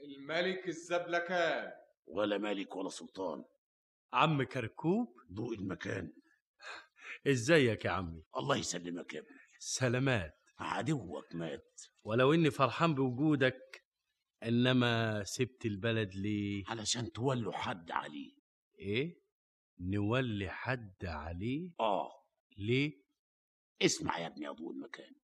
[0.00, 1.72] الملك الزبلكان.
[2.06, 3.44] ولا ملك ولا سلطان.
[4.12, 6.23] عم كركوب؟ ضوء المكان.
[7.26, 9.38] إزيك يا عمي؟ الله يسلمك يا ابني.
[9.58, 10.34] سلامات.
[10.58, 11.80] عدوك مات.
[12.04, 13.84] ولو إني فرحان بوجودك
[14.42, 18.34] إنما سبت البلد ليه؟ علشان تولوا حد عليه.
[18.78, 19.20] إيه؟
[19.80, 22.10] نولي حد عليه؟ آه.
[22.56, 23.04] ليه؟
[23.82, 25.14] اسمع يا ابني يا ضوء المكان.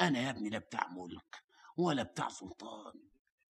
[0.00, 1.36] أنا يا ابني لا بتاع ملك
[1.76, 2.92] ولا بتاع سلطان.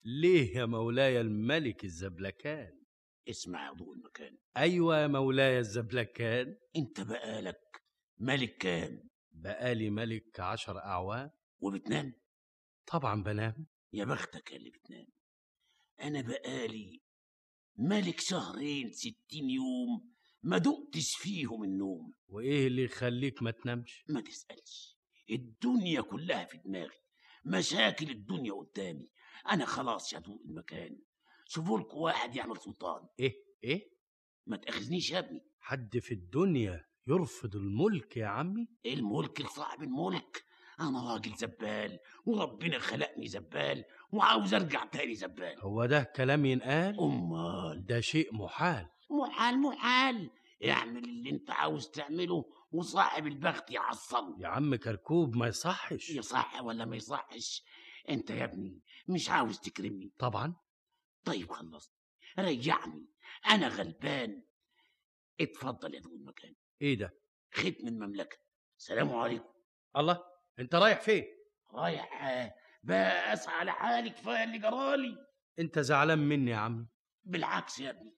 [0.04, 2.85] ليه يا مولاي الملك الزبلكان؟
[3.28, 4.38] اسمع يا ضوء المكان.
[4.56, 7.82] أيوه يا مولاي الزبلكان أنت بقالك
[8.18, 11.30] ملك كام؟ بقالي ملك عشر أعوام.
[11.60, 12.12] وبتنام؟
[12.86, 13.66] طبعا بنام.
[13.92, 15.06] يا بختك اللي بتنام.
[16.00, 17.00] أنا بقالي
[17.76, 20.12] ملك شهرين ستين يوم
[20.42, 22.12] ما دقتش فيهم النوم.
[22.28, 24.96] وإيه اللي يخليك ما تنامش؟ ما تسألش.
[25.30, 26.98] الدنيا كلها في دماغي.
[27.44, 29.10] مشاكل الدنيا قدامي.
[29.50, 30.98] أنا خلاص يا ضوء المكان.
[31.48, 33.90] شوفوا لكم واحد يعمل سلطان إيه إيه؟
[34.46, 35.40] ما تأخذنيش يا ابني.
[35.60, 40.44] حد في الدنيا يرفض الملك يا عمي؟ الملك لصاحب الملك.
[40.80, 45.60] أنا راجل زبال وربنا خلقني زبال وعاوز أرجع تاني زبال.
[45.60, 47.84] هو ده كلام ينقال؟ أمال.
[47.86, 48.88] ده شيء محال.
[49.10, 50.30] محال محال.
[50.68, 56.10] اعمل اللي أنت عاوز تعمله وصاحب البخت يعصله يا عم كركوب ما يصحش.
[56.10, 57.62] يصح ولا ما يصحش؟
[58.08, 60.12] أنت يا ابني مش عاوز تكرمني.
[60.18, 60.54] طبعا.
[61.26, 61.92] طيب خلصت.
[62.38, 63.06] ريعني
[63.46, 64.42] أنا غلبان.
[65.40, 66.54] اتفضل يا دول المكان.
[66.82, 67.18] إيه ده؟
[67.52, 68.38] ختم المملكه
[68.76, 69.52] سلام عليكم.
[69.96, 70.24] الله
[70.58, 71.24] أنت رايح فين؟
[71.70, 75.16] رايح آه، بقى على حالي كفايه اللي جرالي
[75.58, 76.86] أنت زعلان مني يا عمي.
[77.24, 78.16] بالعكس يا ابني.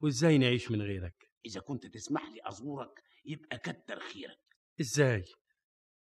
[0.00, 4.40] وإزاي نعيش من غيرك؟ إذا كنت تسمح لي أزورك يبقى كتر خيرك.
[4.80, 5.24] إزاي؟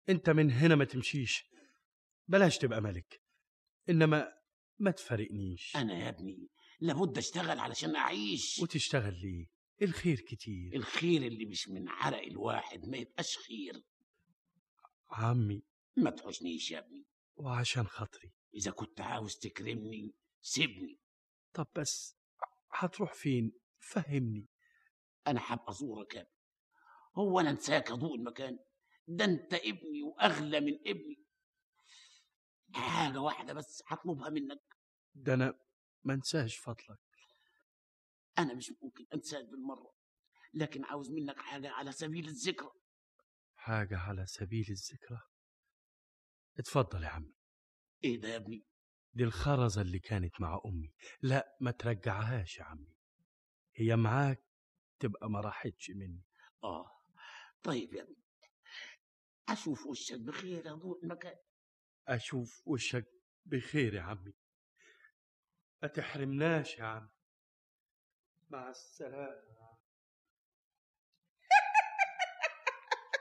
[0.09, 1.51] أنت من هنا ما تمشيش.
[2.27, 3.21] بلاش تبقى ملك.
[3.89, 4.33] إنما
[4.79, 5.75] ما تفارقنيش.
[5.75, 6.49] أنا يا ابني
[6.79, 8.59] لابد أشتغل علشان أعيش.
[8.59, 9.47] وتشتغل ليه؟
[9.81, 10.75] الخير كتير.
[10.75, 13.83] الخير اللي مش من عرق الواحد ما يبقاش خير.
[15.09, 15.63] عمي.
[15.97, 17.05] ما تحوشنيش يا ابني.
[17.35, 18.31] وعشان خاطري.
[18.55, 20.99] إذا كنت عاوز تكرمني سيبني.
[21.53, 22.17] طب بس
[22.71, 24.47] هتروح فين؟ فهمني.
[25.27, 26.31] أنا حاب أزورك يا ابني.
[27.15, 28.59] هو أنا أنساك أضوء المكان.
[29.07, 31.24] ده أنت ابني وأغلى من ابني.
[32.81, 34.61] حاجة واحدة بس هطلبها منك.
[35.15, 35.59] ده أنا
[36.03, 36.99] ما انساش فضلك.
[38.39, 39.93] أنا مش ممكن أنساك بالمرة
[40.53, 42.71] لكن عاوز منك حاجة على سبيل الذكرى.
[43.55, 45.21] حاجة على سبيل الذكرى؟
[46.59, 47.35] اتفضل يا عمي
[48.03, 48.65] إيه ده يا ابني؟
[49.13, 50.93] دي الخرزة اللي كانت مع أمي.
[51.21, 52.95] لا ما ترجعهاش يا عمي.
[53.75, 54.43] هي معاك
[54.99, 56.23] تبقى ما راحتش مني.
[56.63, 56.91] آه.
[57.63, 58.23] طيب يا ابني
[59.49, 61.35] أشوف وشك بخير أضوء المكان.
[62.07, 63.05] أشوف وشك
[63.45, 64.33] بخير يا عمي.
[65.81, 67.09] ما تحرمناش يا عم
[68.49, 69.45] مع السلامة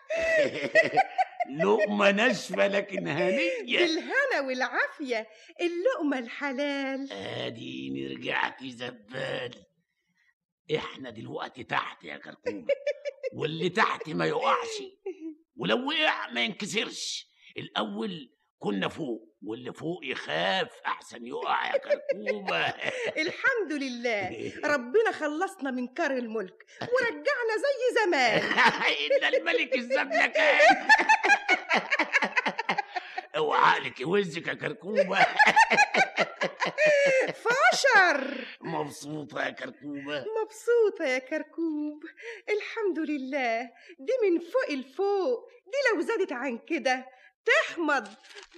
[1.58, 3.78] لقمة ناشفة لكن هنية.
[3.78, 5.28] بالهنا والعافية.
[5.60, 7.12] اللقمة الحلال.
[7.12, 9.64] اديني رجعت زبال
[10.76, 12.74] إحنا دلوقتي تحت يا كركوبة
[13.34, 14.82] واللي تحت ما يقعش.
[15.56, 17.30] ولو وقع ما ينكسرش.
[17.56, 22.66] الأول كنا فوق واللي فوق يخاف أحسن يقع يا كركوبة.
[23.26, 24.52] الحمد لله.
[24.74, 28.42] ربنا خلصنا من كار الملك ورجعنا زي زمان.
[29.06, 30.88] إلا الملك الزبلكان
[33.36, 35.18] أوعى لك يوزك يا كركوبة.
[37.34, 38.44] فاشر.
[38.60, 40.24] مبسوطة يا كركوبة.
[40.42, 42.02] مبسوطة يا كركوب.
[42.48, 43.62] الحمد لله.
[43.98, 45.48] دي من فوق الفوق.
[45.66, 47.06] دي لو زادت عن كده
[47.46, 48.08] تحمض.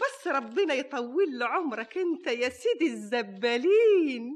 [0.00, 4.32] بس ربنا يطول له عمرك انت يا سيدي الزبالين.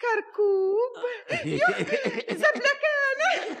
[0.00, 0.90] كركوب.
[1.44, 1.84] يخي
[2.42, 3.30] زبلكانة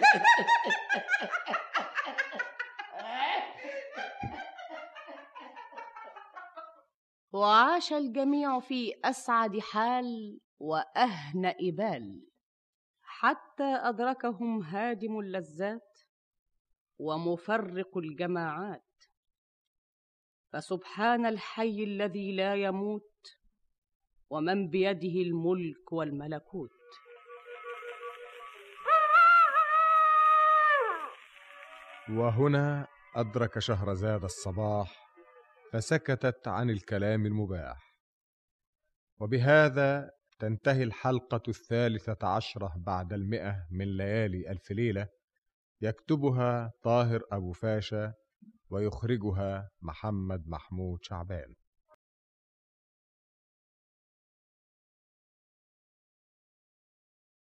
[7.32, 12.26] وعاش الجميع في أسعد حال وأهنأ بال.
[13.02, 15.89] حتى أدركهم هادم اللذات
[17.00, 18.84] ومفرق الجماعات.
[20.52, 23.38] فسبحان الحي الذي لا يموت
[24.30, 26.70] ومن بيده الملك والملكوت.
[32.10, 35.06] وهنا أدرك شهرزاد الصباح
[35.72, 37.96] فسكتت عن الكلام المباح.
[39.20, 45.19] وبهذا تنتهي الحلقة الثالثة عشرة بعد المئة من ليالي ألف ليلة.
[45.82, 48.14] يكتبها طاهر أبو فاشا
[48.70, 51.54] ويخرجها محمد محمود شعبان.